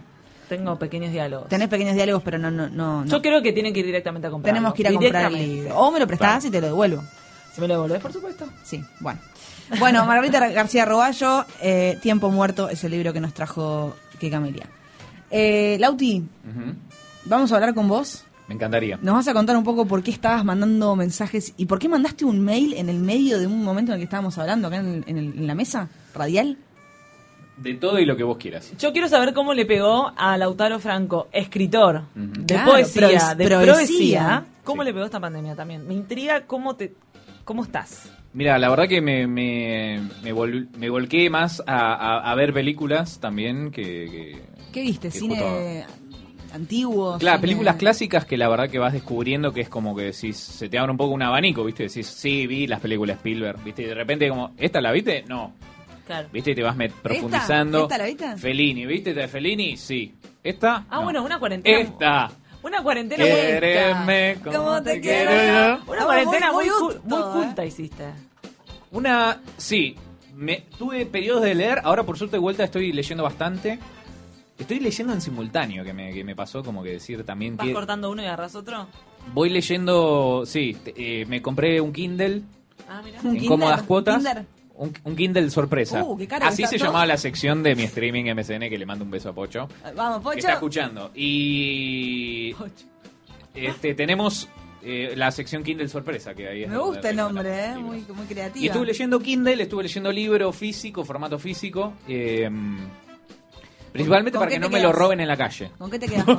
[0.49, 1.47] Tengo pequeños diálogos.
[1.47, 3.05] Tenés pequeños diálogos, pero no no no.
[3.05, 3.09] no.
[3.09, 4.53] Yo creo que tienen que ir directamente a comprar.
[4.53, 5.77] Tenemos que ir a comprar el libro.
[5.77, 6.47] O me lo prestás Claro.
[6.49, 7.03] y te lo devuelvo.
[7.53, 8.45] Si me lo devolvés, por supuesto.
[8.65, 9.21] Sí, bueno.
[9.79, 14.65] Bueno, Margarita García Roballo, eh, Tiempo Muerto es el libro que nos trajo que Camelia.
[15.29, 16.21] Eh, Lauti,
[17.23, 18.25] vamos a hablar con vos.
[18.51, 18.99] Me encantaría.
[19.01, 22.25] Nos vas a contar un poco por qué estabas mandando mensajes y por qué mandaste
[22.25, 25.05] un mail en el medio de un momento en el que estábamos hablando acá en,
[25.07, 26.57] en el- en la mesa radial.
[27.55, 28.73] De todo y lo que vos quieras.
[28.77, 34.45] Yo quiero saber cómo le pegó a Lautaro Franco, escritor de Claro, poesía, de poesía.
[34.65, 34.87] ¿Cómo Sí.
[34.87, 35.87] le pegó esta pandemia también?
[35.87, 36.93] Me intriga cómo te
[37.45, 38.11] cómo estás.
[38.33, 42.51] Mira, la verdad que me, me, me, vol- me volqué más a, a- a ver
[42.53, 43.81] películas también que...
[43.81, 44.41] que-
[44.73, 45.07] ¿Qué viste?
[45.09, 45.85] que ¿Cine
[46.53, 47.17] antiguo?
[47.17, 50.37] Claro, cine- películas clásicas que la verdad que vas descubriendo que es como que decís,
[50.37, 51.83] se te abre un poco un abanico, ¿viste?
[51.83, 53.83] Decís, sí, vi las películas Spielberg, ¿viste?
[53.83, 55.23] Y de repente como, ¿esta la viste?
[55.27, 55.53] No.
[56.05, 56.27] Claro.
[56.33, 56.51] ¿Viste?
[56.51, 57.83] Y te vas met- profundizando.
[57.83, 58.37] ¿Esta la viste?
[58.37, 59.11] Fellini, ¿viste?
[59.11, 59.77] ¿Esta de Fellini?
[59.77, 60.13] Sí.
[60.43, 60.85] ¿Esta?
[60.89, 61.03] Ah, No.
[61.03, 61.79] bueno, una cuarentena.
[61.79, 62.31] Esta.
[62.63, 65.47] Una cuarentena muy Quéreme como ¿Cómo te te quiero quiero
[65.77, 65.77] yo.
[65.85, 65.91] yo?
[65.93, 67.31] Una cuarentena muy, muy- muy muy ¿eh?
[67.45, 68.03] culta hiciste.
[68.91, 69.95] Una, sí.
[70.35, 73.79] Me, tuve periodos de leer, ahora por suerte de vuelta estoy leyendo bastante.
[74.61, 77.73] Estoy leyendo en simultáneo, que me, que me pasó como que decir también ¿Vas que...
[77.73, 78.87] cortando uno y agarras otro?
[79.33, 82.41] Voy leyendo, sí, eh, me compré un Kindle
[82.89, 83.19] Ah, mira.
[83.21, 84.15] Un en Kinder, cómodas un cuotas.
[84.17, 84.45] Kinder.
[84.75, 86.03] Un, un Kindle sorpresa.
[86.03, 86.87] Uh, qué caro que Así se todo.
[86.87, 89.67] llamaba la sección de mi streaming MSN que le mando un beso a Pocho.
[89.95, 90.37] Vamos, que Pocho.
[90.39, 91.11] está escuchando.
[91.15, 92.55] Y
[93.53, 94.49] este tenemos
[94.83, 97.77] eh, la sección Kindle sorpresa que ahí es Me gusta el nombre, ¿eh?
[97.77, 98.63] Muy, muy creativa.
[98.63, 101.93] Y estuve leyendo Kindle, estuve leyendo libro físico, formato físico.
[102.07, 102.49] eh,
[103.91, 105.71] principalmente ¿Con para que no me lo roben en la calle.
[105.77, 106.25] ¿Con qué te quedas?
[106.25, 106.37] ¿Con,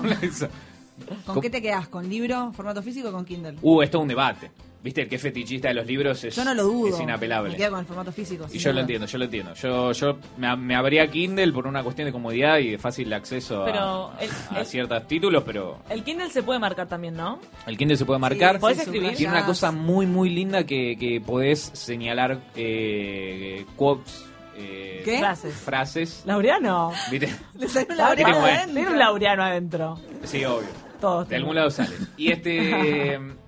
[1.24, 1.88] con qué te quedas?
[1.88, 3.56] ¿Con libro, formato físico o con Kindle?
[3.62, 4.50] Uh, esto es un debate.
[4.84, 6.88] Viste, el que es fetichista de los libros es, Yo no lo dudo.
[6.96, 7.52] es inapelable.
[7.52, 8.46] Me quedo con el formato físico.
[8.52, 9.54] Y yo lo entiendo, yo lo entiendo.
[9.54, 13.62] Yo, yo me, me abría Kindle por una cuestión de comodidad y de fácil acceso
[13.62, 17.38] a- Pero el, a, el- ciertos títulos, pero el Kindle se puede marcar también, ¿no?
[17.64, 18.56] el Kindle se puede marcar.
[18.56, 19.14] Sí, ¿Podés escribir?
[19.14, 24.24] Tiene una cosa muy, muy linda que, que podés señalar eh, quotes,
[24.62, 25.18] eh, ¿Qué?
[25.18, 25.54] Frases.
[25.54, 26.22] frases.
[26.26, 26.92] ¿Laureano?
[27.10, 27.34] ¿Viste?
[27.58, 28.50] Le salió Laureano Tengo, eh.
[28.52, 28.74] adentro.
[28.74, 30.00] Tiene un Laureano adentro.
[30.24, 30.68] Sí, obvio.
[31.00, 31.96] Todos De algún lado sale.
[32.16, 33.18] Y este.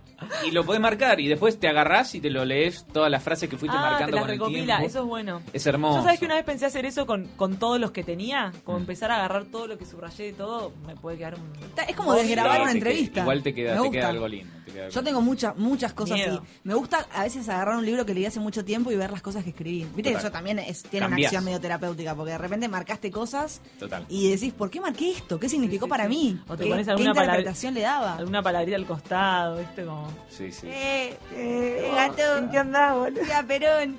[0.46, 3.48] Y lo podés marcar y después te agarrás y te lo lees todas las frases
[3.48, 4.86] que fuiste Ah, te marcando las con el recopila, tiempo.
[4.86, 5.42] eso es bueno.
[5.52, 6.02] Es hermoso.
[6.02, 8.60] Sabes que una vez pensé hacer eso con, con todos los que tenía, Mm.
[8.64, 11.42] como empezar a agarrar todo lo que subrayé y todo, me puede quedar un...
[11.88, 13.20] Es como desgrabar Sí, una te que- entrevista.
[13.20, 14.52] Igual te queda, te queda algo lindo.
[14.64, 16.38] te queda algo Yo tengo muchas muchas cosas Miedo.
[16.42, 16.58] así.
[16.64, 19.22] Me gusta a veces agarrar un libro que leí hace mucho tiempo y ver las
[19.22, 19.86] cosas que escribí.
[19.94, 23.60] Viste que eso también es, tiene una acción medio terapéutica, porque de repente marcaste cosas
[23.78, 24.04] Total.
[24.08, 25.38] y decís, ¿por qué marqué esto?
[25.38, 26.38] ¿Qué significó para mí?
[26.48, 28.14] O te ¿Qué, pones alguna interpretación le daba?
[28.16, 29.84] Alguna palabrita al costado, ¿viste?
[29.84, 30.03] Como...
[30.28, 30.66] Sí, sí.
[30.68, 32.48] Eh, eh, gato.
[32.50, 33.22] ¿Qué andás, boludo?
[33.26, 33.96] Ya, Perón.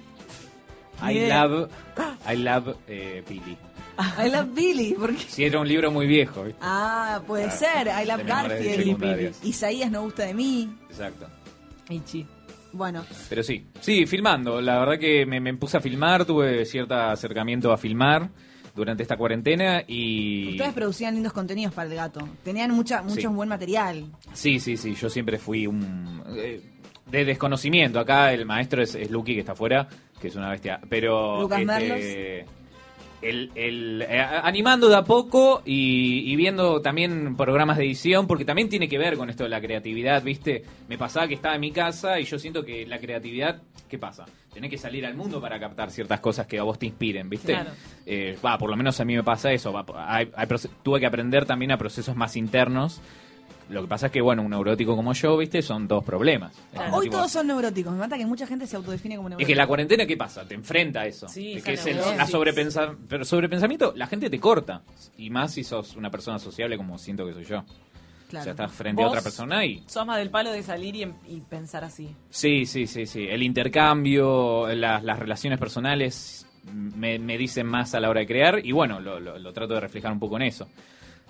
[1.01, 1.69] I love,
[2.31, 3.57] I love eh, Billy.
[4.17, 4.93] I love Billy.
[4.97, 5.17] Porque...
[5.27, 6.59] Sí, era un libro muy viejo, ¿viste?
[6.61, 7.57] Ah, puede Claro.
[7.59, 7.87] ser.
[7.87, 8.75] I love Garfield.
[8.83, 9.39] secundarias.
[9.43, 10.69] Isaías no gusta de mí.
[10.89, 11.27] Exacto.
[11.89, 12.25] Ichi.
[12.73, 14.59] Bueno, Pero sí, sí, filmando.
[14.59, 18.29] La verdad que me, me puse a filmar, tuve cierto acercamiento a filmar
[18.75, 20.51] durante esta cuarentena y...
[20.51, 22.27] ustedes producían lindos contenidos para el gato.
[22.43, 23.27] Tenían mucha, mucho Sí.
[23.27, 24.05] buen material.
[24.33, 26.21] Sí, sí, sí, yo siempre fui un...
[26.35, 26.61] eh,
[27.09, 27.99] de desconocimiento.
[27.99, 29.87] Acá el maestro es, es Lucky, que está afuera,
[30.19, 30.79] que es una bestia.
[30.89, 31.41] Pero...
[31.41, 32.51] Lucas este, Merlos.
[33.29, 38.45] El, el, eh, animando de a poco y, y viendo también programas de edición, porque
[38.45, 40.63] también tiene que ver con esto de la creatividad, ¿viste?
[40.87, 44.25] Me pasaba que estaba en mi casa y yo siento que la creatividad, ¿qué pasa?
[44.53, 47.53] Tenés que salir al mundo para captar ciertas cosas que a vos te inspiren, ¿viste?
[47.53, 47.71] Claro.
[48.05, 49.73] Eh, va, por lo menos a mí me pasa eso.
[49.73, 50.47] va, hay- hay
[50.81, 53.01] tuve que aprender también a procesos más internos.
[53.69, 55.61] Lo que pasa es que, bueno, un neurótico como yo, ¿viste?
[55.63, 56.53] Son dos problemas.
[56.71, 57.91] Es Hoy tipo- todos son neuróticos.
[57.93, 59.47] Me mata que mucha gente se autodefine como es neurótico.
[59.47, 60.47] que la cuarentena, ¿qué pasa?
[60.47, 61.27] Te enfrenta a eso.
[61.27, 64.83] Sí, Es que es el, la sobrepensa- pero sobrepensamiento, la gente te corta.
[65.17, 67.63] Y más si sos una persona sociable como siento que soy yo.
[68.29, 68.41] Claro.
[68.41, 69.83] O sea, estás frente a otra persona y...
[69.87, 72.09] Sos más del palo de salir y, em- y pensar así.
[72.29, 73.27] Sí, sí, sí, sí.
[73.29, 78.65] El intercambio, las, las relaciones personales me, me dicen más a la hora de crear
[78.65, 80.67] y bueno, lo, lo- lo trato de reflejar un poco en eso.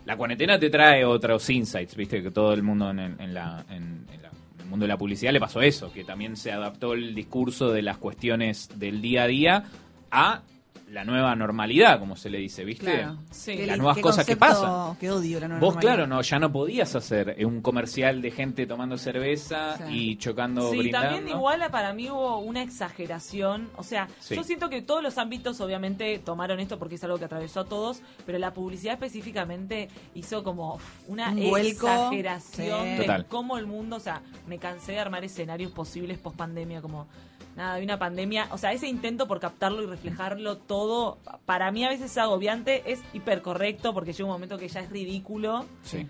[0.05, 4.83] La cuarentena te trae otros insights, viste, que todo el mundo en, la, el mundo
[4.83, 8.69] de la publicidad le pasó eso, que también se adaptó el discurso de las cuestiones
[8.75, 9.63] del día a día
[10.11, 10.41] a
[10.89, 12.85] la nueva normalidad, como se le dice, viste.
[12.99, 13.17] Claro.
[13.31, 13.57] Sí.
[13.57, 14.95] Qué Las nuevas qué cosas que pasan.
[14.97, 15.95] Que odio la nueva Vos, normalidad.
[15.95, 19.83] claro, no, ya no podías hacer un comercial de gente tomando cerveza Sí.
[20.11, 21.09] y chocando, Sí, brindando.
[21.15, 23.69] también igual para mí hubo una exageración.
[23.77, 24.35] O sea, Sí.
[24.35, 27.65] yo siento que todos los ámbitos obviamente tomaron esto porque es algo que atravesó a
[27.65, 31.87] todos, pero la publicidad específicamente hizo como una Un vuelco.
[31.87, 32.89] exageración Sí.
[32.91, 33.25] de Total.
[33.25, 37.07] cómo el mundo, o sea, me cansé de armar escenarios posibles post pandemia, como
[37.55, 41.83] nada, hay una pandemia, o sea, ese intento por captarlo y reflejarlo todo, para mí
[41.83, 46.07] a veces es agobiante, es hipercorrecto porque llega un momento que ya es ridículo, Sí,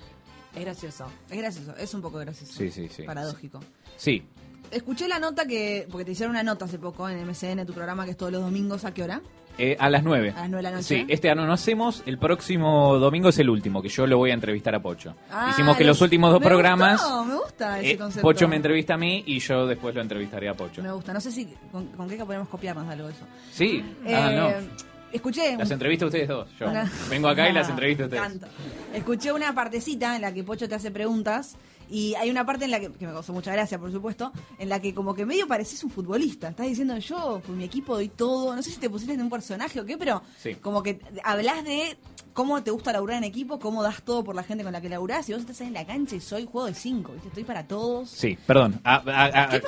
[0.56, 1.08] es gracioso.
[1.30, 2.54] Es gracioso, es un poco gracioso.
[2.54, 2.90] sí, sí.
[2.90, 3.04] sí.
[3.04, 3.60] Paradójico.
[3.98, 4.24] Sí,
[4.72, 8.04] Escuché la nota que, porque te hicieron una nota hace poco en MCN, tu programa
[8.06, 9.22] que es todos los domingos, ¿a qué hora?
[9.58, 10.32] Eh, a las 9.
[10.36, 10.84] A las 9 de la noche.
[10.84, 12.04] Sí, este año no hacemos.
[12.06, 15.16] El próximo domingo es el último, que yo lo voy a entrevistar a Pocho.
[15.32, 17.02] Ah, Hicimos que los últimos dos me programas.
[17.02, 18.22] gustó, me gusta ese eh, concepto.
[18.28, 20.82] Pocho me entrevista a mí y yo después lo entrevistaré a Pocho.
[20.84, 23.26] Me gusta, no sé si con, con qué podemos copiarnos de algo de eso.
[23.52, 24.86] Sí, ah, Eh, no.
[25.14, 25.56] Escuché.
[25.56, 26.50] Las entrevista a ustedes dos.
[26.60, 28.24] Yo Una- vengo acá y las Ah, entrevisto a ustedes.
[28.24, 28.48] tanto.
[28.94, 31.56] Escuché una partecita en la que Pocho te hace preguntas
[31.90, 34.70] y hay una parte en la que, que me causó mucha gracia, por supuesto, en
[34.70, 36.50] la que como que medio pareces un futbolista.
[36.50, 38.56] Estás diciendo yo, con mi equipo doy todo.
[38.56, 40.56] No sé si te pusiste en un personaje o qué, pero Sí.
[40.56, 41.98] como que hablas de
[42.34, 44.90] cómo te gusta laburar en equipo, cómo das todo por la gente con la que
[44.90, 45.30] laburás.
[45.30, 47.30] Y vos estás en la cancha y soy juego de cinco, ¿viste?
[47.30, 48.10] Estoy para todos.
[48.10, 48.80] Sí, perdón.
[48.84, 48.96] A-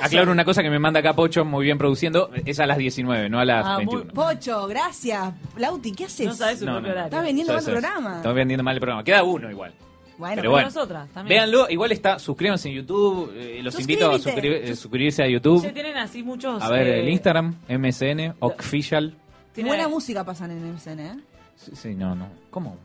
[0.02, 2.30] aclaro una cosa que me manda acá Pocho, muy bien produciendo.
[2.44, 4.12] Es a las 19, no a las Ah, muy- 21.
[4.12, 5.32] Pocho, gracias.
[5.56, 6.26] Lauti, ¿qué haces?
[6.26, 7.04] No sabes su No, propio no.
[7.04, 8.16] Estás vendiendo mal el programa.
[8.16, 9.04] Estamos vendiendo mal el programa.
[9.04, 9.72] Queda uno igual.
[10.18, 11.38] Bueno, Pero bueno, nosotras también.
[11.38, 11.70] véanlo.
[11.70, 13.32] Igual está, suscríbanse en YouTube.
[13.36, 15.62] eh, los invito a eh, suscribirse a YouTube.
[15.62, 16.60] Che, tienen así muchos...
[16.62, 19.14] A ver, eh, el Instagram, MSN, Official.
[19.56, 21.20] Buena música pasan en MCN, ¿eh?
[21.56, 22.28] Sí, sí, no, no.
[22.50, 22.76] ¿Cómo?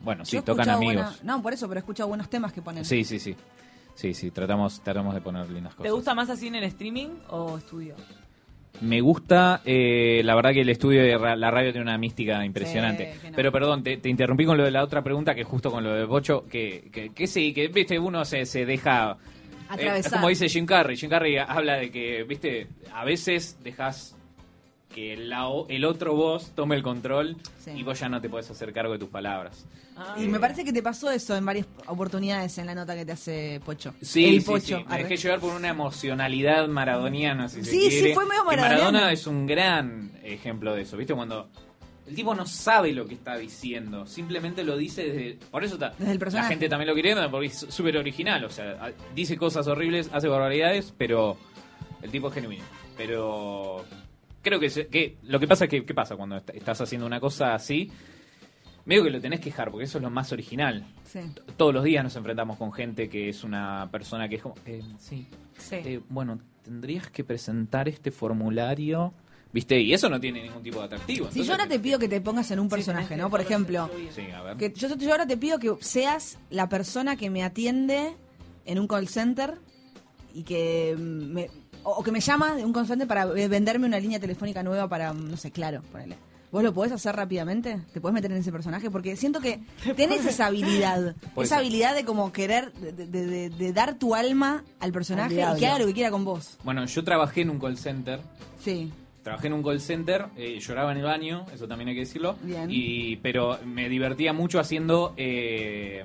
[0.00, 0.94] Bueno, sí, Yo tocan amigos.
[1.20, 2.84] buena- no, por eso, pero he escuchado buenos temas que ponen.
[2.84, 3.36] Sí, sí, sí.
[3.94, 5.84] Sí, sí, tratamos, tratamos de poner lindas cosas.
[5.84, 7.94] ¿Te gusta más así en el streaming o estudio?
[8.80, 12.44] Me gusta, eh, la verdad que el estudio de ra- la radio tiene una mística
[12.44, 13.14] impresionante.
[13.22, 13.28] Sí.
[13.36, 15.94] Pero perdón, te, te interrumpí con lo de la otra pregunta, que justo con lo
[15.94, 19.16] de Bocho, que, que, que sí, que viste, uno se, se deja...
[19.78, 24.16] eh, es como dice Jim Carrey, Jim Carrey habla de que, viste, a veces dejas
[24.94, 27.70] que la el otro vos tome el control Sí.
[27.76, 29.64] y vos ya no te podés hacer cargo de tus palabras.
[30.18, 33.12] Y me parece que te pasó eso en varias oportunidades en la nota que te
[33.12, 33.94] hace Pocho.
[34.00, 34.78] Sí, El sí, Pocho.
[34.78, 34.84] sí.
[34.88, 38.92] Me dejé llevar por una emocionalidad maradoniana, si se Sí, sí, fue medio Que maradoniano.
[38.92, 41.14] Maradona es un gran ejemplo de eso, ¿viste?
[41.14, 41.48] Cuando
[42.08, 45.38] el tipo no sabe lo que está diciendo, simplemente lo dice desde...
[45.50, 45.90] Por eso está...
[45.90, 46.48] Desde el La personaje.
[46.48, 50.92] gente también lo quiere porque es súper original, o sea, dice cosas horribles, hace barbaridades,
[50.98, 51.36] pero
[52.02, 52.64] el tipo es genuino.
[52.96, 53.84] Pero
[54.42, 57.54] creo que, lo que pasa es que, ¿qué pasa cuando est- estás haciendo una cosa
[57.54, 57.90] así?
[58.84, 60.84] Medio que lo tenés que dejar, porque eso es lo más original.
[61.04, 61.20] Sí.
[61.56, 64.82] Todos los días nos enfrentamos con gente que es una persona que es como, eh,
[64.98, 65.28] sí,
[65.70, 69.14] eh, bueno, tendrías que presentar este formulario,
[69.52, 69.80] ¿viste?
[69.80, 71.30] Y eso no tiene ningún tipo de atractivo.
[71.30, 73.30] Si yo ahora te pido que te pongas en un personaje, ¿no?
[73.30, 74.56] Por ejemplo, Sí, a ver.
[74.56, 78.16] que yo, yo ahora te pido que seas la persona que me atiende
[78.64, 79.58] en un call center
[80.34, 81.50] y que me,
[81.84, 84.62] o, o que me llama de un call center para eh, venderme una línea telefónica
[84.62, 86.16] nueva para, no sé, claro, ponele.
[86.50, 87.80] ¿Vos lo podés hacer rápidamente?
[87.94, 88.90] ¿Te podés meter en ese personaje?
[88.90, 89.60] Porque siento que
[89.96, 91.14] tenés esa habilidad.
[91.36, 91.58] Esa ser.
[91.58, 95.66] habilidad de como querer, de, de- de- de dar tu alma al personaje y que
[95.66, 96.58] haga lo que quiera con vos.
[96.62, 98.20] Bueno, yo trabajé en un call center.
[98.62, 98.92] Sí.
[99.22, 102.36] Trabajé en un call center, eh, lloraba en el baño, eso también hay que decirlo.
[102.42, 102.66] Bien.
[102.68, 105.14] Y, pero me divertía mucho haciendo.
[105.16, 106.04] Eh,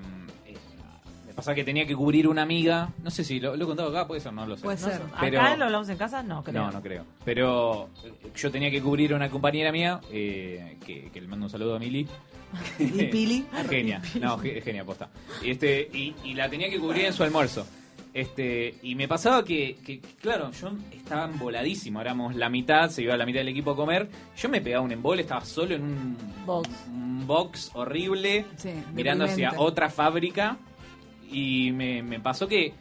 [1.37, 2.89] pasaba que tenía que cubrir una amiga.
[3.01, 4.63] No sé si lo, lo he contado acá, puede ser, no lo sé.
[4.63, 4.99] Puede ser.
[5.21, 6.21] Pero- ¿Acá lo hablamos en casa?
[6.23, 6.61] No, creo.
[6.65, 7.05] No, no creo.
[7.23, 11.45] Pero eh, yo tenía que cubrir a una compañera mía, eh, que, que le mando
[11.45, 12.05] un saludo a Mili.
[12.79, 13.45] ¿Y Pili?
[13.69, 15.09] Genia, no, ge- genia, posta.
[15.43, 17.65] Y, este, y, y la tenía que cubrir en su almuerzo.
[18.13, 23.15] Este, y me pasaba que, que, claro, yo estaba emboladísimo, éramos la mitad, se iba
[23.15, 24.09] la mitad del equipo a comer.
[24.35, 26.69] Yo me pegaba un embole, estaba solo en un Box.
[26.87, 29.63] un box horrible, Sí, mirando hacia deprimente.
[29.71, 30.57] otra fábrica.
[31.29, 32.73] Y me, me pasó que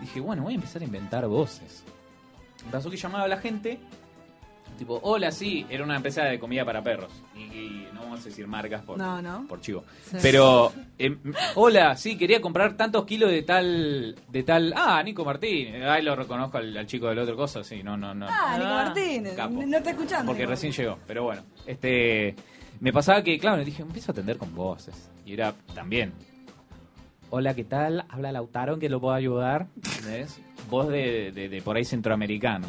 [0.00, 1.84] dije, bueno, voy a empezar a inventar voces.
[2.64, 3.78] Me pasó que llamaba a la gente,
[4.78, 7.10] tipo, hola, sí, era una empresa de comida para perros.
[7.36, 9.46] Y, y no vamos a decir marcas por, No, no.
[9.48, 9.84] por chivo.
[10.10, 10.16] Sí.
[10.22, 11.16] Pero, eh,
[11.56, 15.74] hola, sí, quería comprar tantos kilos de tal, de tal, ah, Nico Martín.
[15.82, 18.26] Ay, lo reconozco al, al chico del otro cosa, sí, no, no, no.
[18.28, 19.34] Ah, Nico Ah, Martínez.
[19.34, 19.62] capo.
[19.66, 20.26] No está escuchando.
[20.26, 20.50] Porque Nico.
[20.50, 21.42] recién llegó, pero bueno.
[21.66, 22.34] Este,
[22.80, 25.08] me pasaba que, claro, dije, empiezo a atender con voces.
[25.24, 26.12] Y era también.
[27.34, 28.04] Hola, ¿qué tal?
[28.10, 29.66] Habla Lautaro, ¿en que lo puedo ayudar?
[29.76, 30.38] ¿Entendés?
[30.68, 32.66] Voz de, de- de por ahí centroamericano.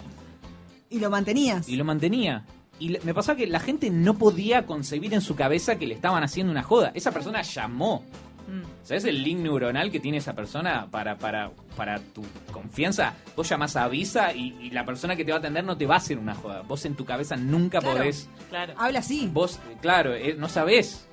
[0.89, 1.67] Y lo mantenías.
[1.67, 2.45] Y lo mantenía.
[2.79, 6.23] Y me pasaba que la gente no podía concebir en su cabeza que le estaban
[6.23, 6.91] haciendo una joda.
[6.93, 8.03] Esa persona llamó.
[8.47, 8.61] Mm.
[8.83, 12.23] ¿Sabes el link neuronal que tiene esa persona para, para, para tu
[12.53, 13.15] confianza?
[13.35, 15.85] Vos llamás a Visa y, y la persona que te va a atender no te
[15.85, 16.61] va a hacer una joda.
[16.61, 17.97] Vos en tu cabeza nunca Claro.
[17.97, 18.29] podés.
[18.49, 18.73] Claro.
[18.77, 19.29] Habla así.
[19.31, 21.07] Vos, claro, eh, no sabés.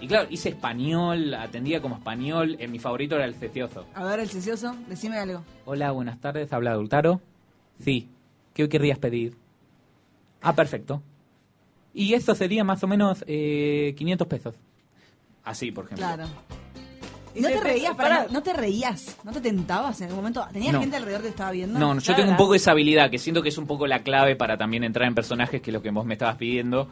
[0.00, 2.56] Y claro, hice español, atendía como español.
[2.58, 3.86] eh, mi favorito era el cecioso.
[3.94, 5.42] A ver, el cecioso, decime algo.
[5.64, 7.20] Hola, buenas tardes, habla Adultaro.
[7.82, 8.08] Sí,
[8.52, 9.36] ¿qué querrías pedir?
[10.42, 11.02] Ah, perfecto.
[11.94, 14.54] Y esto sería más o menos eh, 500 pesos.
[15.44, 16.06] Así, por ejemplo.
[16.06, 16.24] Claro.
[17.34, 17.94] ¿Y no te reías?
[17.94, 18.26] Para, pará.
[18.30, 19.16] ¿No te reías?
[19.24, 20.46] ¿No te tentabas en algún momento?
[20.52, 20.80] ¿Tenías No.
[20.80, 21.78] gente alrededor que estaba viendo?
[21.78, 22.20] No, no, yo Claro.
[22.20, 24.84] tengo un poco esa habilidad, que siento que es un poco la clave para también
[24.84, 26.88] entrar en personajes, que es lo que vos me estabas pidiendo,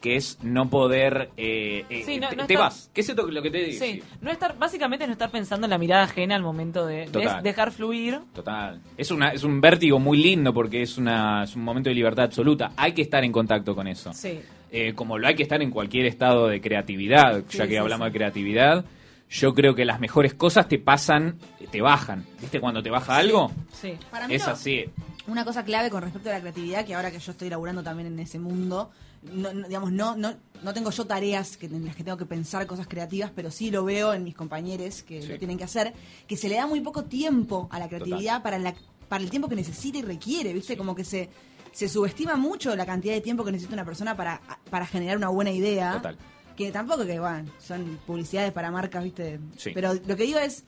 [0.00, 1.30] que es no poder...
[1.36, 2.90] eh, eh, Sí, no- te, no te estar- vas.
[2.94, 3.84] ¿Qué es esto lo que te digo?
[3.84, 7.28] Sí, no estar, básicamente no estar pensando en la mirada ajena al momento de, de
[7.42, 8.20] dejar fluir.
[8.34, 8.80] Total.
[8.96, 12.26] Es, una, es un vértigo muy lindo porque es, una, es un momento de libertad
[12.26, 12.72] absoluta.
[12.76, 14.12] Hay que estar en contacto con eso.
[14.12, 14.40] Sí.
[14.70, 17.76] Eh, como lo hay que estar en cualquier estado de creatividad, Sí, ya que sí,
[17.76, 18.12] hablamos sí.
[18.12, 18.84] de creatividad.
[19.30, 21.38] Yo creo que las mejores cosas te pasan,
[21.70, 22.24] te bajan.
[22.40, 23.50] ¿Viste cuando te baja algo?
[23.72, 23.94] Sí.
[24.10, 24.52] Para mí Es no.
[24.52, 24.84] así.
[25.26, 28.06] Una cosa clave con respecto a la creatividad, que ahora que yo estoy laburando también
[28.06, 28.90] en ese mundo,
[29.22, 32.26] no, no- digamos, no, no, no tengo yo tareas que, en las que tengo que
[32.26, 35.28] pensar cosas creativas, pero sí lo veo en mis compañeros que Sí.
[35.28, 35.92] lo tienen que hacer,
[36.26, 38.74] que se le da muy poco tiempo a la creatividad para, la,
[39.08, 40.76] para el tiempo que necesita y requiere, ¿viste?
[40.76, 41.28] Como que se,
[41.72, 44.40] se subestima mucho la cantidad de tiempo que necesita una persona para,
[44.70, 45.92] para generar una buena idea.
[45.94, 46.16] Total.
[46.56, 49.38] Que tampoco que, bueno, son publicidades para marcas, ¿viste?
[49.56, 49.70] Sí.
[49.72, 50.64] Pero lo que digo es,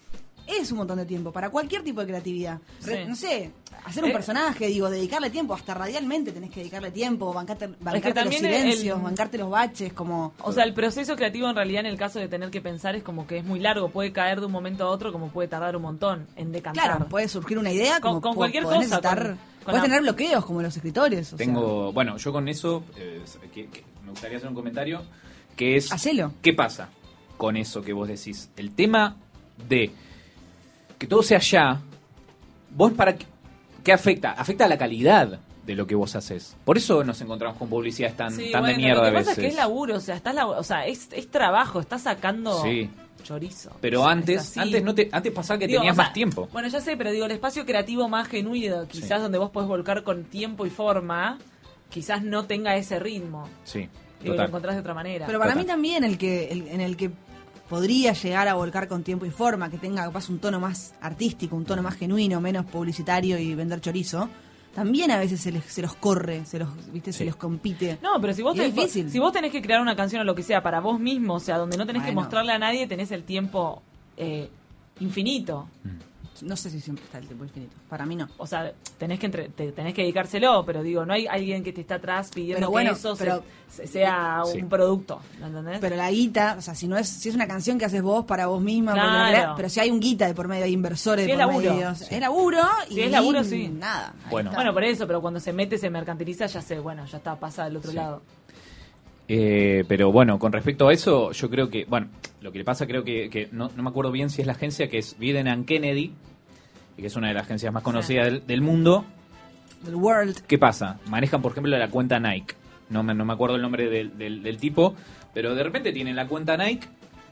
[0.59, 2.59] es un montón de tiempo para cualquier tipo de creatividad.
[2.83, 3.09] Re- Sí.
[3.09, 3.51] No sé,
[3.85, 8.09] hacer un Eh, personaje, digo, dedicarle tiempo, hasta radialmente tenés que dedicarle tiempo, bancarte, bancarte
[8.09, 10.33] los también el- silencios, el- bancarte los baches, como...
[10.43, 13.03] O sea, el proceso creativo en realidad en el caso de tener que pensar es
[13.03, 15.77] como que es muy largo, puede caer de un momento a otro como puede tardar
[15.77, 16.85] un montón en decantar.
[16.85, 19.65] Claro, puede surgir una idea, Con- como con po- cualquier podés cosa, necesitar- con- con
[19.65, 21.33] podés la- tener bloqueos como los escritores.
[21.33, 21.47] o sea.
[21.47, 23.23] Tengo, bueno, yo con eso eh,
[23.55, 25.03] que- que me gustaría hacer un comentario
[25.57, 26.33] que es Hacelo.
[26.43, 26.89] ¿Qué pasa
[27.37, 28.51] con eso que vos decís?
[28.57, 29.17] El tema
[29.69, 29.91] de
[31.01, 31.81] que todo sea ya,
[32.77, 33.27] vos para qué,
[33.83, 34.33] ¿qué afecta?
[34.33, 36.57] Afecta a la calidad de lo que vos haces.
[36.65, 39.13] Por eso nos encontramos con publicidades tan, Sí, tan bueno, de mierda lo que a
[39.21, 39.39] pasa veces.
[39.39, 42.63] es que es laburo, o sea, estás labo- o sea, es, es trabajo, estás sacando
[42.63, 42.91] Sí.
[43.23, 43.71] chorizo.
[43.81, 46.49] Pero Es antes, antes no te, antes pasaba que Digo, tenías o sea, más tiempo.
[46.53, 50.03] Bueno, ya sé, pero digo, el espacio creativo más genuino, quizás donde vos podés volcar
[50.03, 51.39] con tiempo y forma,
[51.89, 53.49] quizás no tenga ese ritmo.
[53.65, 53.89] Sí,
[54.23, 55.25] Digo, lo encontrás de otra manera.
[55.27, 57.11] Pero para mí también el que el- en el que
[57.71, 61.57] podría llegar a volcar con tiempo y forma, que tenga capaz un tono más artístico,
[61.57, 64.29] un tono más genuino, menos publicitario y vender chorizo,
[64.75, 67.13] también a veces se, les- se los corre, se los, ¿viste?
[67.13, 67.99] se los compite.
[68.03, 69.11] No, pero si vos, tenés, difícil.
[69.11, 71.41] si vos tenés que crear una canción o lo que sea para vos mismo, o
[71.41, 73.83] sea, donde no tenés que mostrarle a nadie, tenés el tiempo
[74.17, 74.51] eh,
[75.01, 75.69] infinito.
[76.43, 77.73] No sé si siempre está el tiempo infinito.
[77.89, 78.29] Para mí no.
[78.39, 81.73] O sea, tenés que entre- te- tenés que dedicárselo, pero digo, no hay alguien que
[81.73, 84.59] te está atrás pidiendo Pero bueno, que eso pero- se- sea Sí.
[84.63, 85.79] un producto, ¿me ¿entendés?
[85.81, 88.25] Pero la guita, o sea, si no es si es una canción que haces vos
[88.25, 89.49] para vos misma, Claro.
[89.49, 91.53] la pero si hay un guita de por medio, hay inversores Sí, de es por
[91.55, 91.75] laburo.
[91.75, 92.05] medio, Sí.
[92.11, 93.69] es laburo y Si es laburo, sí.
[93.69, 94.15] nada.
[94.31, 94.51] Bueno.
[94.55, 97.65] Bueno, por eso, pero cuando se mete, se mercantiliza, ya sé, bueno, ya está, pasa
[97.65, 97.97] del otro Sí.
[97.97, 98.23] lado.
[99.33, 102.09] Eh, pero bueno, con respecto a eso, yo creo que, bueno,
[102.41, 104.55] lo que le pasa creo que, que no, no me acuerdo bien si es la
[104.55, 106.13] agencia que es Biden and Kennedy,
[106.97, 109.05] que es una de las agencias más conocidas del, del mundo.
[109.83, 110.41] Del world.
[110.47, 110.99] ¿Qué pasa?
[111.07, 112.55] Manejan, por ejemplo, la cuenta Nike.
[112.91, 114.95] No me, no me acuerdo el nombre del, del- del tipo,
[115.33, 116.87] pero de repente tienen la cuenta Nike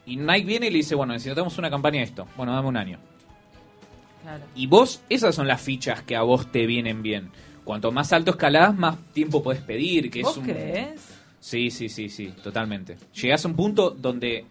[0.05, 2.27] y Nike viene y le dice, bueno, necesitamos una campaña de esto.
[2.37, 2.97] Bueno, dame un año.
[4.23, 4.43] Claro.
[4.55, 7.29] Y vos, esas son las fichas que a vos te vienen bien.
[7.63, 10.09] Cuanto más alto escalás, más tiempo podés pedir.
[10.09, 10.43] Que ¿Vos es un...
[10.45, 11.15] crees?
[11.39, 12.97] Sí, sí, sí, sí, totalmente.
[13.21, 14.45] Llegás a un punto donde,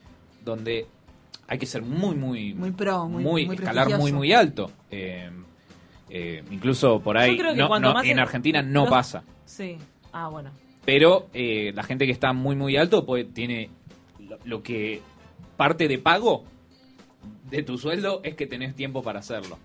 [0.44, 0.86] donde
[1.48, 4.70] hay que ser muy, muy, Muy pro, muy, muy escalar muy, muy alto.
[4.90, 5.30] Eh,
[6.10, 8.82] eh, incluso por ahí, Yo creo que no- cuanto no, más en el- Argentina no
[8.82, 9.24] los- pasa.
[9.46, 9.76] Sí.
[10.12, 10.50] Ah, bueno.
[10.84, 13.70] Pero eh, la gente que está muy, muy alto pues, tiene
[14.20, 15.00] lo, lo que
[15.56, 16.44] parte de pago
[17.50, 19.58] de tu sueldo es que tenés tiempo para hacerlo.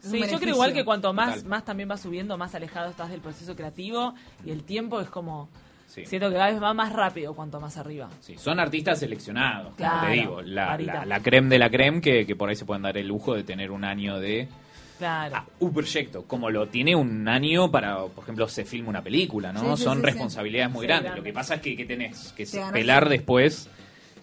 [0.00, 1.48] Sí, yo creo igual que cuanto más, Total.
[1.48, 5.48] más también vas subiendo, más alejado estás del proceso creativo y el tiempo es como...
[5.94, 6.04] Sí.
[6.06, 8.08] Siento que cada vez va más rápido cuanto más arriba.
[8.20, 10.42] Sí, son artistas seleccionados, como Claro, te digo.
[10.42, 13.06] La, la, la creme de la creme que, que por ahí se pueden dar el
[13.06, 14.48] lujo de tener un año de
[14.98, 15.36] Claro.
[15.36, 19.52] Ah, un proyecto, como lo tiene un año para, por ejemplo, se filma una película,
[19.52, 19.60] ¿no?
[19.60, 21.04] Sí, sí, Son sí, responsabilidades muy grandes.
[21.12, 21.20] grande.
[21.20, 23.68] Lo que pasa es que, que tenés que Te pelar el- después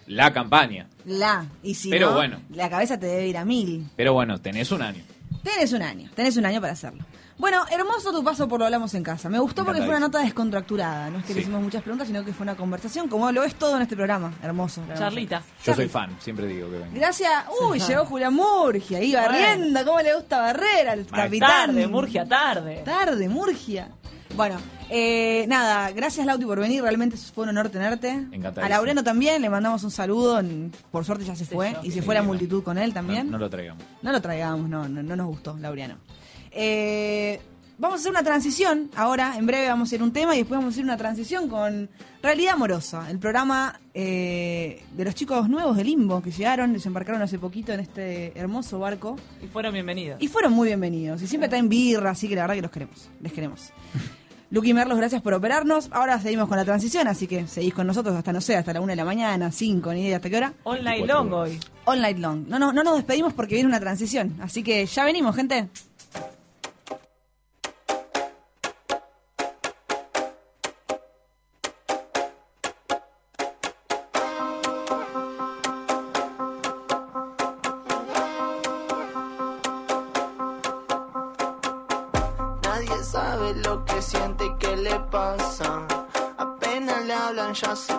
[0.06, 0.88] la campaña.
[1.04, 1.46] La.
[1.62, 2.38] Y si Pero no, bueno.
[2.50, 3.86] la cabeza te debe ir a mil.
[3.96, 5.02] Pero bueno, tenés un año.
[5.42, 7.04] Tenés un año, tenés un año para hacerlo.
[7.42, 9.28] Bueno, hermoso tu paso por lo hablamos en casa.
[9.28, 11.10] Me gustó porque fue una nota descontracturada.
[11.10, 13.56] No es que le hicimos muchas preguntas, sino que fue una conversación, como lo es
[13.56, 14.32] todo en este programa.
[14.44, 14.80] Hermoso.
[14.82, 15.00] hermoso.
[15.00, 15.42] Charlita.
[15.64, 16.94] Yo soy fan, siempre digo que vengo.
[16.94, 17.32] Gracias.
[17.68, 19.84] Uy, llegó Julián Murgia ahí barriendo.
[19.84, 21.66] ¿Cómo le gusta barrer al capitán?
[21.66, 22.82] Tarde, Murgia, tarde.
[22.84, 23.88] Tarde, Murgia.
[24.36, 24.58] Bueno,
[24.88, 28.08] eh, nada, gracias Lauti por venir, realmente fue un honor tenerte.
[28.10, 28.66] Encantadísimo.
[28.66, 30.40] A Laureano también le mandamos un saludo,
[30.92, 33.26] por suerte ya se fue, y se fue la multitud con él también.
[33.26, 33.84] No, no lo traigamos.
[34.00, 35.96] No lo traigamos, no, no, no nos gustó, Laureano.
[36.54, 37.40] Eh,
[37.78, 40.58] vamos a hacer una transición ahora, en breve vamos a a un tema y después
[40.60, 41.88] vamos a a una transición con
[42.22, 47.38] Realidad Amorosa, el programa eh, de los chicos nuevos de Limbo que llegaron, desembarcaron hace
[47.38, 50.20] poquito en este hermoso barco Y fueron bienvenidos.
[50.22, 51.22] y fueron muy bienvenidos.
[51.22, 53.70] Y siempre traen birra, así que la verdad que los queremos, les queremos.
[54.52, 55.88] Lucky Merlos, gracias por operarnos.
[55.92, 58.82] Ahora seguimos con la transición, así que seguís con nosotros hasta, no sé, hasta la
[58.82, 60.52] una de la mañana, 5, ni idea hasta qué hora.
[60.64, 61.58] All night 24 long hoy.
[61.86, 62.46] All night long.
[62.48, 64.36] No, no, no nos despedimos porque viene una transición.
[64.42, 65.70] Así que ya venimos, gente.
[87.62, 87.91] Le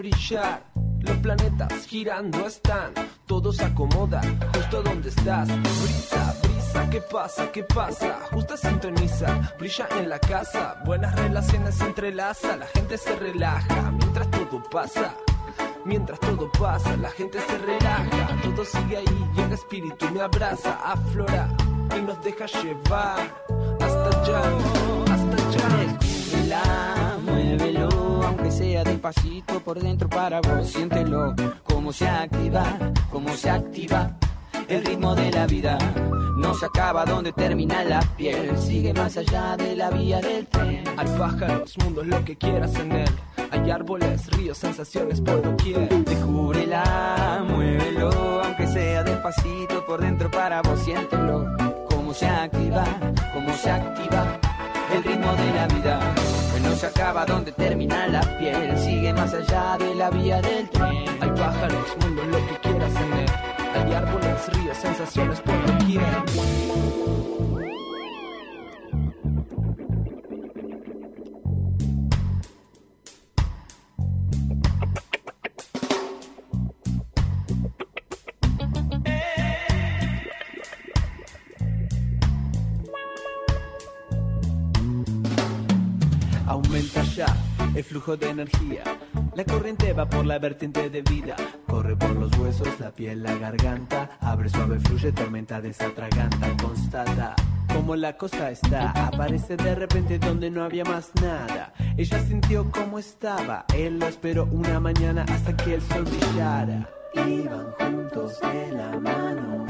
[0.00, 0.62] brillar.
[1.00, 2.92] Los planetas girando están,
[3.26, 4.20] todo se acomoda
[4.54, 5.48] justo donde estás.
[5.48, 7.52] Brisa, brisa, ¿qué pasa?
[7.52, 8.18] ¿Qué pasa?
[8.30, 10.82] Justa sintoniza, brilla en la casa.
[10.84, 15.14] Buenas relaciones se entrelaza, la gente se relaja mientras todo pasa.
[15.84, 20.78] Mientras todo pasa, la gente se relaja, todo sigue ahí y el espíritu me abraza,
[20.84, 21.48] aflora
[21.96, 23.34] y nos deja llevar
[23.80, 24.42] hasta allá,
[25.14, 26.99] hasta allá.
[28.50, 30.68] Sea despacito por dentro para vos.
[30.68, 32.64] Siéntelo, cómo se activa,
[33.10, 34.16] cómo se activa
[34.68, 35.78] el ritmo de la vida.
[36.36, 40.84] No se acaba donde termina la piel, sigue más allá de la vía del tren.
[40.96, 43.10] Hay pájaros, mundos, lo que quieras en él.
[43.50, 45.88] Hay árboles, ríos, sensaciones por doquier.
[46.04, 50.80] Descúbrela, muévelo, aunque sea despacito por dentro para vos.
[50.80, 51.46] Siéntelo,
[51.88, 52.84] cómo se activa,
[53.32, 54.49] cómo se activa
[54.92, 56.14] el ritmo de la vida.
[56.54, 60.68] Que no se acaba donde termina la piel, sigue más allá de la vía del
[60.70, 61.04] tren.
[61.20, 63.30] Hay pájaros, mundos, lo que quieras en él.
[63.74, 66.02] Hay árboles, ríos, sensaciones por doquier.
[87.80, 88.82] El flujo de energía.
[89.34, 91.34] La corriente va por la vertiente de vida.
[91.66, 94.18] Corre por los huesos, la piel, la garganta.
[94.20, 96.56] Abre suave, fluye, tormenta desatraganta.
[96.62, 97.34] Constata
[97.72, 98.90] cómo la cosa está.
[98.90, 101.72] Aparece de repente donde no había más nada.
[101.96, 103.64] Ella sintió cómo estaba.
[103.74, 106.86] Él lo esperó una mañana hasta que el sol brillara.
[107.14, 109.66] Iban juntos de la mano.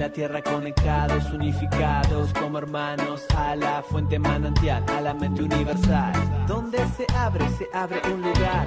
[0.00, 6.14] La tierra conectados, unificados como hermanos a la fuente manantial, a la mente universal.
[6.46, 8.64] Donde se abre, se abre un lugar,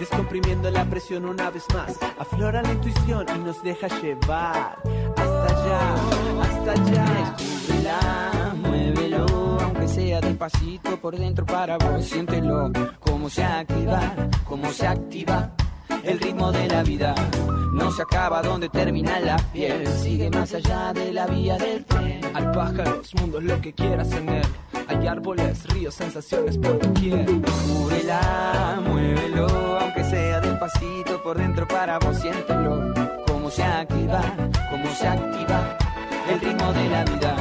[0.00, 1.96] descomprimiendo la presión una vez más.
[2.18, 4.76] Aflora la intuición y nos deja llevar
[5.16, 5.94] hasta allá,
[6.42, 7.34] hasta allá.
[7.38, 9.26] Descúbrela, muévelo,
[9.60, 12.04] aunque sea despacito por dentro para vos.
[12.04, 15.52] Siéntelo, cómo se activa, cómo se activa
[16.04, 17.14] el ritmo de la vida.
[17.72, 22.20] No se acaba donde termina la piel, sigue más allá de la vía del tren.
[22.34, 24.46] Hay pájaros, mundos, lo que quieras en él.
[24.88, 27.24] Hay árboles, ríos, sensaciones por doquier.
[27.24, 32.16] Descúbrela, muévelo, aunque sea despacito por dentro para vos.
[32.18, 32.92] Siéntelo,
[33.26, 34.22] cómo se activa,
[34.70, 35.78] cómo se activa
[36.28, 37.36] el ritmo de la vida.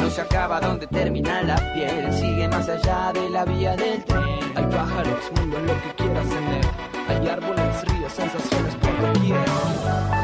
[0.00, 2.12] No se acaba donde termina la piel.
[2.12, 4.22] Sigue más allá de la vía del tren.
[4.54, 6.64] Hay pájaros, mundo en lo que quieras tener.
[7.08, 10.19] Hay árboles, ríos, sensaciones por doquier.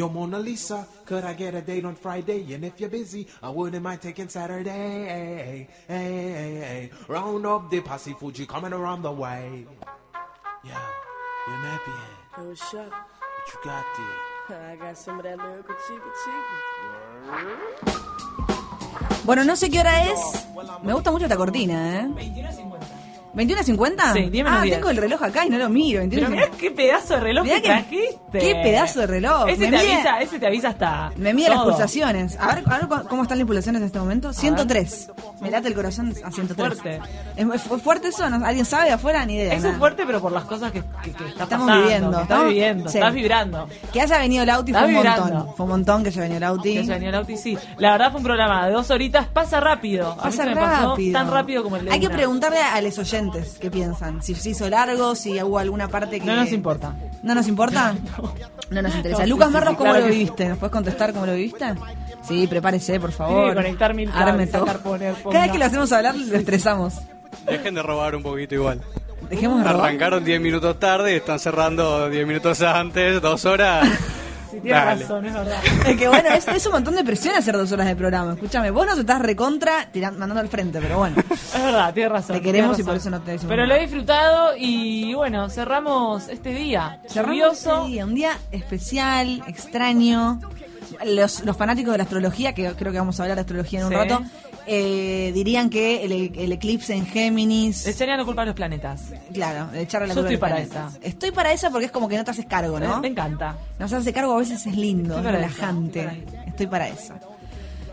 [0.00, 2.54] Yo, Mona Lisa, could I get a date on Friday?
[2.54, 4.70] And if you're busy, I wouldn't mind taking Saturday.
[4.70, 6.90] Hey, hey, hey, hey.
[7.06, 9.66] Round up the posse Fuji coming around the way.
[10.64, 10.80] Yeah,
[11.46, 12.16] you're nappy head.
[12.34, 12.88] Hey, what's up?
[12.88, 13.84] What you got
[14.48, 14.70] there?
[14.72, 16.56] I got some of that lyrical chica chica.
[19.26, 20.46] Bueno, no sé qué hora es.
[20.82, 22.08] Me gusta mucho esta cortina, ¿eh?
[22.08, 22.99] 21.50.
[23.34, 24.76] Sí, 10 menos Ah, 10.
[24.76, 26.00] tengo el reloj acá y no lo miro.
[26.10, 26.30] Pero 21.50.
[26.30, 28.38] mirá qué pedazo de reloj Mirá que que- trajiste.
[28.38, 29.48] qué pedazo de reloj.
[29.48, 31.12] Ese Me te, mide- avisa, ese te avisa hasta.
[31.16, 31.70] Me mide las todo.
[31.70, 32.36] pulsaciones.
[32.40, 34.32] A ver, a ver cu- cómo están las pulsaciones en este momento.
[34.32, 35.10] 103.
[35.40, 36.68] Me late el corazón a 103.
[36.80, 37.00] Fuerte.
[37.36, 38.28] ¿Es muy fu- fuerte eso?
[38.28, 38.44] ¿No?
[38.44, 39.24] ¿Alguien sabe de afuera?
[39.24, 39.52] Ni idea.
[39.52, 39.72] Eso nada.
[39.72, 42.16] es fuerte, pero por las cosas que, que, que está Estamos pasando, viviendo.
[42.16, 42.98] que Estás viviendo, sí.
[42.98, 43.68] estás vibrando.
[43.92, 45.22] Que haya venido Lauti Está fue un vibrando.
[45.34, 45.54] montón.
[45.56, 46.74] Fue un montón que haya venido Lauti.
[46.74, 47.56] Que se venía el auto y sí.
[47.78, 50.12] La verdad fue un programa de dos horitas, pasa rápido.
[50.12, 51.12] A mí Pasa se me pasó rápido.
[51.12, 52.16] tan rápido como el de Hay que una.
[52.16, 53.19] preguntarle a los oyentes
[53.60, 54.22] qué piensan.
[54.22, 56.26] Si se hizo largo, si hubo alguna parte que.
[56.26, 56.94] No nos importa.
[57.22, 57.94] ¿No nos importa?
[58.70, 59.18] No nos interesa.
[59.22, 60.18] No, sí, Lucas sí, Marros, sí, ¿cómo claro lo sí.
[60.18, 60.48] viviste?
[60.48, 61.74] ¿Nos puedes contestar cómo lo viviste?
[62.22, 63.48] Sí, prepárese, por favor.
[63.48, 64.64] Que conectar mil Arme todo.
[64.64, 66.94] sacar, poner, Cada vez que lo hacemos hablar, lo estresamos.
[67.46, 68.80] Dejen de robar un poquito igual.
[69.28, 69.86] Dejemos de robar.
[69.86, 73.88] Arrancaron 10 minutos tarde, están cerrando 10 minutos antes, dos horas.
[74.50, 75.02] Sí, tienes Dale.
[75.02, 75.58] razón, es verdad.
[75.86, 78.32] Es que bueno, es, es un montón de presión hacer dos horas de programa.
[78.34, 81.16] Escúchame, vos nos estás recontra tirando, mandando al frente, pero bueno.
[81.30, 82.36] Es verdad, tienes razón.
[82.36, 86.28] Te queremos y por eso no te decimos Pero lo he disfrutado y bueno, cerramos
[86.28, 87.00] este día.
[87.08, 90.40] Cerramos este día, un día especial, extraño.
[91.06, 93.86] Los, los fanáticos de la astrología, que creo que vamos a hablar de astrología en
[93.86, 93.96] un Sí.
[93.96, 94.22] rato,
[94.72, 97.84] eh, dirían que el, el eclipse en Géminis.
[97.86, 99.02] Le echarían la culpa a los planetas.
[99.32, 100.98] Claro, echarle la Yo culpa estoy a los para planetas.
[101.02, 102.96] Estoy para esa porque es como que no te haces cargo, ¿no?
[102.96, 103.56] Me, me encanta.
[103.80, 106.24] No se hace cargo a veces es lindo, Estoy es para esa, relajante.
[106.46, 107.20] Estoy para esa.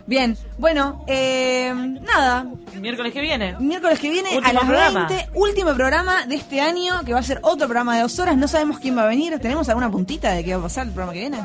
[0.07, 2.45] Bien, bueno, eh, nada.
[2.79, 3.55] Miércoles que viene.
[3.59, 5.07] Miércoles que viene Último a las programa.
[5.07, 8.38] 20, último programa de este año, que va a ser otro programa de dos horas.
[8.38, 9.38] No sabemos quién va a venir.
[9.39, 11.39] ¿Tenemos alguna puntita de qué va a pasar el programa que viene?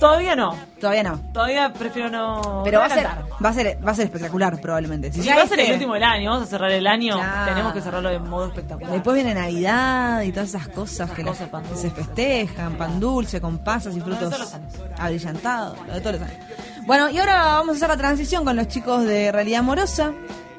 [0.00, 0.56] Todavía no.
[0.80, 1.20] Todavía no.
[1.32, 2.62] Todavía prefiero no.
[2.64, 3.06] Pero no va a, ser,
[3.44, 5.12] va, a ser, va a ser espectacular, probablemente.
[5.12, 7.14] Si ya va a ser este- el último del año, vamos a cerrar el año,
[7.14, 7.50] Claro.
[7.52, 8.90] tenemos que cerrarlo de modo espectacular.
[8.92, 12.98] Después viene Navidad y todas esas cosas que, cosas, las- pan que se festejan, pan
[12.98, 14.56] dulce con pasas y frutos
[14.98, 16.44] abrillantados, lo de todos los años.
[16.86, 20.12] Bueno, y ahora vamos a hacer la transición con los chicos de Realidad Amorosa,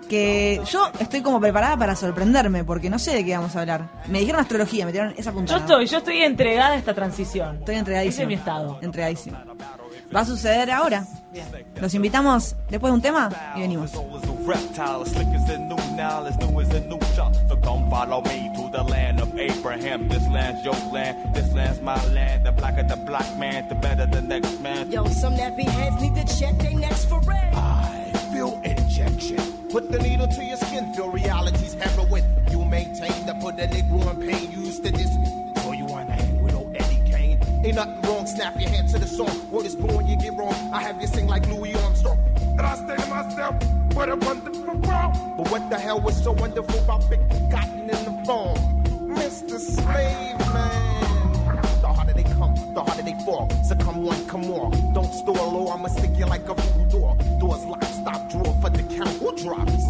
[0.08, 3.90] que yo estoy como preparada para sorprenderme, porque no sé de qué vamos a hablar.
[4.08, 5.60] Me dijeron astrología, me tiraron esa Yo puntada.
[5.60, 7.58] estoy, yo estoy entregada a esta transición.
[7.58, 8.14] Estoy entregadísima.
[8.14, 8.80] Ese es mi estado.
[8.82, 9.44] Entregadísima.
[10.16, 11.06] Va a suceder ahora.
[11.82, 13.92] Los invitamos después de un tema y venimos.
[17.66, 18.14] Reptile, slick as a new now, as new as a new shot.
[18.14, 20.08] So come follow me to the land of Abraham.
[20.08, 22.46] This land's your land, this land's my land.
[22.46, 24.92] The blacker the black man, the better the next man.
[24.92, 27.54] Yo, some nappy heads need to check their necks for red.
[27.54, 29.40] I feel injection.
[29.70, 30.94] Put the needle to your skin.
[30.94, 32.24] Feel reality's heroin.
[32.52, 34.52] You maintain to put the Negro in pain.
[34.52, 35.10] You used to this.
[35.66, 37.40] Oh, you wanna hang with old Eddie Kane?
[37.64, 38.28] Ain't nothing wrong.
[38.28, 39.52] Snap your hand to the song.
[39.52, 40.54] Word is born, you get wrong.
[40.74, 42.20] I have you sing like Louis Armstrong.
[42.58, 43.56] And I say to myself,
[43.96, 45.14] what a wonderful world.
[45.38, 47.20] But what the hell was so wonderful about Big
[47.50, 48.58] Cotton in the phone?
[49.16, 49.60] Mr.
[49.60, 51.24] Slave Man.
[51.82, 53.50] The harder they come, the harder they fall.
[53.64, 54.70] So come one, come more.
[54.94, 57.18] Don't store oh, low, I'ma stick you like a voodoo door.
[57.40, 59.18] Doors locked, stop, drawer for the count.
[59.18, 59.84] Who drops?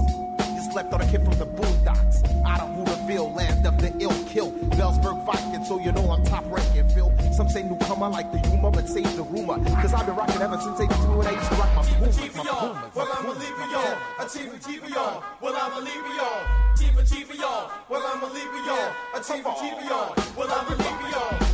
[0.56, 2.24] You slept on a kid from the boondocks.
[2.46, 4.52] Out of Hooterville, land of the ill kill.
[4.78, 7.12] Bellsburg Viking, so you know I'm top ranking, Phil.
[7.34, 9.58] Some say newcomer like the humor, but save the rumor.
[9.82, 12.18] Cause I've been rocking ever since 82 when I used to rock my Pumas.
[12.20, 12.96] My Pumas.
[12.96, 13.98] Well, I'm a leaver, y'all.
[14.20, 15.24] A chief of chief y'all.
[15.42, 16.78] Well, I'm a leaver, y'all.
[16.78, 17.72] Chief of chief y'all.
[17.90, 18.94] Well, I'm a leaver, y'all.
[19.16, 20.14] A chief of chief y'all.
[20.38, 21.54] Well, I'm a leaver, y'all.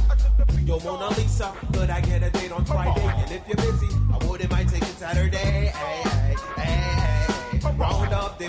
[0.65, 3.01] Yo, Mona Lisa, could I get a date on Friday?
[3.01, 5.37] And if you're busy, I wouldn't mind taking Saturday.
[5.37, 7.69] Hey, hey, hey, hey.
[7.77, 8.45] Round up the